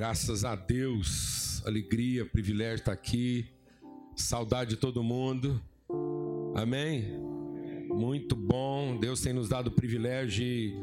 Graças 0.00 0.46
a 0.46 0.56
Deus, 0.56 1.62
alegria, 1.66 2.24
privilégio 2.24 2.76
estar 2.76 2.92
aqui. 2.92 3.44
Saudade 4.16 4.70
de 4.70 4.76
todo 4.76 5.02
mundo. 5.02 5.60
Amém? 6.54 7.04
Muito 7.86 8.34
bom. 8.34 8.96
Deus 8.98 9.20
tem 9.20 9.34
nos 9.34 9.46
dado 9.46 9.66
o 9.66 9.70
privilégio 9.70 10.42
de 10.42 10.74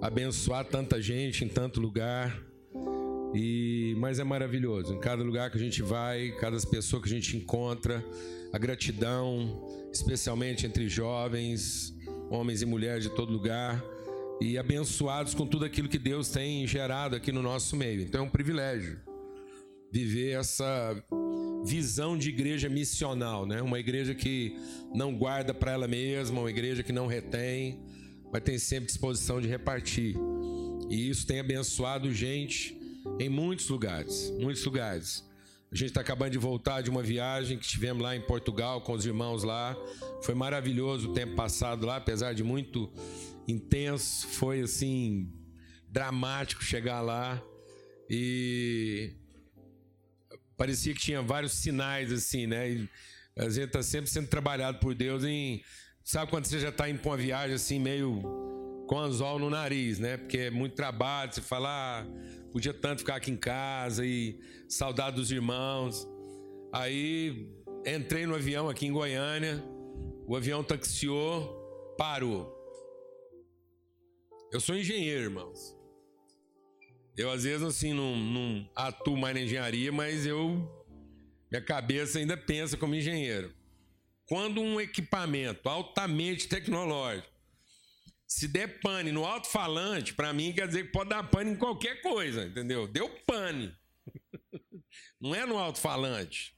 abençoar 0.00 0.64
tanta 0.64 1.02
gente 1.02 1.44
em 1.44 1.48
tanto 1.48 1.82
lugar. 1.82 2.42
E 3.34 3.94
mas 3.98 4.18
é 4.18 4.24
maravilhoso. 4.24 4.94
Em 4.94 4.98
cada 4.98 5.22
lugar 5.22 5.50
que 5.50 5.58
a 5.58 5.60
gente 5.60 5.82
vai, 5.82 6.30
cada 6.40 6.58
pessoa 6.66 7.02
que 7.02 7.08
a 7.10 7.12
gente 7.12 7.36
encontra, 7.36 8.02
a 8.54 8.58
gratidão, 8.58 9.68
especialmente 9.92 10.64
entre 10.64 10.88
jovens, 10.88 11.94
homens 12.30 12.62
e 12.62 12.64
mulheres 12.64 13.04
de 13.04 13.10
todo 13.10 13.30
lugar 13.30 13.84
e 14.42 14.58
abençoados 14.58 15.34
com 15.34 15.46
tudo 15.46 15.64
aquilo 15.64 15.88
que 15.88 15.98
Deus 15.98 16.28
tem 16.28 16.66
gerado 16.66 17.14
aqui 17.14 17.30
no 17.30 17.40
nosso 17.40 17.76
meio. 17.76 18.02
Então 18.02 18.22
é 18.22 18.24
um 18.24 18.28
privilégio 18.28 18.98
viver 19.92 20.32
essa 20.32 21.00
visão 21.64 22.18
de 22.18 22.30
igreja 22.30 22.68
missional, 22.68 23.46
né? 23.46 23.62
Uma 23.62 23.78
igreja 23.78 24.16
que 24.16 24.56
não 24.92 25.14
guarda 25.14 25.54
para 25.54 25.70
ela 25.70 25.86
mesma, 25.86 26.40
uma 26.40 26.50
igreja 26.50 26.82
que 26.82 26.90
não 26.92 27.06
retém, 27.06 27.78
mas 28.32 28.42
tem 28.42 28.58
sempre 28.58 28.86
disposição 28.86 29.40
de 29.40 29.46
repartir. 29.46 30.16
E 30.90 31.08
isso 31.08 31.24
tem 31.24 31.38
abençoado 31.38 32.12
gente 32.12 32.76
em 33.20 33.28
muitos 33.28 33.68
lugares, 33.68 34.32
muitos 34.40 34.64
lugares. 34.64 35.24
A 35.70 35.76
gente 35.76 35.88
está 35.88 36.00
acabando 36.00 36.32
de 36.32 36.38
voltar 36.38 36.82
de 36.82 36.90
uma 36.90 37.02
viagem 37.02 37.56
que 37.56 37.66
tivemos 37.66 38.02
lá 38.02 38.16
em 38.16 38.20
Portugal 38.20 38.80
com 38.80 38.92
os 38.92 39.06
irmãos 39.06 39.44
lá. 39.44 39.76
Foi 40.22 40.34
maravilhoso 40.34 41.10
o 41.10 41.12
tempo 41.14 41.36
passado 41.36 41.86
lá, 41.86 41.96
apesar 41.96 42.34
de 42.34 42.42
muito 42.42 42.92
intenso, 43.46 44.26
foi 44.28 44.60
assim 44.60 45.30
dramático 45.88 46.64
chegar 46.64 47.00
lá 47.00 47.42
e 48.08 49.14
parecia 50.56 50.94
que 50.94 51.00
tinha 51.00 51.20
vários 51.20 51.52
sinais 51.52 52.12
assim, 52.12 52.46
né? 52.46 52.70
E 52.70 52.88
a 53.36 53.48
gente 53.48 53.66
está 53.66 53.82
sempre 53.82 54.10
sendo 54.10 54.28
trabalhado 54.28 54.78
por 54.78 54.94
Deus 54.94 55.24
em 55.24 55.62
sabe 56.04 56.30
quando 56.30 56.46
você 56.46 56.58
já 56.58 56.68
está 56.68 56.84
para 56.84 57.10
uma 57.10 57.16
viagem 57.16 57.54
assim 57.54 57.78
meio 57.78 58.22
com 58.86 58.98
anzol 58.98 59.38
no 59.38 59.48
nariz, 59.48 59.98
né? 59.98 60.16
Porque 60.16 60.38
é 60.38 60.50
muito 60.50 60.74
trabalho, 60.74 61.32
você 61.32 61.40
fala, 61.40 61.68
ah, 61.70 62.06
podia 62.52 62.74
tanto 62.74 62.98
ficar 62.98 63.16
aqui 63.16 63.30
em 63.30 63.36
casa 63.36 64.04
e 64.04 64.38
saudade 64.68 65.16
dos 65.16 65.30
irmãos. 65.30 66.06
Aí 66.72 67.48
entrei 67.86 68.26
no 68.26 68.34
avião 68.34 68.68
aqui 68.68 68.86
em 68.86 68.92
Goiânia, 68.92 69.62
o 70.26 70.36
avião 70.36 70.62
taxiou, 70.62 71.94
parou. 71.96 72.61
Eu 74.52 74.60
sou 74.60 74.76
engenheiro, 74.76 75.24
irmãos. 75.24 75.74
Eu 77.16 77.30
às 77.30 77.44
vezes 77.44 77.62
assim 77.62 77.94
não, 77.94 78.14
não 78.14 78.70
atuo 78.76 79.16
mais 79.16 79.34
na 79.34 79.40
engenharia, 79.40 79.90
mas 79.90 80.26
eu 80.26 80.70
minha 81.50 81.62
cabeça 81.62 82.18
ainda 82.18 82.36
pensa 82.36 82.76
como 82.76 82.94
engenheiro. 82.94 83.54
Quando 84.26 84.60
um 84.60 84.78
equipamento 84.78 85.68
altamente 85.70 86.48
tecnológico 86.48 87.32
se 88.26 88.46
der 88.46 88.80
pane 88.80 89.10
no 89.10 89.24
alto-falante, 89.24 90.12
para 90.12 90.34
mim 90.34 90.52
quer 90.52 90.66
dizer 90.66 90.86
que 90.86 90.92
pode 90.92 91.10
dar 91.10 91.22
pane 91.24 91.52
em 91.52 91.56
qualquer 91.56 92.02
coisa, 92.02 92.44
entendeu? 92.44 92.86
Deu 92.86 93.08
pane. 93.26 93.74
Não 95.20 95.34
é 95.34 95.46
no 95.46 95.58
alto-falante. 95.58 96.54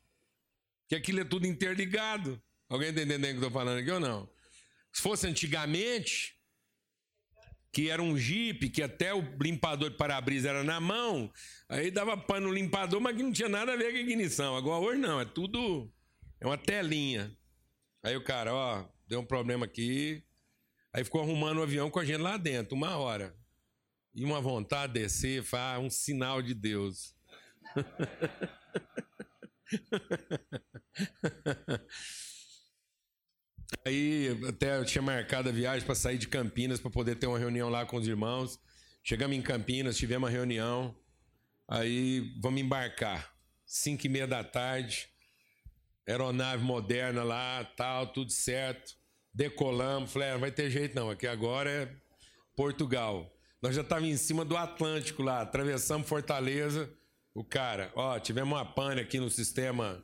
Que 0.89 0.97
aquilo 0.97 1.21
é 1.21 1.25
tudo 1.25 1.47
interligado. 1.47 2.43
Alguém 2.69 2.91
está 2.91 3.03
entendendo 3.03 3.37
o 3.37 3.39
que 3.39 3.45
eu 3.45 3.49
estou 3.49 3.51
falando 3.51 3.79
aqui 3.79 3.91
ou 3.91 4.01
não? 4.01 4.29
Se 4.93 5.03
fosse 5.03 5.27
antigamente, 5.27 6.34
que 7.75 7.91
era 7.91 8.01
um 8.01 8.17
Jeep, 8.17 8.71
que 8.71 8.81
até 8.81 9.13
o 9.13 9.21
limpador 9.41 9.91
de 9.91 9.97
para-brisa 9.97 10.49
era 10.49 10.63
na 10.63 10.79
mão, 10.79 11.29
aí 11.69 11.91
dava 11.91 12.17
pano 12.17 12.47
no 12.47 12.55
limpador, 12.55 13.01
mas 13.01 13.17
que 13.17 13.23
não 13.25 13.33
tinha 13.33 13.49
nada 13.49 13.73
a 13.73 13.77
ver 13.77 13.91
com 13.91 13.99
a 13.99 14.01
ignição. 14.01 14.57
Agora 14.57 14.81
hoje 14.81 15.01
não, 15.01 15.21
é 15.21 15.25
tudo. 15.25 15.93
É 16.41 16.47
uma 16.47 16.57
telinha. 16.57 17.37
Aí 18.01 18.17
o 18.17 18.23
cara, 18.23 18.55
ó, 18.55 18.85
deu 19.09 19.19
um 19.19 19.27
problema 19.27 19.67
aqui. 19.67 20.23
Aí 20.93 21.03
ficou 21.03 21.21
arrumando 21.21 21.59
o 21.59 21.65
avião 21.65 21.91
com 21.91 21.99
a 21.99 22.05
gente 22.05 22.21
lá 22.21 22.37
dentro, 22.37 22.77
uma 22.77 22.97
hora. 22.97 23.35
E 24.15 24.25
uma 24.25 24.41
vontade 24.41 24.93
de 24.93 25.01
descer, 25.01 25.43
faz 25.43 25.83
um 25.83 25.91
sinal 25.91 26.41
de 26.41 26.55
Deus. 26.55 27.13
Aí 33.87 34.29
até 34.49 34.79
eu 34.79 34.85
tinha 34.85 35.03
marcado 35.03 35.49
a 35.49 35.53
viagem 35.53 35.85
para 35.85 35.95
sair 35.95 36.19
de 36.19 36.29
Campinas 36.29 36.81
para 36.81 36.91
poder 36.91 37.17
ter 37.17 37.27
uma 37.27 37.39
reunião 37.39 37.69
lá 37.69 37.85
com 37.85 37.97
os 37.97 38.07
irmãos. 38.07 38.59
Chegamos 39.03 39.37
em 39.37 39.43
Campinas, 39.43 39.97
tivemos 39.97 40.29
uma 40.29 40.31
reunião. 40.31 40.95
Aí 41.69 42.33
vamos 42.41 42.61
embarcar. 42.61 43.35
Cinco 43.67 44.07
e 44.07 44.09
meia 44.09 44.27
da 44.27 44.43
tarde. 44.43 45.09
Aeronave 46.07 46.63
moderna 46.63 47.23
lá, 47.23 47.65
tal, 47.77 48.07
tudo 48.07 48.31
certo. 48.31 48.95
Decolamos. 49.33 50.13
Falei, 50.13 50.29
ah, 50.29 50.33
não 50.33 50.41
vai 50.41 50.51
ter 50.51 50.71
jeito 50.71 50.95
não. 50.95 51.11
Aqui 51.11 51.27
agora 51.27 51.71
é 51.71 51.97
Portugal. 52.57 53.31
Nós 53.61 53.75
já 53.75 53.83
estávamos 53.83 54.11
em 54.11 54.17
cima 54.17 54.45
do 54.45 54.57
Atlântico 54.57 55.23
lá. 55.23 55.41
Atravessamos 55.41 56.09
Fortaleza. 56.09 56.91
O 57.35 57.43
cara, 57.43 57.91
ó, 57.97 58.19
tivemos 58.19 58.53
uma 58.53 58.65
pane 58.65 59.01
aqui 59.01 59.19
no 59.19 59.29
sistema 59.29 60.03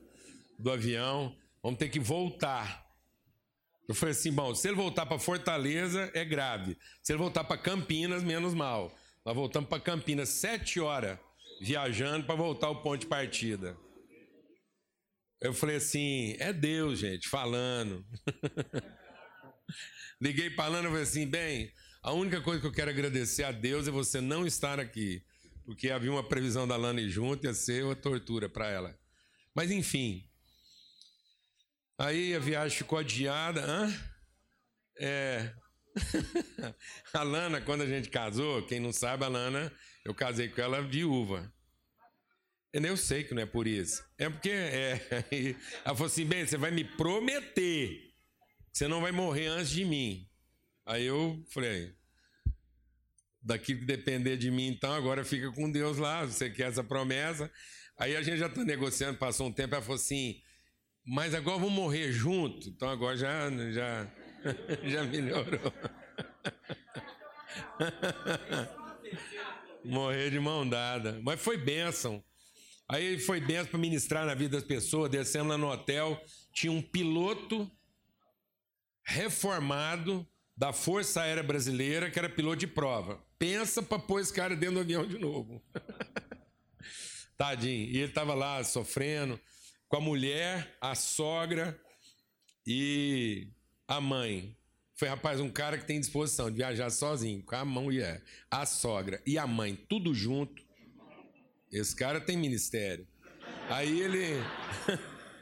do 0.59 0.71
avião. 0.71 1.37
Vamos 1.63 1.79
ter 1.79 1.89
que 1.89 2.01
voltar. 2.01 2.90
Eu 3.91 3.95
falei 3.95 4.13
assim: 4.13 4.31
bom, 4.31 4.55
se 4.55 4.69
ele 4.69 4.77
voltar 4.77 5.05
para 5.05 5.19
Fortaleza, 5.19 6.13
é 6.15 6.25
grave. 6.25 6.79
Se 7.03 7.11
ele 7.11 7.19
voltar 7.19 7.43
para 7.43 7.59
Campinas, 7.59 8.23
menos 8.23 8.55
mal. 8.55 8.97
Nós 9.27 9.35
voltamos 9.35 9.69
para 9.69 9.81
Campinas 9.81 10.29
sete 10.29 10.79
horas 10.79 11.19
viajando 11.61 12.25
para 12.25 12.37
voltar 12.37 12.69
ao 12.69 12.85
ponto 12.85 13.01
de 13.01 13.09
partida. 13.09 13.77
Eu 15.41 15.53
falei 15.53 15.75
assim: 15.75 16.37
é 16.39 16.53
Deus, 16.53 17.01
gente, 17.01 17.29
falando. 17.29 18.07
Liguei 20.23 20.51
para 20.51 20.69
Lana 20.69 20.87
e 20.87 20.91
falei 20.91 21.03
assim: 21.03 21.27
bem, 21.27 21.73
a 22.01 22.13
única 22.13 22.41
coisa 22.41 22.61
que 22.61 22.69
eu 22.69 22.73
quero 22.73 22.93
agradecer 22.93 23.43
a 23.43 23.51
Deus 23.51 23.89
é 23.89 23.91
você 23.91 24.21
não 24.21 24.47
estar 24.47 24.79
aqui. 24.79 25.21
Porque 25.65 25.91
havia 25.91 26.13
uma 26.13 26.23
previsão 26.23 26.65
da 26.65 26.77
Lana 26.77 27.01
ir 27.01 27.11
junto, 27.11 27.45
ia 27.45 27.53
ser 27.53 27.85
uma 27.85 27.97
tortura 27.97 28.49
para 28.49 28.71
ela. 28.71 28.97
Mas 29.53 29.73
enfim, 29.73 30.30
Aí 32.01 32.35
a 32.35 32.39
viagem 32.39 32.79
ficou 32.79 32.99
adiada. 32.99 33.61
Hã? 33.61 33.95
É. 34.99 35.53
a 37.13 37.23
Lana, 37.23 37.61
quando 37.61 37.83
a 37.83 37.87
gente 37.87 38.09
casou, 38.09 38.67
quem 38.67 38.81
não 38.81 38.91
sabe, 38.91 39.27
a 39.27 39.29
Lana, 39.29 39.71
eu 40.03 40.15
casei 40.15 40.49
com 40.49 40.63
ela 40.63 40.81
viúva. 40.81 41.53
Eu 42.73 42.97
sei 42.97 43.23
que 43.23 43.35
não 43.35 43.43
é 43.43 43.47
por 43.47 43.67
isso. 43.67 44.03
É 44.17 44.31
porque 44.31 44.49
é, 44.49 44.99
ela 45.85 45.95
falou 45.95 46.07
assim: 46.07 46.25
bem, 46.25 46.47
você 46.47 46.57
vai 46.57 46.71
me 46.71 46.85
prometer 46.85 48.15
que 48.73 48.79
você 48.79 48.89
não 48.89 49.03
vai 49.03 49.13
morrer 49.13 49.49
antes 49.49 49.69
de 49.69 49.85
mim. 49.85 50.27
Aí 50.87 51.05
eu 51.05 51.45
falei: 51.51 51.95
daqui 53.43 53.75
que 53.77 53.85
depender 53.85 54.39
de 54.39 54.51
mim, 54.51 54.69
então 54.69 54.95
agora 54.95 55.23
fica 55.23 55.53
com 55.53 55.71
Deus 55.71 55.99
lá. 55.99 56.25
Você 56.25 56.49
quer 56.49 56.69
essa 56.69 56.83
promessa? 56.83 57.53
Aí 57.99 58.17
a 58.17 58.23
gente 58.23 58.39
já 58.39 58.47
está 58.47 58.65
negociando, 58.65 59.19
passou 59.19 59.49
um 59.49 59.53
tempo, 59.53 59.75
ela 59.75 59.83
falou 59.83 59.97
assim: 59.97 60.41
mas 61.13 61.35
agora 61.35 61.59
vamos 61.59 61.75
morrer 61.75 62.13
junto. 62.13 62.69
Então 62.69 62.89
agora 62.89 63.17
já, 63.17 63.51
já, 63.73 64.09
já 64.87 65.03
melhorou. 65.03 65.73
morrer 69.85 70.31
de 70.31 70.39
mão 70.39 70.69
dada. 70.69 71.19
Mas 71.25 71.41
foi 71.41 71.57
bênção. 71.57 72.23
Aí 72.89 73.19
foi 73.19 73.41
bênção 73.41 73.67
para 73.67 73.79
ministrar 73.81 74.25
na 74.25 74.35
vida 74.35 74.57
das 74.57 74.65
pessoas. 74.65 75.11
Descendo 75.11 75.49
lá 75.49 75.59
no 75.59 75.69
hotel, 75.69 76.25
tinha 76.53 76.71
um 76.71 76.81
piloto 76.81 77.69
reformado 79.03 80.25
da 80.57 80.73
Força 80.73 81.23
Aérea 81.23 81.43
Brasileira, 81.43 82.09
que 82.09 82.21
era 82.21 82.29
piloto 82.29 82.59
de 82.59 82.69
prova. 82.69 83.21
Pensa 83.37 83.83
para 83.83 83.99
pôr 83.99 84.21
esse 84.21 84.33
cara 84.33 84.55
dentro 84.55 84.77
do 84.77 84.83
avião 84.83 85.05
de 85.05 85.19
novo. 85.19 85.61
Tadinho. 87.37 87.89
E 87.89 87.97
ele 87.97 88.11
estava 88.11 88.33
lá 88.33 88.63
sofrendo 88.63 89.41
com 89.91 89.97
a 89.97 90.01
mulher, 90.01 90.79
a 90.81 90.95
sogra 90.95 91.77
e 92.65 93.49
a 93.89 94.01
mãe. 94.01 94.57
Foi, 94.95 95.09
rapaz, 95.09 95.41
um 95.41 95.51
cara 95.51 95.77
que 95.77 95.85
tem 95.85 95.99
disposição 95.99 96.49
de 96.49 96.59
viajar 96.59 96.91
sozinho, 96.91 97.43
com 97.43 97.57
a 97.57 97.65
mulher, 97.65 98.23
a 98.49 98.65
sogra 98.65 99.21
e 99.27 99.37
a 99.37 99.49
mãe, 99.49 99.75
tudo 99.75 100.15
junto. 100.15 100.63
Esse 101.73 101.97
cara 101.97 102.21
tem 102.21 102.37
ministério. 102.37 103.05
Aí 103.69 104.01
ele. 104.01 104.27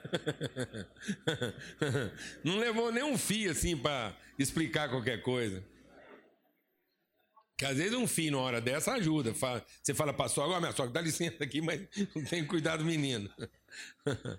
Não 2.43 2.59
levou 2.59 2.91
nem 2.91 3.03
um 3.03 3.19
fio 3.19 3.51
assim 3.51 3.77
para 3.77 4.17
explicar 4.39 4.89
qualquer 4.89 5.21
coisa. 5.21 5.63
Que 7.59 7.67
às 7.67 7.77
vezes 7.77 7.93
um 7.93 8.07
filho, 8.07 8.39
na 8.39 8.39
hora 8.39 8.61
dessa, 8.63 8.93
ajuda. 8.93 9.35
Você 9.83 9.93
fala, 9.93 10.15
pastor, 10.15 10.45
agora 10.45 10.61
minha 10.61 10.73
sogra, 10.73 10.93
dá 10.93 11.03
licença 11.03 11.45
aqui, 11.45 11.61
mas 11.61 11.87
não 12.15 12.25
tem 12.25 12.47
cuidado 12.47 12.79
do 12.79 12.87
menino. 12.87 13.29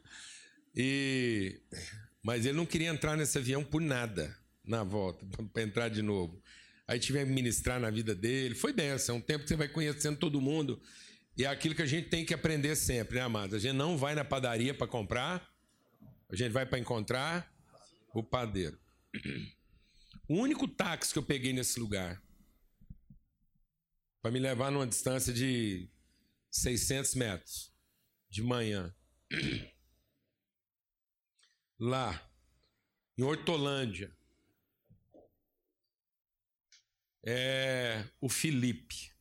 e, 0.76 1.60
mas 2.24 2.46
ele 2.46 2.58
não 2.58 2.66
queria 2.66 2.90
entrar 2.90 3.16
nesse 3.16 3.38
avião 3.38 3.64
por 3.64 3.81
nada 3.81 4.36
na 4.64 4.84
volta, 4.84 5.26
para 5.52 5.64
entrar 5.64 5.90
de 5.90 6.02
novo. 6.02 6.42
Aí 6.88 7.00
tivemos 7.00 7.30
que 7.30 7.36
ministrar 7.36 7.80
na 7.80 7.90
vida 7.90 8.16
dele. 8.16 8.56
Foi 8.56 8.74
dessa, 8.74 9.12
é 9.12 9.16
um 9.16 9.22
tempo 9.22 9.44
que 9.44 9.50
você 9.50 9.56
vai 9.56 9.68
conhecendo 9.68 10.18
todo 10.18 10.42
mundo. 10.42 10.81
E 11.38 11.46
é 11.46 11.48
aquilo 11.48 11.74
que 11.76 11.81
a 11.81 11.86
gente 11.86 12.10
tem 12.10 12.26
que 12.26 12.34
aprender 12.34 12.76
sempre, 12.76 13.16
né, 13.16 13.22
amado? 13.22 13.56
A 13.56 13.60
gente 13.60 13.76
não 13.76 13.98
vai 13.98 14.14
na 14.14 14.26
padaria 14.26 14.74
para 14.74 14.88
comprar, 14.88 15.48
a 16.30 16.36
gente 16.36 16.52
vai 16.52 16.66
para 16.66 16.80
encontrar 16.80 17.50
o 18.14 18.24
padeiro. 18.24 18.78
O 20.28 20.36
único 20.36 20.68
táxi 20.68 21.14
que 21.14 21.20
eu 21.20 21.24
peguei 21.24 21.54
nesse 21.54 21.80
lugar 21.80 22.22
para 24.22 24.31
me 24.31 24.40
levar 24.40 24.72
numa 24.72 24.86
distância 24.86 25.34
de 25.34 25.88
600 26.52 27.16
metros 27.16 27.74
de 28.30 28.44
manhã. 28.44 28.94
Lá, 31.80 32.30
em 33.18 33.24
Hortolândia, 33.24 34.16
é 37.24 38.06
o 38.20 38.28
Felipe. 38.28 39.14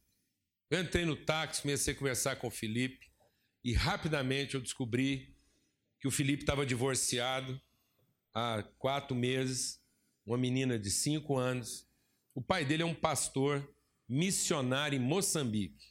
Eu 0.70 0.80
entrei 0.80 1.04
no 1.04 1.16
táxi, 1.16 1.62
comecei 1.62 1.94
a 1.94 1.96
conversar 1.96 2.36
com 2.36 2.46
o 2.46 2.50
Felipe 2.50 3.10
e 3.62 3.72
rapidamente 3.72 4.54
eu 4.54 4.60
descobri 4.60 5.36
que 6.00 6.08
o 6.08 6.10
Felipe 6.10 6.42
estava 6.42 6.64
divorciado 6.64 7.60
há 8.32 8.62
quatro 8.78 9.16
meses, 9.16 9.82
uma 10.24 10.38
menina 10.38 10.78
de 10.78 10.90
cinco 10.90 11.36
anos. 11.36 11.86
O 12.34 12.42
pai 12.42 12.64
dele 12.64 12.82
é 12.82 12.86
um 12.86 12.94
pastor 12.94 13.68
missionário 14.08 14.96
em 14.96 15.00
Moçambique. 15.00 15.87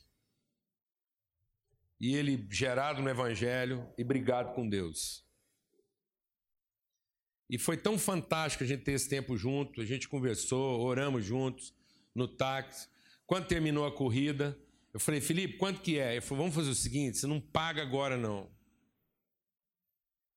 E 1.99 2.15
ele 2.15 2.47
gerado 2.51 3.01
no 3.01 3.09
Evangelho 3.09 3.87
e 3.97 4.03
brigado 4.03 4.53
com 4.53 4.67
Deus. 4.67 5.25
E 7.49 7.57
foi 7.57 7.77
tão 7.77 7.97
fantástico 7.97 8.63
a 8.63 8.67
gente 8.67 8.83
ter 8.83 8.91
esse 8.91 9.07
tempo 9.07 9.37
junto, 9.37 9.81
a 9.81 9.85
gente 9.85 10.07
conversou, 10.07 10.81
oramos 10.81 11.23
juntos 11.23 11.73
no 12.13 12.27
táxi. 12.27 12.89
Quando 13.25 13.47
terminou 13.47 13.85
a 13.85 13.91
corrida, 13.91 14.57
eu 14.93 14.99
falei, 14.99 15.21
Felipe, 15.21 15.57
quanto 15.57 15.81
que 15.81 15.97
é? 15.97 16.13
Ele 16.13 16.21
falou, 16.21 16.43
vamos 16.43 16.55
fazer 16.55 16.69
o 16.69 16.75
seguinte, 16.75 17.17
você 17.17 17.27
não 17.27 17.39
paga 17.39 17.81
agora 17.81 18.17
não. 18.17 18.51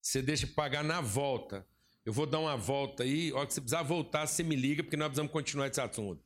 Você 0.01 0.23
deixa 0.23 0.47
pagar 0.47 0.85
na 0.85 1.01
volta. 1.01 1.67
Eu 2.05 2.13
vou 2.13 2.27
dar 2.27 2.39
uma 2.39 2.57
volta 2.57 3.03
aí, 3.03 3.33
hora 3.33 3.47
que 3.47 3.53
você 3.53 3.61
precisar 3.61 3.83
voltar, 3.83 4.27
você 4.27 4.43
me 4.43 4.57
liga, 4.57 4.83
porque 4.83 4.97
nós 4.97 5.09
precisamos 5.09 5.33
continuar 5.33 5.69
esse 5.69 5.81
assunto. 5.81 6.23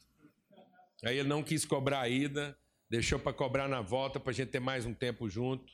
Aí 1.02 1.18
ele 1.18 1.28
não 1.28 1.42
quis 1.42 1.64
cobrar 1.64 2.00
a 2.00 2.08
ida, 2.08 2.56
deixou 2.94 3.18
para 3.18 3.32
cobrar 3.32 3.66
na 3.66 3.80
volta, 3.80 4.20
para 4.20 4.30
a 4.30 4.34
gente 4.34 4.50
ter 4.50 4.60
mais 4.60 4.86
um 4.86 4.94
tempo 4.94 5.28
junto. 5.28 5.72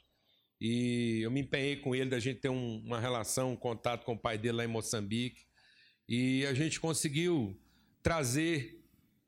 E 0.58 1.20
eu 1.22 1.30
me 1.30 1.40
empenhei 1.40 1.76
com 1.76 1.94
ele, 1.94 2.08
da 2.08 2.18
gente 2.18 2.40
ter 2.40 2.48
um, 2.48 2.78
uma 2.78 2.98
relação, 2.98 3.52
um 3.52 3.56
contato 3.56 4.04
com 4.04 4.14
o 4.14 4.18
pai 4.18 4.38
dele 4.38 4.56
lá 4.56 4.64
em 4.64 4.68
Moçambique. 4.68 5.46
E 6.08 6.46
a 6.46 6.54
gente 6.54 6.80
conseguiu 6.80 7.60
trazer 8.02 8.82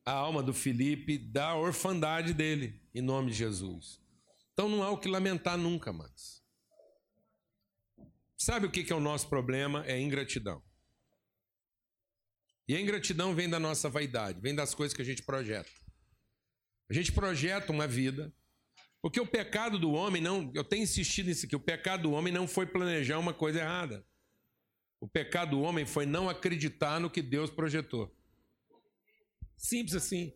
a 0.07 0.13
alma 0.13 0.43
do 0.43 0.55
Felipe 0.55 1.19
da 1.19 1.55
orfandade 1.55 2.33
dele, 2.33 2.81
em 2.95 3.03
nome 3.03 3.31
de 3.31 3.37
Jesus. 3.37 4.01
Então 4.55 4.71
não 4.71 4.83
há 4.83 4.91
o 4.91 4.99
que 4.99 5.09
lamentar 5.09 5.59
nunca 5.59 5.93
mais. 5.93 6.43
Sabe 8.39 8.67
o 8.67 8.71
que 8.71 8.91
é 8.91 8.97
o 8.97 9.01
nosso 9.01 9.29
problema? 9.29 9.85
É 9.87 10.01
ingratidão. 10.01 10.63
E 12.67 12.75
a 12.75 12.81
ingratidão 12.81 13.35
vem 13.35 13.51
da 13.51 13.61
nossa 13.61 13.91
vaidade, 13.91 14.41
vem 14.41 14.55
das 14.55 14.75
coisas 14.75 14.97
que 14.97 15.03
a 15.03 15.05
gente 15.05 15.23
projeta. 15.23 15.82
A 16.91 16.95
gente 16.95 17.13
projeta 17.13 17.73
uma 17.73 17.87
vida, 17.87 18.33
porque 19.01 19.21
o 19.21 19.27
pecado 19.27 19.79
do 19.79 19.93
homem 19.93 20.23
não, 20.23 20.51
eu 20.55 20.63
tenho 20.63 20.83
insistido 20.83 21.27
nisso 21.27 21.47
aqui, 21.47 21.57
o 21.57 21.61
pecado 21.61 22.05
do 22.05 22.13
homem 22.13 22.33
não 22.33 22.47
foi 22.47 22.67
planejar 22.67 23.19
uma 23.19 23.35
coisa 23.35 23.61
errada. 23.61 24.07
O 25.01 25.09
pecado 25.09 25.53
do 25.53 25.61
homem 25.61 25.85
foi 25.85 26.07
não 26.07 26.29
acreditar 26.29 27.01
no 27.01 27.11
que 27.11 27.21
Deus 27.21 27.51
projetou. 27.51 28.15
Simples 29.57 29.97
assim. 29.97 30.33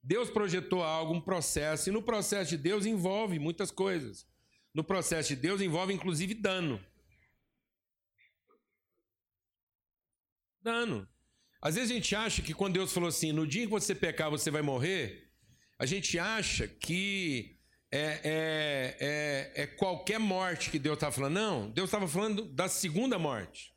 Deus 0.00 0.30
projetou 0.30 0.84
algo, 0.84 1.12
um 1.12 1.20
processo, 1.20 1.88
e 1.88 1.92
no 1.92 2.00
processo 2.00 2.50
de 2.50 2.56
Deus 2.56 2.86
envolve 2.86 3.40
muitas 3.40 3.72
coisas. 3.72 4.24
No 4.72 4.84
processo 4.84 5.30
de 5.30 5.36
Deus 5.36 5.60
envolve 5.60 5.92
inclusive 5.92 6.34
dano. 6.34 6.80
Dano. 10.62 11.08
Às 11.60 11.74
vezes 11.74 11.90
a 11.90 11.94
gente 11.94 12.14
acha 12.14 12.42
que 12.42 12.54
quando 12.54 12.74
Deus 12.74 12.92
falou 12.92 13.08
assim, 13.08 13.32
no 13.32 13.46
dia 13.46 13.62
que 13.62 13.70
você 13.70 13.94
pecar 13.94 14.30
você 14.30 14.50
vai 14.50 14.62
morrer, 14.62 15.30
a 15.78 15.86
gente 15.86 16.18
acha 16.18 16.66
que 16.68 17.58
é, 17.90 18.20
é, 18.24 18.96
é, 19.00 19.62
é 19.62 19.66
qualquer 19.66 20.18
morte 20.18 20.70
que 20.70 20.78
Deus 20.78 20.94
estava 20.94 21.12
falando. 21.12 21.34
Não, 21.34 21.70
Deus 21.70 21.88
estava 21.88 22.08
falando 22.08 22.44
da 22.44 22.68
segunda 22.68 23.18
morte. 23.18 23.74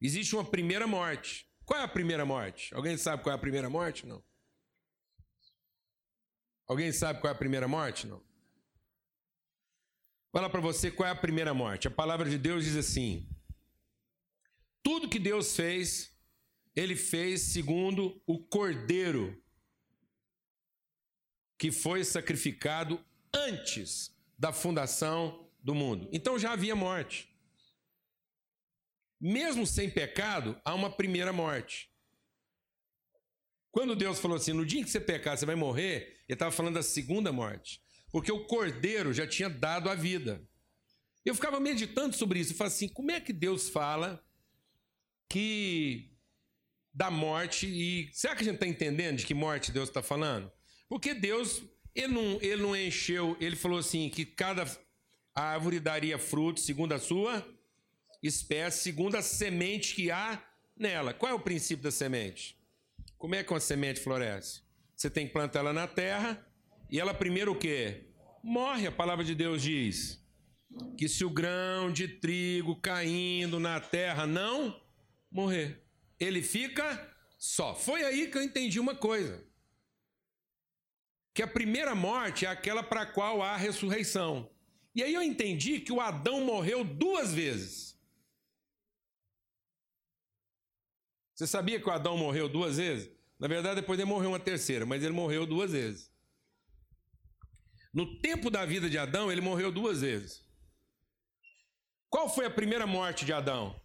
Existe 0.00 0.34
uma 0.34 0.44
primeira 0.44 0.86
morte. 0.86 1.46
Qual 1.64 1.78
é 1.78 1.82
a 1.82 1.88
primeira 1.88 2.24
morte? 2.24 2.74
Alguém 2.74 2.96
sabe 2.96 3.22
qual 3.22 3.32
é 3.32 3.36
a 3.36 3.40
primeira 3.40 3.68
morte? 3.68 4.06
Não. 4.06 4.22
Alguém 6.66 6.92
sabe 6.92 7.20
qual 7.20 7.30
é 7.30 7.34
a 7.34 7.38
primeira 7.38 7.66
morte? 7.66 8.06
Não. 8.06 8.22
Fala 10.32 10.50
para 10.50 10.60
você 10.60 10.90
qual 10.90 11.08
é 11.08 11.12
a 11.12 11.16
primeira 11.16 11.54
morte. 11.54 11.88
A 11.88 11.90
palavra 11.90 12.28
de 12.28 12.38
Deus 12.38 12.64
diz 12.64 12.76
assim: 12.76 13.28
Tudo 14.82 15.08
que 15.08 15.18
Deus 15.18 15.56
fez, 15.56 16.14
ele 16.78 16.94
fez 16.94 17.42
segundo 17.42 18.22
o 18.24 18.38
cordeiro 18.38 19.42
que 21.58 21.72
foi 21.72 22.04
sacrificado 22.04 23.04
antes 23.34 24.16
da 24.38 24.52
fundação 24.52 25.50
do 25.60 25.74
mundo. 25.74 26.08
Então 26.12 26.38
já 26.38 26.52
havia 26.52 26.76
morte. 26.76 27.36
Mesmo 29.20 29.66
sem 29.66 29.90
pecado, 29.90 30.60
há 30.64 30.72
uma 30.72 30.88
primeira 30.88 31.32
morte. 31.32 31.90
Quando 33.72 33.96
Deus 33.96 34.20
falou 34.20 34.36
assim: 34.36 34.52
no 34.52 34.64
dia 34.64 34.84
que 34.84 34.90
você 34.90 35.00
pecar, 35.00 35.36
você 35.36 35.44
vai 35.44 35.56
morrer, 35.56 36.22
ele 36.28 36.34
estava 36.34 36.52
falando 36.52 36.74
da 36.74 36.82
segunda 36.84 37.32
morte. 37.32 37.82
Porque 38.12 38.30
o 38.30 38.46
cordeiro 38.46 39.12
já 39.12 39.26
tinha 39.26 39.50
dado 39.50 39.90
a 39.90 39.96
vida. 39.96 40.48
Eu 41.24 41.34
ficava 41.34 41.58
meditando 41.58 42.14
sobre 42.14 42.38
isso. 42.38 42.52
Eu 42.52 42.56
falava 42.56 42.72
assim: 42.72 42.88
como 42.88 43.10
é 43.10 43.20
que 43.20 43.32
Deus 43.32 43.68
fala 43.68 44.24
que 45.28 46.16
da 46.92 47.10
morte 47.10 47.66
e. 47.66 48.10
Será 48.12 48.34
que 48.34 48.42
a 48.42 48.44
gente 48.44 48.54
está 48.54 48.66
entendendo 48.66 49.18
de 49.18 49.26
que 49.26 49.34
morte 49.34 49.72
Deus 49.72 49.88
está 49.88 50.02
falando? 50.02 50.50
Porque 50.88 51.14
Deus, 51.14 51.62
ele 51.94 52.12
não, 52.12 52.38
ele 52.40 52.62
não 52.62 52.76
encheu, 52.76 53.36
ele 53.40 53.56
falou 53.56 53.78
assim: 53.78 54.08
que 54.08 54.24
cada 54.24 54.66
árvore 55.34 55.78
daria 55.78 56.18
fruto 56.18 56.60
segundo 56.60 56.92
a 56.92 56.98
sua 56.98 57.46
espécie 58.22 58.82
segundo 58.82 59.16
a 59.16 59.22
semente 59.22 59.94
que 59.94 60.10
há 60.10 60.42
nela. 60.76 61.14
Qual 61.14 61.30
é 61.30 61.34
o 61.34 61.40
princípio 61.40 61.82
da 61.82 61.90
semente? 61.90 62.58
Como 63.16 63.34
é 63.34 63.42
que 63.42 63.52
uma 63.52 63.60
semente 63.60 64.00
floresce? 64.00 64.62
Você 64.96 65.08
tem 65.08 65.26
que 65.26 65.32
plantar 65.32 65.60
ela 65.60 65.72
na 65.72 65.86
terra 65.86 66.44
e 66.90 66.98
ela 66.98 67.14
primeiro 67.14 67.52
o 67.52 67.58
quê? 67.58 68.06
Morre, 68.42 68.86
a 68.86 68.92
palavra 68.92 69.24
de 69.24 69.34
Deus 69.34 69.62
diz. 69.62 70.24
Que 70.96 71.08
se 71.08 71.24
o 71.24 71.30
grão 71.30 71.92
de 71.92 72.06
trigo 72.06 72.76
caindo 72.76 73.58
na 73.58 73.80
terra 73.80 74.26
não 74.26 74.80
morrer, 75.30 75.82
ele 76.18 76.42
fica 76.42 77.16
só. 77.38 77.74
Foi 77.74 78.04
aí 78.04 78.30
que 78.30 78.38
eu 78.38 78.42
entendi 78.42 78.80
uma 78.80 78.94
coisa. 78.94 79.44
Que 81.32 81.42
a 81.42 81.46
primeira 81.46 81.94
morte 81.94 82.46
é 82.46 82.48
aquela 82.48 82.82
para 82.82 83.02
a 83.02 83.06
qual 83.06 83.42
há 83.42 83.56
ressurreição. 83.56 84.50
E 84.94 85.02
aí 85.02 85.14
eu 85.14 85.22
entendi 85.22 85.80
que 85.80 85.92
o 85.92 86.00
Adão 86.00 86.44
morreu 86.44 86.82
duas 86.82 87.32
vezes. 87.32 87.96
Você 91.34 91.46
sabia 91.46 91.80
que 91.80 91.88
o 91.88 91.92
Adão 91.92 92.16
morreu 92.16 92.48
duas 92.48 92.78
vezes? 92.78 93.08
Na 93.38 93.46
verdade, 93.46 93.80
depois 93.80 93.96
ele 93.96 94.08
morreu 94.08 94.30
uma 94.30 94.40
terceira, 94.40 94.84
mas 94.84 95.04
ele 95.04 95.12
morreu 95.12 95.46
duas 95.46 95.70
vezes. 95.70 96.12
No 97.94 98.20
tempo 98.20 98.50
da 98.50 98.66
vida 98.66 98.90
de 98.90 98.98
Adão, 98.98 99.30
ele 99.30 99.40
morreu 99.40 99.70
duas 99.70 100.00
vezes. 100.00 100.44
Qual 102.10 102.28
foi 102.28 102.46
a 102.46 102.50
primeira 102.50 102.86
morte 102.86 103.24
de 103.24 103.32
Adão? 103.32 103.80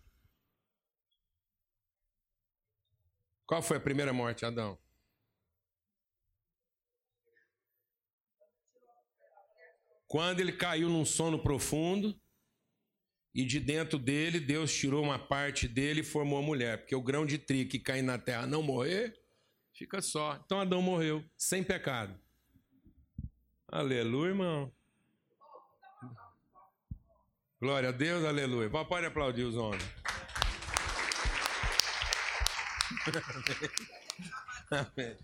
Qual 3.45 3.61
foi 3.61 3.77
a 3.77 3.81
primeira 3.81 4.13
morte 4.13 4.45
Adão? 4.45 4.77
Quando 10.07 10.39
ele 10.39 10.51
caiu 10.51 10.89
num 10.89 11.05
sono 11.05 11.41
profundo 11.41 12.15
e 13.33 13.43
de 13.43 13.59
dentro 13.59 13.97
dele, 13.97 14.39
Deus 14.39 14.71
tirou 14.71 15.03
uma 15.03 15.17
parte 15.17 15.67
dele 15.67 16.01
e 16.01 16.03
formou 16.03 16.37
a 16.37 16.41
mulher. 16.43 16.77
Porque 16.77 16.95
o 16.95 17.01
grão 17.01 17.25
de 17.25 17.39
trigo 17.39 17.71
que 17.71 17.79
cai 17.79 18.03
na 18.03 18.19
terra 18.19 18.45
não 18.45 18.61
morrer, 18.61 19.19
fica 19.73 20.01
só. 20.01 20.39
Então 20.45 20.59
Adão 20.59 20.83
morreu, 20.83 21.25
sem 21.35 21.63
pecado. 21.63 22.15
Aleluia, 23.67 24.29
irmão. 24.29 24.71
Glória 27.59 27.89
a 27.89 27.91
Deus, 27.91 28.23
aleluia. 28.23 28.69
Pode 28.69 29.07
aplaudir 29.07 29.43
os 29.43 29.55
homens. 29.55 29.83
Amém. 34.71 35.17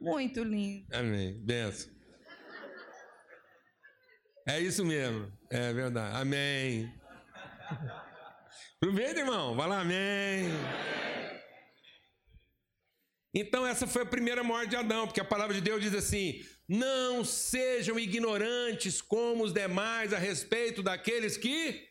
Muito 0.00 0.42
lindo. 0.42 0.86
Amém. 0.92 1.38
Benção. 1.44 1.92
É 4.46 4.60
isso 4.60 4.84
mesmo. 4.84 5.32
É 5.50 5.72
verdade. 5.72 6.16
Amém. 6.16 6.92
Aproveita, 8.76 9.20
irmão. 9.20 9.54
Vai 9.56 9.68
lá, 9.68 9.80
amém. 9.80 10.48
Então, 13.32 13.66
essa 13.66 13.86
foi 13.86 14.02
a 14.02 14.06
primeira 14.06 14.44
morte 14.44 14.70
de 14.70 14.76
Adão, 14.76 15.06
porque 15.06 15.20
a 15.20 15.24
palavra 15.24 15.54
de 15.54 15.60
Deus 15.60 15.82
diz 15.82 15.94
assim: 15.94 16.44
Não 16.68 17.24
sejam 17.24 17.98
ignorantes 17.98 19.00
como 19.00 19.42
os 19.42 19.52
demais 19.52 20.12
a 20.12 20.18
respeito 20.18 20.82
daqueles 20.82 21.36
que 21.36 21.88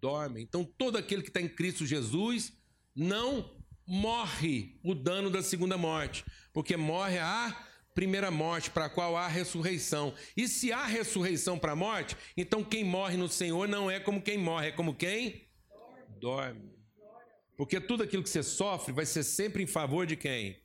dormem. 0.00 0.42
Então, 0.42 0.64
todo 0.64 0.98
aquele 0.98 1.22
que 1.22 1.28
está 1.28 1.40
em 1.40 1.48
Cristo 1.48 1.86
Jesus 1.86 2.52
não 2.94 3.61
morre 3.86 4.78
o 4.82 4.94
dano 4.94 5.30
da 5.30 5.42
segunda 5.42 5.76
morte, 5.76 6.24
porque 6.52 6.76
morre 6.76 7.18
a 7.18 7.68
primeira 7.94 8.30
morte, 8.30 8.70
para 8.70 8.86
a 8.86 8.90
qual 8.90 9.16
há 9.16 9.28
ressurreição. 9.28 10.14
E 10.36 10.48
se 10.48 10.72
há 10.72 10.84
ressurreição 10.86 11.58
para 11.58 11.72
a 11.72 11.76
morte, 11.76 12.16
então 12.36 12.64
quem 12.64 12.84
morre 12.84 13.16
no 13.16 13.28
Senhor 13.28 13.68
não 13.68 13.90
é 13.90 14.00
como 14.00 14.22
quem 14.22 14.38
morre, 14.38 14.68
é 14.68 14.72
como 14.72 14.94
quem 14.94 15.48
dorme. 16.20 16.72
Porque 17.56 17.80
tudo 17.80 18.02
aquilo 18.02 18.22
que 18.22 18.30
você 18.30 18.42
sofre 18.42 18.92
vai 18.92 19.04
ser 19.04 19.22
sempre 19.22 19.62
em 19.62 19.66
favor 19.66 20.06
de 20.06 20.16
quem? 20.16 20.60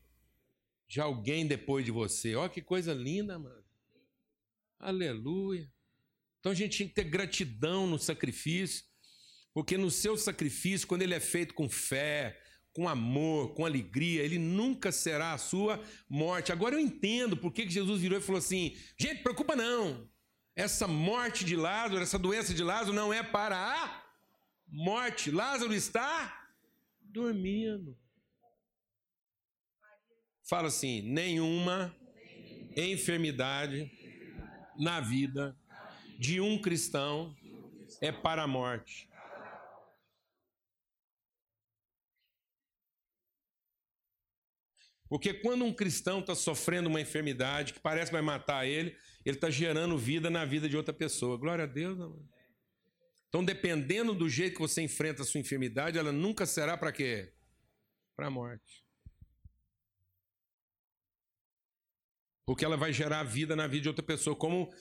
De 0.87 1.01
alguém 1.01 1.45
depois 1.45 1.83
de 1.83 1.91
você. 1.91 2.33
Olha 2.35 2.49
que 2.49 2.61
coisa 2.61 2.93
linda, 2.93 3.37
mano. 3.37 3.63
Aleluia. 4.79 5.69
Então 6.39 6.51
a 6.51 6.55
gente 6.55 6.77
tem 6.77 6.87
que 6.87 6.93
ter 6.93 7.03
gratidão 7.03 7.87
no 7.87 7.99
sacrifício, 7.99 8.85
porque 9.53 9.77
no 9.77 9.91
seu 9.91 10.15
sacrifício, 10.15 10.87
quando 10.87 11.01
ele 11.01 11.13
é 11.13 11.19
feito 11.19 11.53
com 11.53 11.67
fé, 11.67 12.39
com 12.77 12.87
amor, 12.87 13.55
com 13.55 13.65
alegria, 13.65 14.21
ele 14.21 14.37
nunca 14.37 14.91
será 14.91 15.33
a 15.33 15.37
sua 15.39 15.83
morte. 16.07 16.51
Agora 16.51 16.75
eu 16.75 16.79
entendo 16.79 17.35
por 17.35 17.51
que 17.51 17.67
Jesus 17.67 18.01
virou 18.01 18.19
e 18.19 18.21
falou 18.21 18.37
assim: 18.37 18.77
gente, 18.95 19.23
preocupa 19.23 19.55
não. 19.55 20.07
Essa 20.55 20.87
morte 20.87 21.43
de 21.43 21.55
Lázaro, 21.55 22.03
essa 22.03 22.19
doença 22.19 22.53
de 22.53 22.63
Lázaro 22.63 22.93
não 22.93 23.11
é 23.11 23.23
para 23.23 23.57
a 23.57 24.05
morte. 24.67 25.31
Lázaro 25.31 25.73
está 25.73 26.47
dormindo. 27.01 27.97
Fala 30.47 30.67
assim: 30.67 31.01
nenhuma 31.01 31.95
enfermidade 32.75 33.91
na 34.77 34.99
vida 34.99 35.57
de 36.19 36.39
um 36.39 36.61
cristão 36.61 37.35
é 38.01 38.11
para 38.11 38.43
a 38.43 38.47
morte. 38.47 39.06
Porque 45.09 45.33
quando 45.33 45.63
um 45.63 45.73
cristão 45.73 46.19
está 46.19 46.35
sofrendo 46.35 46.89
uma 46.89 46.99
enfermidade 46.99 47.73
que 47.73 47.79
parece 47.79 48.07
que 48.07 48.13
vai 48.13 48.21
matar 48.21 48.65
ele, 48.65 48.95
ele 49.25 49.37
está 49.37 49.49
gerando 49.49 49.97
vida 49.97 50.29
na 50.29 50.43
vida 50.43 50.67
de 50.67 50.75
outra 50.75 50.93
pessoa. 50.93 51.37
Glória 51.37 51.63
a 51.63 51.67
Deus, 51.67 51.99
amor. 51.99 52.25
Então, 53.29 53.43
dependendo 53.43 54.13
do 54.13 54.29
jeito 54.29 54.55
que 54.55 54.61
você 54.61 54.81
enfrenta 54.81 55.21
a 55.21 55.25
sua 55.25 55.39
enfermidade, 55.39 55.97
ela 55.97 56.11
nunca 56.11 56.45
será 56.45 56.77
para 56.77 56.91
quê? 56.91 57.33
Para 58.15 58.27
a 58.27 58.29
morte. 58.29 58.85
Porque 62.45 62.63
ela 62.63 62.77
vai 62.77 62.93
gerar 62.93 63.23
vida 63.23 63.55
na 63.55 63.67
vida 63.67 63.83
de 63.83 63.89
outra 63.89 64.03
pessoa. 64.03 64.35
Como 64.35 64.73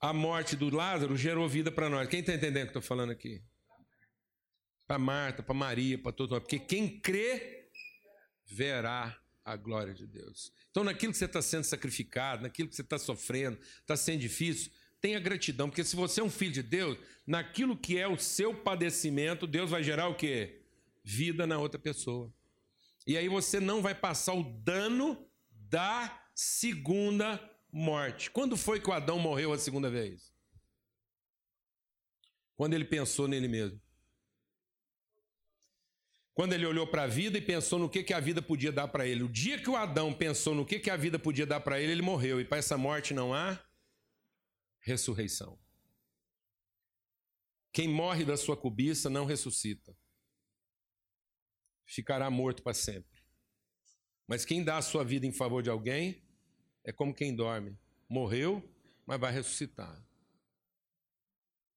a 0.00 0.12
morte 0.12 0.54
do 0.54 0.74
Lázaro 0.74 1.16
gerou 1.16 1.48
vida 1.48 1.70
para 1.72 1.90
nós. 1.90 2.08
Quem 2.08 2.20
está 2.20 2.32
entendendo 2.32 2.62
o 2.62 2.66
que 2.66 2.78
estou 2.78 2.82
falando 2.82 3.10
aqui? 3.10 3.42
Para 4.86 4.98
Marta, 4.98 5.42
para 5.42 5.54
Maria, 5.54 6.00
para 6.00 6.12
todos 6.12 6.30
nós. 6.30 6.40
Porque 6.40 6.58
quem 6.58 7.00
crê, 7.00 7.68
verá 8.46 9.20
a 9.52 9.56
glória 9.56 9.94
de 9.94 10.06
Deus. 10.06 10.52
Então, 10.70 10.84
naquilo 10.84 11.12
que 11.12 11.18
você 11.18 11.24
está 11.24 11.40
sendo 11.40 11.64
sacrificado, 11.64 12.42
naquilo 12.42 12.68
que 12.68 12.74
você 12.76 12.82
está 12.82 12.98
sofrendo, 12.98 13.58
está 13.80 13.96
sendo 13.96 14.20
difícil, 14.20 14.70
tenha 15.00 15.18
gratidão, 15.18 15.68
porque 15.68 15.84
se 15.84 15.96
você 15.96 16.20
é 16.20 16.24
um 16.24 16.30
filho 16.30 16.52
de 16.52 16.62
Deus, 16.62 16.98
naquilo 17.26 17.76
que 17.76 17.96
é 17.98 18.06
o 18.06 18.18
seu 18.18 18.54
padecimento, 18.54 19.46
Deus 19.46 19.70
vai 19.70 19.82
gerar 19.82 20.08
o 20.08 20.14
quê? 20.14 20.60
Vida 21.02 21.46
na 21.46 21.58
outra 21.58 21.78
pessoa. 21.78 22.32
E 23.06 23.16
aí 23.16 23.28
você 23.28 23.58
não 23.58 23.80
vai 23.80 23.94
passar 23.94 24.34
o 24.34 24.42
dano 24.42 25.26
da 25.50 26.22
segunda 26.34 27.40
morte. 27.72 28.30
Quando 28.30 28.56
foi 28.56 28.80
que 28.80 28.90
o 28.90 28.92
Adão 28.92 29.18
morreu 29.18 29.52
a 29.52 29.58
segunda 29.58 29.88
vez? 29.88 30.32
Quando 32.54 32.74
ele 32.74 32.84
pensou 32.84 33.26
nele 33.26 33.48
mesmo. 33.48 33.80
Quando 36.38 36.52
ele 36.52 36.64
olhou 36.64 36.86
para 36.86 37.02
a 37.02 37.06
vida 37.08 37.36
e 37.36 37.40
pensou 37.40 37.80
no 37.80 37.90
que, 37.90 38.04
que 38.04 38.14
a 38.14 38.20
vida 38.20 38.40
podia 38.40 38.70
dar 38.70 38.86
para 38.86 39.04
ele. 39.04 39.24
O 39.24 39.28
dia 39.28 39.60
que 39.60 39.68
o 39.68 39.74
Adão 39.74 40.14
pensou 40.14 40.54
no 40.54 40.64
que, 40.64 40.78
que 40.78 40.88
a 40.88 40.96
vida 40.96 41.18
podia 41.18 41.44
dar 41.44 41.58
para 41.58 41.80
ele, 41.80 41.90
ele 41.90 42.00
morreu. 42.00 42.40
E 42.40 42.44
para 42.44 42.58
essa 42.58 42.78
morte 42.78 43.12
não 43.12 43.34
há 43.34 43.60
ressurreição. 44.78 45.58
Quem 47.72 47.88
morre 47.88 48.24
da 48.24 48.36
sua 48.36 48.56
cobiça 48.56 49.10
não 49.10 49.24
ressuscita. 49.24 49.98
Ficará 51.84 52.30
morto 52.30 52.62
para 52.62 52.72
sempre. 52.72 53.20
Mas 54.24 54.44
quem 54.44 54.62
dá 54.62 54.76
a 54.76 54.82
sua 54.82 55.02
vida 55.02 55.26
em 55.26 55.32
favor 55.32 55.60
de 55.60 55.70
alguém 55.70 56.24
é 56.84 56.92
como 56.92 57.12
quem 57.12 57.34
dorme. 57.34 57.76
Morreu, 58.08 58.62
mas 59.04 59.18
vai 59.18 59.32
ressuscitar. 59.32 60.00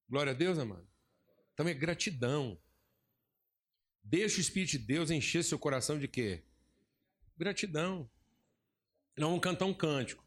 Glória 0.08 0.34
a 0.34 0.36
Deus, 0.36 0.60
amado. 0.60 0.88
Então 1.52 1.68
é 1.68 1.74
gratidão. 1.74 2.62
Deixa 4.04 4.38
o 4.38 4.42
Espírito 4.42 4.72
de 4.72 4.80
Deus 4.80 5.12
encher 5.12 5.44
seu 5.44 5.60
coração 5.60 5.98
de 5.98 6.08
quê? 6.08 6.44
Gratidão. 7.38 8.10
Nós 9.18 9.30
vamos 9.30 9.44
cantar 9.44 9.66
um 9.66 9.74
cântico. 9.74 10.26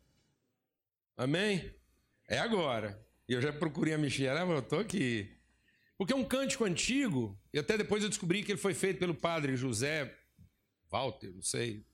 Amém? 1.16 1.74
É 2.28 2.38
agora. 2.38 3.04
E 3.28 3.32
eu 3.32 3.40
já 3.40 3.52
procurei 3.52 3.94
a 3.94 3.98
Michelle, 3.98 4.50
eu 4.50 4.58
estou 4.58 4.78
aqui. 4.78 5.36
Porque 5.96 6.12
é 6.12 6.16
um 6.16 6.24
cântico 6.24 6.64
antigo, 6.64 7.40
e 7.52 7.58
até 7.58 7.78
depois 7.78 8.02
eu 8.02 8.08
descobri 8.08 8.42
que 8.42 8.52
ele 8.52 8.58
foi 8.60 8.74
feito 8.74 8.98
pelo 8.98 9.14
padre 9.14 9.56
José 9.56 10.14
Walter, 10.90 11.32
não 11.32 11.42
sei. 11.42 11.86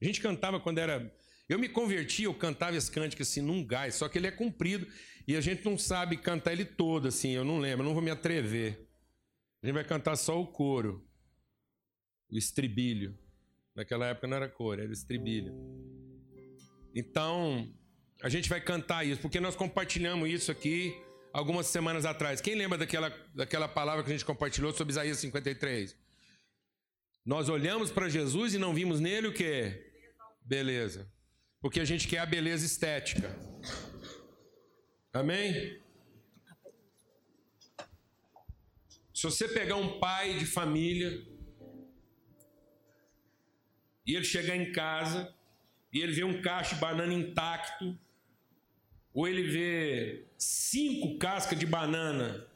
A 0.00 0.04
gente 0.04 0.20
cantava 0.20 0.60
quando 0.60 0.78
era. 0.78 1.12
Eu 1.48 1.58
me 1.58 1.68
converti, 1.68 2.24
eu 2.24 2.34
cantava 2.34 2.76
esse 2.76 2.90
cântico 2.90 3.22
assim 3.22 3.40
num 3.40 3.66
gás, 3.66 3.96
só 3.96 4.08
que 4.08 4.18
ele 4.18 4.26
é 4.26 4.30
comprido 4.30 4.86
e 5.26 5.34
a 5.34 5.40
gente 5.40 5.64
não 5.64 5.78
sabe 5.78 6.16
cantar 6.16 6.52
ele 6.52 6.64
todo 6.64 7.08
assim, 7.08 7.30
eu 7.30 7.44
não 7.44 7.58
lembro, 7.58 7.84
não 7.84 7.94
vou 7.94 8.02
me 8.02 8.10
atrever. 8.10 8.86
A 9.62 9.66
gente 9.66 9.74
vai 9.74 9.84
cantar 9.84 10.14
só 10.16 10.40
o 10.40 10.46
coro 10.46 11.07
o 12.30 12.36
estribilho. 12.36 13.16
Naquela 13.74 14.06
época 14.06 14.26
não 14.26 14.36
era 14.36 14.48
cor, 14.48 14.78
era 14.78 14.92
estribilho. 14.92 15.54
Então, 16.94 17.72
a 18.22 18.28
gente 18.28 18.48
vai 18.48 18.60
cantar 18.60 19.06
isso, 19.06 19.20
porque 19.20 19.40
nós 19.40 19.54
compartilhamos 19.54 20.28
isso 20.28 20.50
aqui 20.50 20.94
algumas 21.32 21.66
semanas 21.66 22.04
atrás. 22.04 22.40
Quem 22.40 22.54
lembra 22.54 22.78
daquela, 22.78 23.10
daquela 23.34 23.68
palavra 23.68 24.02
que 24.02 24.10
a 24.10 24.12
gente 24.12 24.24
compartilhou 24.24 24.72
sobre 24.72 24.92
Isaías 24.92 25.18
53? 25.18 25.96
Nós 27.24 27.48
olhamos 27.48 27.90
para 27.90 28.08
Jesus 28.08 28.54
e 28.54 28.58
não 28.58 28.74
vimos 28.74 29.00
nele 29.00 29.28
o 29.28 29.32
que? 29.32 29.92
Beleza. 30.44 31.06
Porque 31.60 31.80
a 31.80 31.84
gente 31.84 32.08
quer 32.08 32.18
a 32.18 32.26
beleza 32.26 32.64
estética. 32.64 33.36
Amém? 35.12 35.80
Se 39.14 39.24
você 39.24 39.48
pegar 39.48 39.76
um 39.76 39.98
pai 39.98 40.38
de 40.38 40.46
família 40.46 41.10
e 44.08 44.16
ele 44.16 44.24
chegar 44.24 44.56
em 44.56 44.72
casa 44.72 45.30
e 45.92 46.00
ele 46.00 46.12
vê 46.12 46.24
um 46.24 46.40
cacho 46.40 46.74
de 46.74 46.80
banana 46.80 47.12
intacto, 47.12 47.96
ou 49.12 49.28
ele 49.28 49.42
vê 49.42 50.24
cinco 50.38 51.18
cascas 51.18 51.58
de 51.58 51.66
banana 51.66 52.46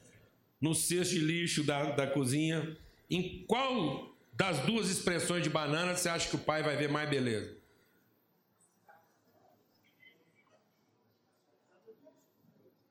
no 0.59 0.75
cesto 0.75 1.15
de 1.15 1.21
lixo 1.21 1.63
da, 1.63 1.91
da 1.91 2.07
cozinha, 2.07 2.77
em 3.11 3.45
qual 3.47 4.15
das 4.33 4.61
duas 4.61 4.89
expressões 4.89 5.43
de 5.43 5.51
banana 5.51 5.95
você 5.95 6.09
acha 6.09 6.29
que 6.29 6.37
o 6.37 6.39
pai 6.39 6.63
vai 6.63 6.77
ver 6.77 6.89
mais 6.89 7.09
beleza? 7.11 7.55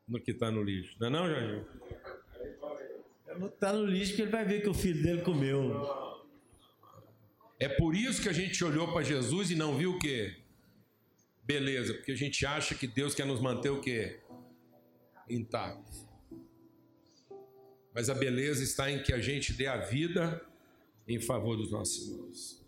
No 0.07 0.19
que 0.19 0.31
está 0.31 0.51
no 0.51 0.61
lixo, 0.61 0.95
não 0.99 1.07
é 1.07 1.09
não, 1.09 1.27
Jorginho? 1.27 1.65
Está 3.47 3.73
no 3.73 3.85
lixo 3.85 4.15
que 4.15 4.21
ele 4.21 4.31
vai 4.31 4.45
ver 4.45 4.61
que 4.61 4.69
o 4.69 4.73
filho 4.73 5.01
dele 5.01 5.21
comeu. 5.21 6.10
É 7.61 7.69
por 7.69 7.95
isso 7.95 8.23
que 8.23 8.27
a 8.27 8.33
gente 8.33 8.63
olhou 8.63 8.91
para 8.91 9.03
Jesus 9.03 9.51
e 9.51 9.55
não 9.55 9.77
viu 9.77 9.91
o 9.91 9.99
quê? 9.99 10.35
Beleza, 11.43 11.93
porque 11.93 12.11
a 12.11 12.15
gente 12.15 12.43
acha 12.43 12.73
que 12.73 12.87
Deus 12.87 13.13
quer 13.13 13.23
nos 13.23 13.39
manter 13.39 13.69
o 13.69 13.79
quê? 13.79 14.19
Intactos. 15.29 16.07
Mas 17.93 18.09
a 18.09 18.15
beleza 18.15 18.63
está 18.63 18.89
em 18.89 19.03
que 19.03 19.13
a 19.13 19.19
gente 19.19 19.53
dê 19.53 19.67
a 19.67 19.77
vida 19.77 20.43
em 21.07 21.19
favor 21.19 21.55
dos 21.55 21.71
nossos 21.71 22.07
irmãos. 22.07 22.65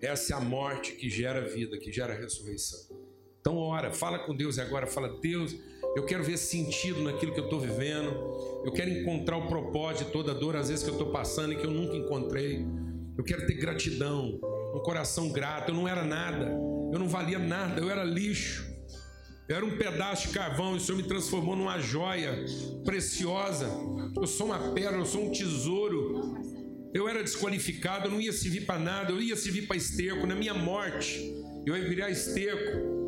Essa 0.00 0.34
é 0.34 0.36
a 0.36 0.40
morte 0.40 0.92
que 0.92 1.10
gera 1.10 1.40
vida, 1.40 1.76
que 1.76 1.90
gera 1.90 2.14
ressurreição. 2.14 2.96
Então, 3.40 3.56
ora, 3.56 3.90
fala 3.90 4.20
com 4.20 4.32
Deus 4.32 4.60
agora, 4.60 4.86
fala, 4.86 5.20
Deus, 5.20 5.56
eu 5.96 6.06
quero 6.06 6.22
ver 6.22 6.38
sentido 6.38 7.02
naquilo 7.02 7.34
que 7.34 7.40
eu 7.40 7.46
estou 7.46 7.58
vivendo, 7.58 8.12
eu 8.64 8.70
quero 8.70 8.90
encontrar 8.90 9.38
o 9.38 9.48
propósito 9.48 10.06
de 10.06 10.12
toda 10.12 10.30
a 10.30 10.34
dor, 10.34 10.54
às 10.54 10.68
vezes 10.68 10.84
que 10.84 10.90
eu 10.90 10.94
estou 10.94 11.10
passando 11.10 11.52
e 11.52 11.56
que 11.56 11.66
eu 11.66 11.70
nunca 11.72 11.96
encontrei. 11.96 12.64
Eu 13.16 13.24
quero 13.24 13.46
ter 13.46 13.54
gratidão, 13.54 14.40
um 14.74 14.80
coração 14.80 15.30
grato. 15.30 15.70
Eu 15.70 15.74
não 15.74 15.86
era 15.86 16.04
nada, 16.04 16.46
eu 16.92 16.98
não 16.98 17.08
valia 17.08 17.38
nada, 17.38 17.80
eu 17.80 17.90
era 17.90 18.04
lixo. 18.04 18.70
Eu 19.48 19.56
era 19.56 19.64
um 19.66 19.76
pedaço 19.76 20.28
de 20.28 20.34
carvão 20.34 20.74
e 20.74 20.76
o 20.78 20.80
Senhor 20.80 20.96
me 20.96 21.02
transformou 21.02 21.54
numa 21.54 21.78
joia 21.78 22.44
preciosa. 22.84 23.66
Eu 24.16 24.26
sou 24.26 24.46
uma 24.46 24.72
pérola, 24.72 24.98
eu 25.02 25.06
sou 25.06 25.26
um 25.26 25.30
tesouro. 25.30 26.40
Eu 26.94 27.08
era 27.08 27.22
desqualificado, 27.22 28.06
eu 28.06 28.10
não 28.10 28.20
ia 28.20 28.32
servir 28.32 28.64
para 28.64 28.78
nada, 28.78 29.10
eu 29.10 29.20
ia 29.20 29.36
servir 29.36 29.66
para 29.66 29.76
esterco. 29.76 30.26
Na 30.26 30.34
minha 30.34 30.54
morte, 30.54 31.20
eu 31.66 31.76
ia 31.76 31.88
virar 31.88 32.10
esterco. 32.10 33.02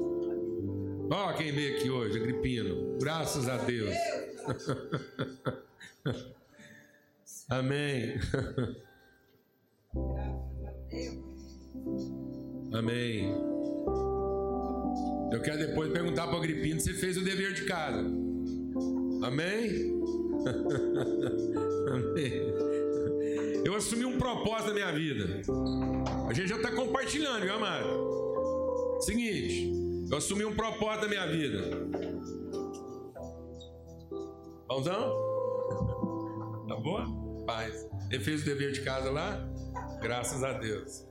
Ó, 1.10 1.32
quem 1.34 1.52
veio 1.52 1.76
aqui 1.76 1.90
hoje, 1.90 2.18
Agripino. 2.18 2.98
Graças 2.98 3.48
a 3.48 3.56
Deus. 3.58 3.94
Amém. 7.48 8.18
Amém. 12.72 13.32
Eu 15.32 15.40
quero 15.40 15.58
depois 15.58 15.92
perguntar 15.92 16.26
para 16.26 16.34
o 16.34 16.38
Agripino 16.38 16.80
se 16.80 16.92
fez 16.94 17.16
o 17.16 17.24
dever 17.24 17.54
de 17.54 17.64
casa. 17.64 18.00
Amém? 19.22 19.94
Amém. 21.88 22.54
Eu 23.64 23.74
assumi 23.74 24.04
um 24.04 24.18
propósito 24.18 24.68
na 24.68 24.74
minha 24.74 24.92
vida. 24.92 25.40
A 26.28 26.32
gente 26.32 26.48
já 26.48 26.56
está 26.56 26.70
compartilhando, 26.72 27.42
viu, 27.42 27.54
amado? 27.54 28.98
Seguinte, 29.00 29.72
eu 30.10 30.16
assumi 30.16 30.44
um 30.44 30.54
propósito 30.54 31.02
na 31.02 31.08
minha 31.08 31.26
vida. 31.26 31.60
Vãozão? 34.68 35.24
Tá 36.66 36.76
boa? 36.76 37.04
Paz. 37.46 37.86
Ele 38.10 38.24
fez 38.24 38.40
o 38.40 38.44
dever 38.46 38.72
de 38.72 38.80
casa 38.80 39.10
lá? 39.10 39.46
Graças 40.04 40.44
a 40.44 40.52
Deus. 40.52 41.02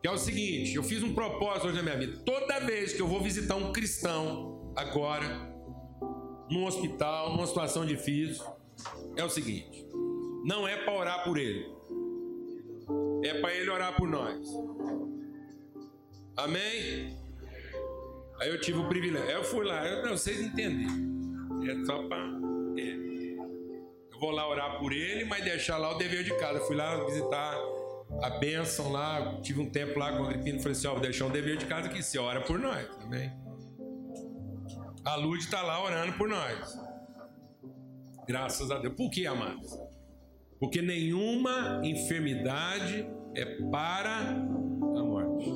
Que 0.00 0.08
é 0.08 0.10
o 0.10 0.16
seguinte, 0.16 0.74
eu 0.74 0.82
fiz 0.82 1.02
um 1.02 1.12
propósito 1.14 1.66
hoje 1.66 1.76
na 1.76 1.82
minha 1.82 1.98
vida. 1.98 2.22
Toda 2.24 2.58
vez 2.60 2.94
que 2.94 3.02
eu 3.02 3.06
vou 3.06 3.20
visitar 3.20 3.54
um 3.54 3.70
cristão 3.70 4.72
agora, 4.74 5.26
num 6.50 6.64
hospital, 6.64 7.32
numa 7.34 7.46
situação 7.46 7.84
difícil, 7.84 8.42
é 9.14 9.22
o 9.22 9.28
seguinte: 9.28 9.86
não 10.42 10.66
é 10.66 10.74
para 10.78 10.94
orar 10.94 11.22
por 11.22 11.36
ele, 11.36 11.70
é 13.22 13.34
para 13.42 13.54
ele 13.54 13.68
orar 13.68 13.94
por 13.94 14.08
nós. 14.08 14.48
Amém? 16.38 17.14
Aí 18.40 18.48
eu 18.48 18.58
tive 18.58 18.78
o 18.78 18.88
privilégio. 18.88 19.28
Eu 19.28 19.44
fui 19.44 19.66
lá, 19.66 19.86
eu, 19.86 20.02
não, 20.02 20.16
vocês 20.16 20.40
entendem. 20.40 20.86
É 21.68 21.84
só 21.84 22.08
para. 22.08 22.24
É. 22.78 22.90
Eu 24.14 24.18
vou 24.18 24.30
lá 24.30 24.48
orar 24.48 24.78
por 24.78 24.94
ele, 24.94 25.26
mas 25.26 25.44
deixar 25.44 25.76
lá 25.76 25.94
o 25.94 25.98
dever 25.98 26.24
de 26.24 26.34
casa. 26.38 26.58
Eu 26.58 26.66
fui 26.66 26.74
lá 26.74 27.04
visitar 27.04 27.54
a 28.22 28.30
bênção 28.30 28.90
lá, 28.90 29.40
tive 29.40 29.60
um 29.60 29.70
tempo 29.70 29.98
lá 29.98 30.12
com 30.12 30.22
o 30.22 30.26
Agripino, 30.26 30.58
falei 30.58 30.72
assim, 30.72 30.86
ó, 30.86 30.92
vou 30.92 31.00
deixar 31.00 31.26
um 31.26 31.30
dever 31.30 31.56
de 31.56 31.66
casa 31.66 31.88
aqui, 31.88 32.02
você 32.02 32.18
ora 32.18 32.40
por 32.40 32.58
nós, 32.58 32.86
também. 32.96 33.32
A 35.04 35.16
Lud 35.16 35.38
está 35.38 35.62
lá 35.62 35.82
orando 35.82 36.12
por 36.14 36.28
nós. 36.28 36.78
Graças 38.26 38.70
a 38.70 38.78
Deus. 38.78 38.94
Por 38.94 39.10
que, 39.10 39.26
amados? 39.26 39.70
Porque 40.58 40.82
nenhuma 40.82 41.80
enfermidade 41.82 43.08
é 43.34 43.44
para 43.70 44.18
a 44.18 45.02
morte. 45.02 45.50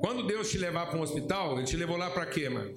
Quando 0.00 0.26
Deus 0.26 0.50
te 0.50 0.58
levar 0.58 0.86
para 0.86 0.98
um 0.98 1.02
hospital, 1.02 1.56
Ele 1.56 1.64
te 1.64 1.76
levou 1.76 1.96
lá 1.96 2.10
para 2.10 2.26
quê, 2.26 2.48
mano? 2.48 2.70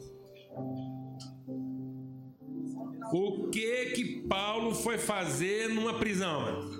O 3.12 3.50
que 3.50 3.88
que 3.88 4.22
Paulo 4.27 4.74
foi 4.74 4.98
fazer 4.98 5.68
numa 5.70 6.00
prisão? 6.00 6.78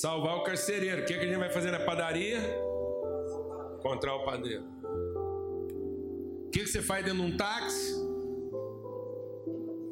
Salvar 0.00 0.36
o 0.36 0.42
carcereiro. 0.42 1.02
O 1.02 1.04
que, 1.04 1.14
é 1.14 1.18
que 1.18 1.24
a 1.24 1.28
gente 1.28 1.38
vai 1.38 1.50
fazer 1.50 1.70
na 1.70 1.80
padaria? 1.80 2.38
Encontrar 3.78 4.14
o 4.16 4.24
padeiro. 4.24 4.64
O 6.46 6.50
que, 6.50 6.60
que 6.60 6.66
você 6.66 6.82
faz 6.82 7.04
dentro 7.04 7.20
de 7.20 7.32
um 7.32 7.36
táxi? 7.36 7.94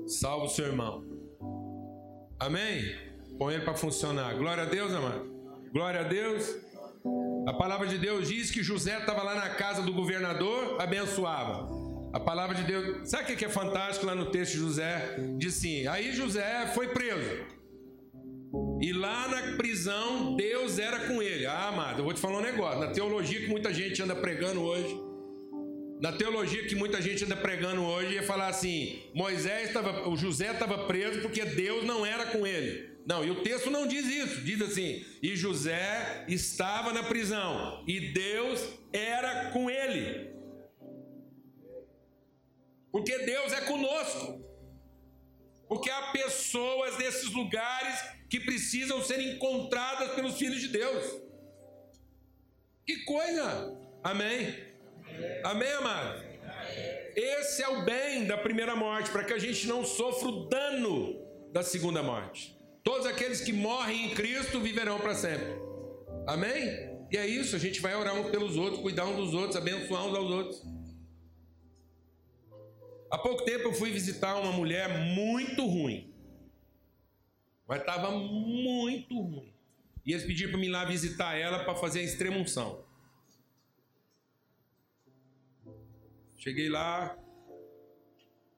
Salva 0.07 0.47
o 0.47 0.49
seu 0.49 0.67
irmão. 0.67 1.05
Amém? 2.39 2.97
Põe 3.39 3.55
ele 3.55 3.65
para 3.65 3.75
funcionar. 3.75 4.35
Glória 4.37 4.65
a 4.65 4.67
Deus, 4.67 4.93
amado. 4.93 5.31
Glória 5.73 6.01
a 6.01 6.05
Deus. 6.05 6.57
A 7.47 7.53
palavra 7.55 7.87
de 7.87 7.99
Deus 7.99 8.29
diz 8.29 8.51
que 8.51 8.63
José 8.63 8.99
estava 8.99 9.23
lá 9.23 9.35
na 9.35 9.51
casa 9.51 9.83
do 9.83 9.93
governador, 9.93 10.81
abençoava. 10.81 11.69
A 12.13 12.21
palavra 12.21 12.57
de 12.57 12.65
Deus. 12.65 13.09
Sabe 13.09 13.33
o 13.33 13.37
que 13.37 13.45
é 13.45 13.49
fantástico 13.49 14.05
lá 14.07 14.15
no 14.15 14.27
texto 14.27 14.53
de 14.53 14.59
José? 14.59 15.17
Diz 15.39 15.57
assim: 15.57 15.87
aí 15.87 16.13
José 16.13 16.67
foi 16.75 16.89
preso. 16.89 17.60
E 18.81 18.93
lá 18.93 19.29
na 19.29 19.57
prisão, 19.57 20.35
Deus 20.37 20.79
era 20.79 21.07
com 21.07 21.23
ele. 21.23 21.47
Ah, 21.47 21.69
amado, 21.69 22.01
eu 22.01 22.05
vou 22.05 22.15
te 22.15 22.21
falar 22.21 22.39
um 22.39 22.43
negócio. 22.43 22.81
Na 22.81 22.89
teologia 22.89 23.41
que 23.41 23.49
muita 23.49 23.73
gente 23.73 24.03
anda 24.03 24.17
pregando 24.17 24.61
hoje, 24.63 24.99
na 26.01 26.13
teologia 26.13 26.67
que 26.67 26.75
muita 26.75 27.01
gente 27.03 27.25
anda 27.25 27.37
pregando 27.37 27.83
hoje, 27.83 28.15
ia 28.15 28.23
falar 28.23 28.49
assim: 28.49 29.03
Moisés 29.15 29.69
estava, 29.69 30.09
o 30.09 30.17
José 30.17 30.51
estava 30.51 30.87
preso 30.87 31.21
porque 31.21 31.45
Deus 31.45 31.85
não 31.85 32.05
era 32.07 32.27
com 32.27 32.47
ele. 32.47 32.91
Não, 33.07 33.25
e 33.25 33.31
o 33.31 33.43
texto 33.43 33.71
não 33.71 33.87
diz 33.87 34.07
isso. 34.07 34.41
Diz 34.41 34.63
assim: 34.63 35.05
e 35.23 35.37
José 35.37 36.25
estava 36.27 36.93
na 36.93 37.03
prisão 37.03 37.85
e 37.87 38.13
Deus 38.13 38.67
era 38.93 39.51
com 39.51 39.71
ele. 39.71 40.31
Porque 42.91 43.19
Deus 43.19 43.53
é 43.53 43.61
conosco. 43.61 44.45
Porque 45.69 45.89
há 45.91 46.11
pessoas 46.13 46.99
nesses 46.99 47.31
lugares 47.31 48.20
que 48.31 48.39
precisam 48.39 49.03
ser 49.03 49.21
encontradas 49.21 50.15
pelos 50.15 50.39
filhos 50.39 50.61
de 50.61 50.69
Deus. 50.69 51.21
Que 52.87 53.05
coisa! 53.05 53.77
Amém? 54.05 54.55
Amém, 55.43 55.73
amado? 55.73 56.23
Esse 57.17 57.63
é 57.63 57.69
o 57.69 57.85
bem 57.85 58.25
da 58.25 58.39
primeira 58.39 58.77
morte, 58.77 59.11
para 59.11 59.25
que 59.25 59.33
a 59.33 59.39
gente 59.39 59.67
não 59.67 59.85
sofra 59.85 60.29
o 60.29 60.49
dano 60.49 61.21
da 61.53 61.65
segunda 61.65 62.05
morte. 62.05 62.57
Todos 62.85 63.05
aqueles 63.05 63.41
que 63.41 63.53
morrem 63.53 64.07
em 64.07 64.15
Cristo 64.15 64.61
viverão 64.61 65.01
para 65.01 65.15
sempre. 65.15 65.61
Amém? 66.27 66.89
E 67.11 67.17
é 67.17 67.27
isso, 67.27 67.57
a 67.57 67.59
gente 67.59 67.81
vai 67.81 67.97
orar 67.97 68.15
uns 68.15 68.31
pelos 68.31 68.57
outros, 68.57 68.81
cuidar 68.81 69.07
uns 69.07 69.17
dos 69.17 69.35
outros, 69.35 69.57
abençoar 69.57 70.07
uns 70.07 70.17
aos 70.17 70.31
outros. 70.31 70.63
Há 73.11 73.19
pouco 73.19 73.45
tempo 73.45 73.65
eu 73.65 73.73
fui 73.73 73.91
visitar 73.91 74.37
uma 74.37 74.53
mulher 74.53 74.89
muito 74.89 75.67
ruim. 75.67 76.10
Mas 77.71 77.83
estava 77.83 78.11
muito 78.11 79.17
ruim. 79.17 79.55
E 80.05 80.11
eles 80.11 80.25
pediram 80.25 80.51
para 80.51 80.59
mim 80.59 80.67
ir 80.67 80.71
lá 80.71 80.85
visitar 80.85 81.37
ela 81.37 81.63
para 81.63 81.73
fazer 81.77 82.01
a 82.01 82.03
extremunção. 82.03 82.85
Cheguei 86.37 86.69
lá, 86.69 87.17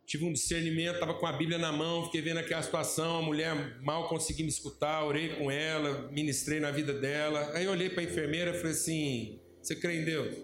tive 0.07 0.25
um 0.25 0.33
discernimento, 0.33 0.95
estava 0.95 1.13
com 1.13 1.27
a 1.27 1.33
Bíblia 1.35 1.59
na 1.59 1.71
mão, 1.71 2.07
fiquei 2.07 2.23
vendo 2.23 2.39
aquela 2.39 2.63
situação, 2.63 3.19
a 3.19 3.23
mulher 3.23 3.79
mal 3.83 4.09
conseguia 4.09 4.47
me 4.47 4.51
escutar, 4.51 5.05
orei 5.05 5.37
com 5.37 5.51
ela, 5.51 6.11
ministrei 6.11 6.59
na 6.59 6.71
vida 6.71 6.95
dela. 6.95 7.55
Aí 7.55 7.67
eu 7.67 7.71
olhei 7.71 7.91
para 7.91 8.01
a 8.01 8.05
enfermeira 8.05 8.53
e 8.53 8.55
falei 8.55 8.73
assim: 8.73 9.39
Você 9.61 9.77
crê 9.77 10.01
em 10.01 10.05
Deus? 10.07 10.35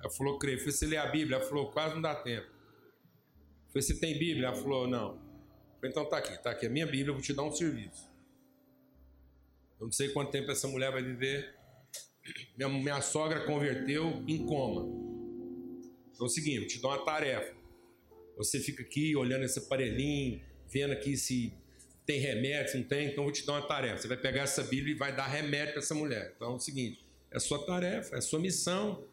Ela 0.00 0.10
falou, 0.10 0.38
creio. 0.38 0.56
Eu 0.56 0.58
falei, 0.58 0.72
você 0.74 0.86
lê 0.86 0.98
a 0.98 1.06
Bíblia? 1.06 1.38
Ela 1.38 1.46
falou, 1.46 1.72
quase 1.72 1.94
não 1.94 2.02
dá 2.02 2.14
tempo. 2.14 2.46
Eu 2.46 3.68
falei, 3.72 3.82
você 3.82 3.98
tem 3.98 4.18
Bíblia? 4.18 4.48
Ela 4.48 4.56
falou, 4.56 4.86
não. 4.86 5.25
Então 5.84 6.04
tá 6.04 6.18
aqui, 6.18 6.42
tá 6.42 6.50
aqui 6.50 6.66
a 6.66 6.70
minha 6.70 6.86
Bíblia, 6.86 7.08
eu 7.08 7.14
vou 7.14 7.22
te 7.22 7.32
dar 7.32 7.42
um 7.42 7.52
serviço. 7.52 8.10
Eu 9.78 9.86
não 9.86 9.92
sei 9.92 10.08
quanto 10.08 10.30
tempo 10.30 10.50
essa 10.50 10.66
mulher 10.66 10.90
vai 10.90 11.02
viver. 11.02 11.54
Minha, 12.56 12.68
minha 12.68 13.00
sogra 13.00 13.44
converteu 13.44 14.24
em 14.26 14.44
coma. 14.46 14.82
Então 16.12 16.26
é 16.26 16.28
o 16.28 16.28
seguinte, 16.28 16.62
eu 16.62 16.66
te 16.66 16.80
dou 16.80 16.90
uma 16.90 17.04
tarefa. 17.04 17.54
Você 18.36 18.58
fica 18.58 18.82
aqui 18.82 19.14
olhando 19.14 19.44
esse 19.44 19.58
aparelhinho, 19.58 20.42
vendo 20.66 20.92
aqui 20.92 21.16
se 21.16 21.52
tem 22.04 22.20
remédio, 22.20 22.72
se 22.72 22.78
não 22.78 22.84
tem, 22.84 23.08
então 23.08 23.18
eu 23.18 23.24
vou 23.24 23.32
te 23.32 23.44
dar 23.44 23.54
uma 23.54 23.66
tarefa. 23.66 23.98
Você 23.98 24.08
vai 24.08 24.16
pegar 24.16 24.42
essa 24.42 24.62
Bíblia 24.62 24.94
e 24.94 24.98
vai 24.98 25.14
dar 25.14 25.26
remédio 25.26 25.74
para 25.74 25.82
essa 25.82 25.94
mulher. 25.94 26.32
Então 26.36 26.52
é 26.52 26.54
o 26.54 26.58
seguinte, 26.58 27.04
é 27.30 27.38
sua 27.38 27.64
tarefa, 27.64 28.16
é 28.16 28.20
sua 28.20 28.38
missão 28.38 29.04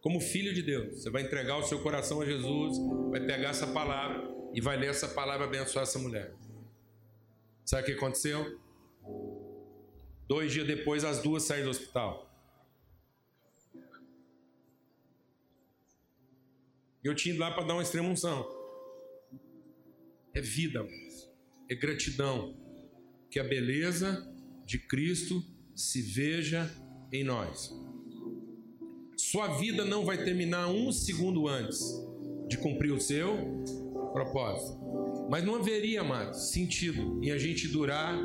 como 0.00 0.20
filho 0.20 0.52
de 0.52 0.62
Deus. 0.62 1.02
Você 1.02 1.10
vai 1.10 1.22
entregar 1.22 1.58
o 1.58 1.62
seu 1.62 1.80
coração 1.80 2.20
a 2.20 2.26
Jesus, 2.26 2.78
vai 3.10 3.20
pegar 3.20 3.50
essa 3.50 3.66
palavra 3.66 4.37
e 4.54 4.60
vai 4.60 4.76
ler 4.76 4.90
essa 4.90 5.08
palavra 5.08 5.46
abençoar 5.46 5.82
essa 5.82 5.98
mulher. 5.98 6.34
Sabe 7.64 7.82
o 7.82 7.86
que 7.86 7.92
aconteceu? 7.92 8.58
Dois 10.26 10.52
dias 10.52 10.66
depois, 10.66 11.04
as 11.04 11.22
duas 11.22 11.42
saíram 11.42 11.66
do 11.66 11.70
hospital. 11.70 12.28
Eu 17.02 17.14
tinha 17.14 17.34
ido 17.34 17.40
lá 17.40 17.50
para 17.50 17.64
dar 17.64 17.74
uma 17.74 17.82
extrema 17.82 18.08
unção. 18.08 18.46
É 20.34 20.40
vida, 20.40 20.86
é 21.68 21.74
gratidão. 21.74 22.56
Que 23.30 23.38
a 23.38 23.44
beleza 23.44 24.26
de 24.64 24.78
Cristo 24.78 25.42
se 25.74 26.02
veja 26.02 26.70
em 27.12 27.22
nós. 27.22 27.72
Sua 29.16 29.58
vida 29.58 29.84
não 29.84 30.04
vai 30.04 30.24
terminar 30.24 30.68
um 30.68 30.90
segundo 30.90 31.46
antes 31.46 31.80
de 32.48 32.56
cumprir 32.56 32.92
o 32.92 33.00
seu 33.00 33.62
propósito. 34.12 34.78
Mas 35.30 35.44
não 35.44 35.56
haveria, 35.56 36.02
mais 36.02 36.50
sentido 36.50 37.20
em 37.22 37.30
a 37.30 37.38
gente 37.38 37.68
durar 37.68 38.16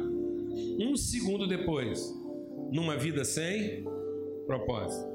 um 0.79 0.95
segundo 0.95 1.47
depois 1.47 2.13
numa 2.71 2.95
vida 2.97 3.23
sem 3.23 3.83
propósito. 4.45 5.11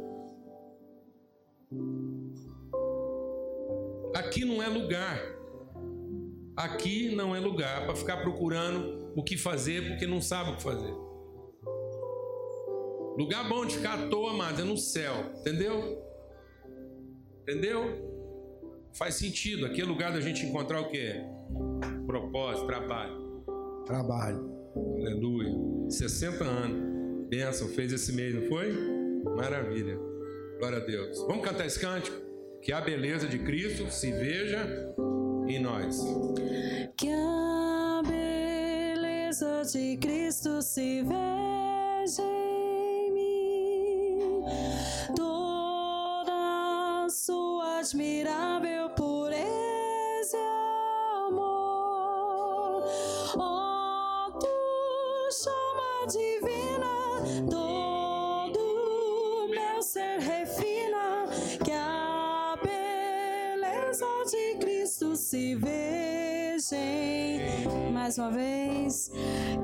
Aqui 4.14 4.44
não 4.44 4.62
é 4.62 4.68
lugar. 4.68 5.20
Aqui 6.56 7.14
não 7.14 7.36
é 7.36 7.40
lugar 7.40 7.86
para 7.86 7.94
ficar 7.94 8.16
procurando 8.18 9.12
o 9.14 9.22
que 9.22 9.36
fazer 9.36 9.88
porque 9.88 10.06
não 10.06 10.20
sabe 10.20 10.50
o 10.50 10.56
que 10.56 10.62
fazer. 10.62 10.92
Lugar 13.16 13.48
bom 13.48 13.66
de 13.66 13.76
ficar 13.76 13.98
à 13.98 14.08
toa, 14.08 14.30
amado, 14.30 14.62
é 14.62 14.64
no 14.64 14.76
céu. 14.76 15.12
Entendeu? 15.40 16.02
Entendeu? 17.42 18.07
Faz 18.98 19.14
sentido. 19.14 19.64
Aqui 19.64 19.80
é 19.80 19.84
lugar 19.84 20.12
da 20.12 20.20
gente 20.20 20.44
encontrar 20.44 20.80
o 20.80 20.88
quê? 20.88 21.22
Propósito, 22.04 22.66
trabalho. 22.66 23.44
Trabalho. 23.86 24.50
Aleluia. 24.74 25.54
60 25.88 26.44
anos. 26.44 27.28
Benção, 27.28 27.68
fez 27.68 27.92
esse 27.92 28.12
mês, 28.12 28.34
não 28.34 28.42
foi? 28.48 28.72
Maravilha. 29.36 29.96
Glória 30.58 30.78
a 30.78 30.80
Deus. 30.80 31.20
Vamos 31.28 31.44
cantar 31.44 31.64
esse 31.64 31.78
cântico? 31.78 32.16
Que 32.60 32.72
a 32.72 32.80
beleza 32.80 33.28
de 33.28 33.38
Cristo 33.38 33.88
se 33.88 34.10
veja 34.10 34.66
em 35.46 35.60
nós. 35.60 36.00
Que 36.96 37.08
a 37.08 38.02
beleza 38.04 39.62
de 39.72 39.96
Cristo 39.98 40.60
se 40.60 41.02
veja 41.02 42.22
em 42.22 43.12
mim. 43.12 44.42
Toda 45.14 47.04
a 47.04 47.06
sua 47.08 47.78
admirável 47.78 48.57
mais 68.08 68.16
uma 68.16 68.30
vez. 68.30 69.10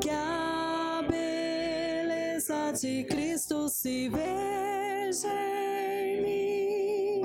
Que 0.01 0.11
a 0.11 1.03
beleza 1.09 2.73
de 2.73 3.05
Cristo 3.05 3.71
se 3.71 4.11
veja 4.11 5.33
em 5.33 6.23
mim. 6.23 7.23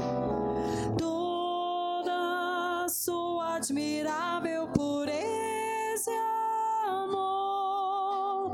Toda 0.97 2.87
sua 2.87 3.57
admirável 3.57 4.69
pureza 4.69 6.09
e 6.09 6.87
amor. 6.87 8.53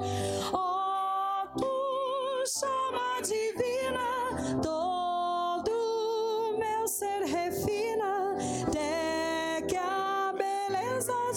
Oh, 0.51 1.47
tu 1.59 2.43
chama 2.47 3.21
divina, 3.21 4.59
todo 4.63 6.57
meu 6.57 6.87
ser 6.87 7.25
refina, 7.25 7.84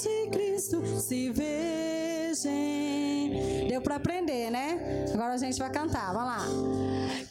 de 0.03 0.29
Cristo 0.31 0.83
se 1.01 1.31
veja. 1.31 2.49
em- 2.49 3.67
Deu 3.69 3.81
para 3.83 3.97
aprender, 3.97 4.51
né? 4.51 5.07
Agora 5.13 5.35
a 5.35 5.37
gente 5.37 5.59
vai 5.59 5.71
cantar, 5.71 6.13
vamos 6.13 6.29
lá. 6.29 6.47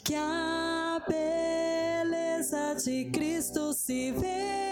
Que 0.04 0.16
a 0.16 1.02
beleza 1.08 2.76
de 2.84 3.06
Cristo 3.06 3.74
se 3.74 4.12
veja 4.12 4.67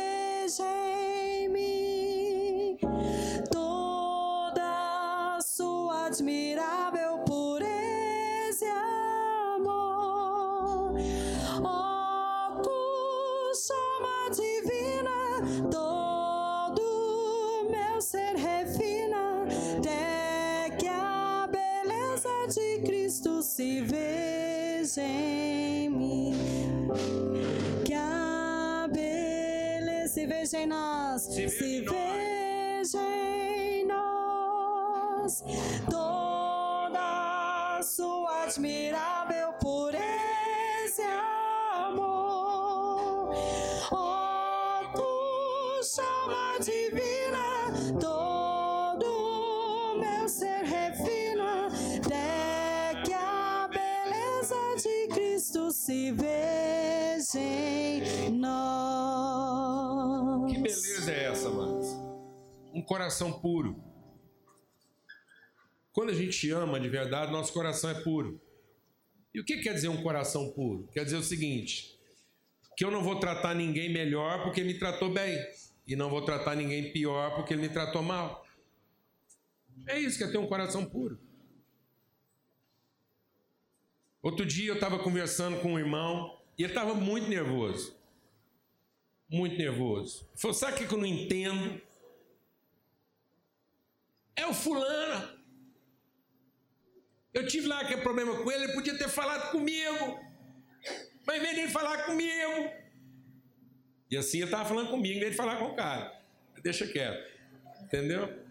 sua 38.56 38.64
admirável 38.64 39.54
pureza 39.60 41.02
e 41.02 41.06
amor. 41.74 43.36
Oh, 43.92 44.80
tu 44.96 45.82
chama 45.84 46.58
divina, 46.60 47.74
todo 48.00 49.98
meu 50.00 50.30
ser 50.30 50.64
refina, 50.64 51.68
até 51.98 53.02
que 53.04 53.14
a 53.14 53.68
beleza 53.68 54.56
de 54.82 55.08
Cristo 55.14 55.72
se 55.72 56.12
veja 56.14 57.40
em 57.40 58.30
nós. 58.32 59.74
Que 60.52 60.60
beleza 60.62 61.12
é 61.12 61.26
essa, 61.26 61.50
amados? 61.50 61.88
Um 62.74 62.82
coração 62.82 63.34
puro. 63.34 63.84
Quando 65.92 66.10
a 66.10 66.14
gente 66.14 66.50
ama 66.52 66.80
de 66.80 66.90
verdade, 66.90 67.32
nosso 67.32 67.54
coração 67.54 67.90
é 67.90 67.94
puro. 68.02 68.45
E 69.36 69.40
o 69.42 69.44
que 69.44 69.58
quer 69.58 69.74
dizer 69.74 69.90
um 69.90 70.02
coração 70.02 70.50
puro? 70.54 70.88
Quer 70.94 71.04
dizer 71.04 71.18
o 71.18 71.24
seguinte: 71.24 72.00
que 72.78 72.86
eu 72.86 72.90
não 72.90 73.04
vou 73.04 73.20
tratar 73.20 73.54
ninguém 73.54 73.92
melhor 73.92 74.42
porque 74.44 74.64
me 74.64 74.80
tratou 74.80 75.12
bem, 75.12 75.38
e 75.86 75.94
não 75.94 76.10
vou 76.10 76.22
tratar 76.22 76.56
ninguém 76.56 76.94
pior 76.94 77.36
porque 77.36 77.54
ele 77.54 77.64
me 77.64 77.70
tratou 77.70 78.02
mal. 78.02 78.48
É 79.88 80.00
isso 80.00 80.18
que 80.18 80.24
é 80.24 80.32
ter 80.32 80.38
um 80.38 80.48
coração 80.48 80.86
puro. 80.86 81.20
Outro 84.22 84.46
dia 84.46 84.70
eu 84.70 84.76
estava 84.76 84.98
conversando 85.00 85.60
com 85.60 85.74
um 85.74 85.80
irmão 85.80 86.40
e 86.58 86.64
ele 86.64 86.72
estava 86.72 86.94
muito 86.94 87.28
nervoso. 87.28 87.94
Muito 89.30 89.58
nervoso. 89.58 90.26
Ele 90.32 90.40
falou: 90.40 90.56
Sabe 90.56 90.76
o 90.82 90.88
que 90.88 90.94
eu 90.94 90.98
não 90.98 91.06
entendo? 91.06 91.82
É 94.34 94.48
o 94.48 94.54
fulano. 94.54 95.38
Eu 97.36 97.46
tive 97.46 97.68
lá 97.68 97.82
aquele 97.82 98.00
problema 98.00 98.34
com 98.42 98.50
ele, 98.50 98.64
ele 98.64 98.74
podia 98.74 98.98
ter 98.98 99.10
falado 99.10 99.52
comigo. 99.52 100.20
Mas 101.28 101.38
em 101.38 101.42
vez 101.42 101.54
de 101.54 101.62
ele 101.64 101.72
falar 101.72 102.04
comigo. 102.04 102.72
E 104.10 104.16
assim 104.16 104.38
ele 104.38 104.46
estava 104.46 104.64
falando 104.64 104.90
comigo, 104.90 105.18
em 105.18 105.20
vez 105.20 105.32
de 105.32 105.38
falar 105.38 105.58
com 105.58 105.66
o 105.66 105.76
cara. 105.76 106.18
Deixa 106.64 106.88
quieto. 106.88 107.30
Entendeu? 107.84 108.46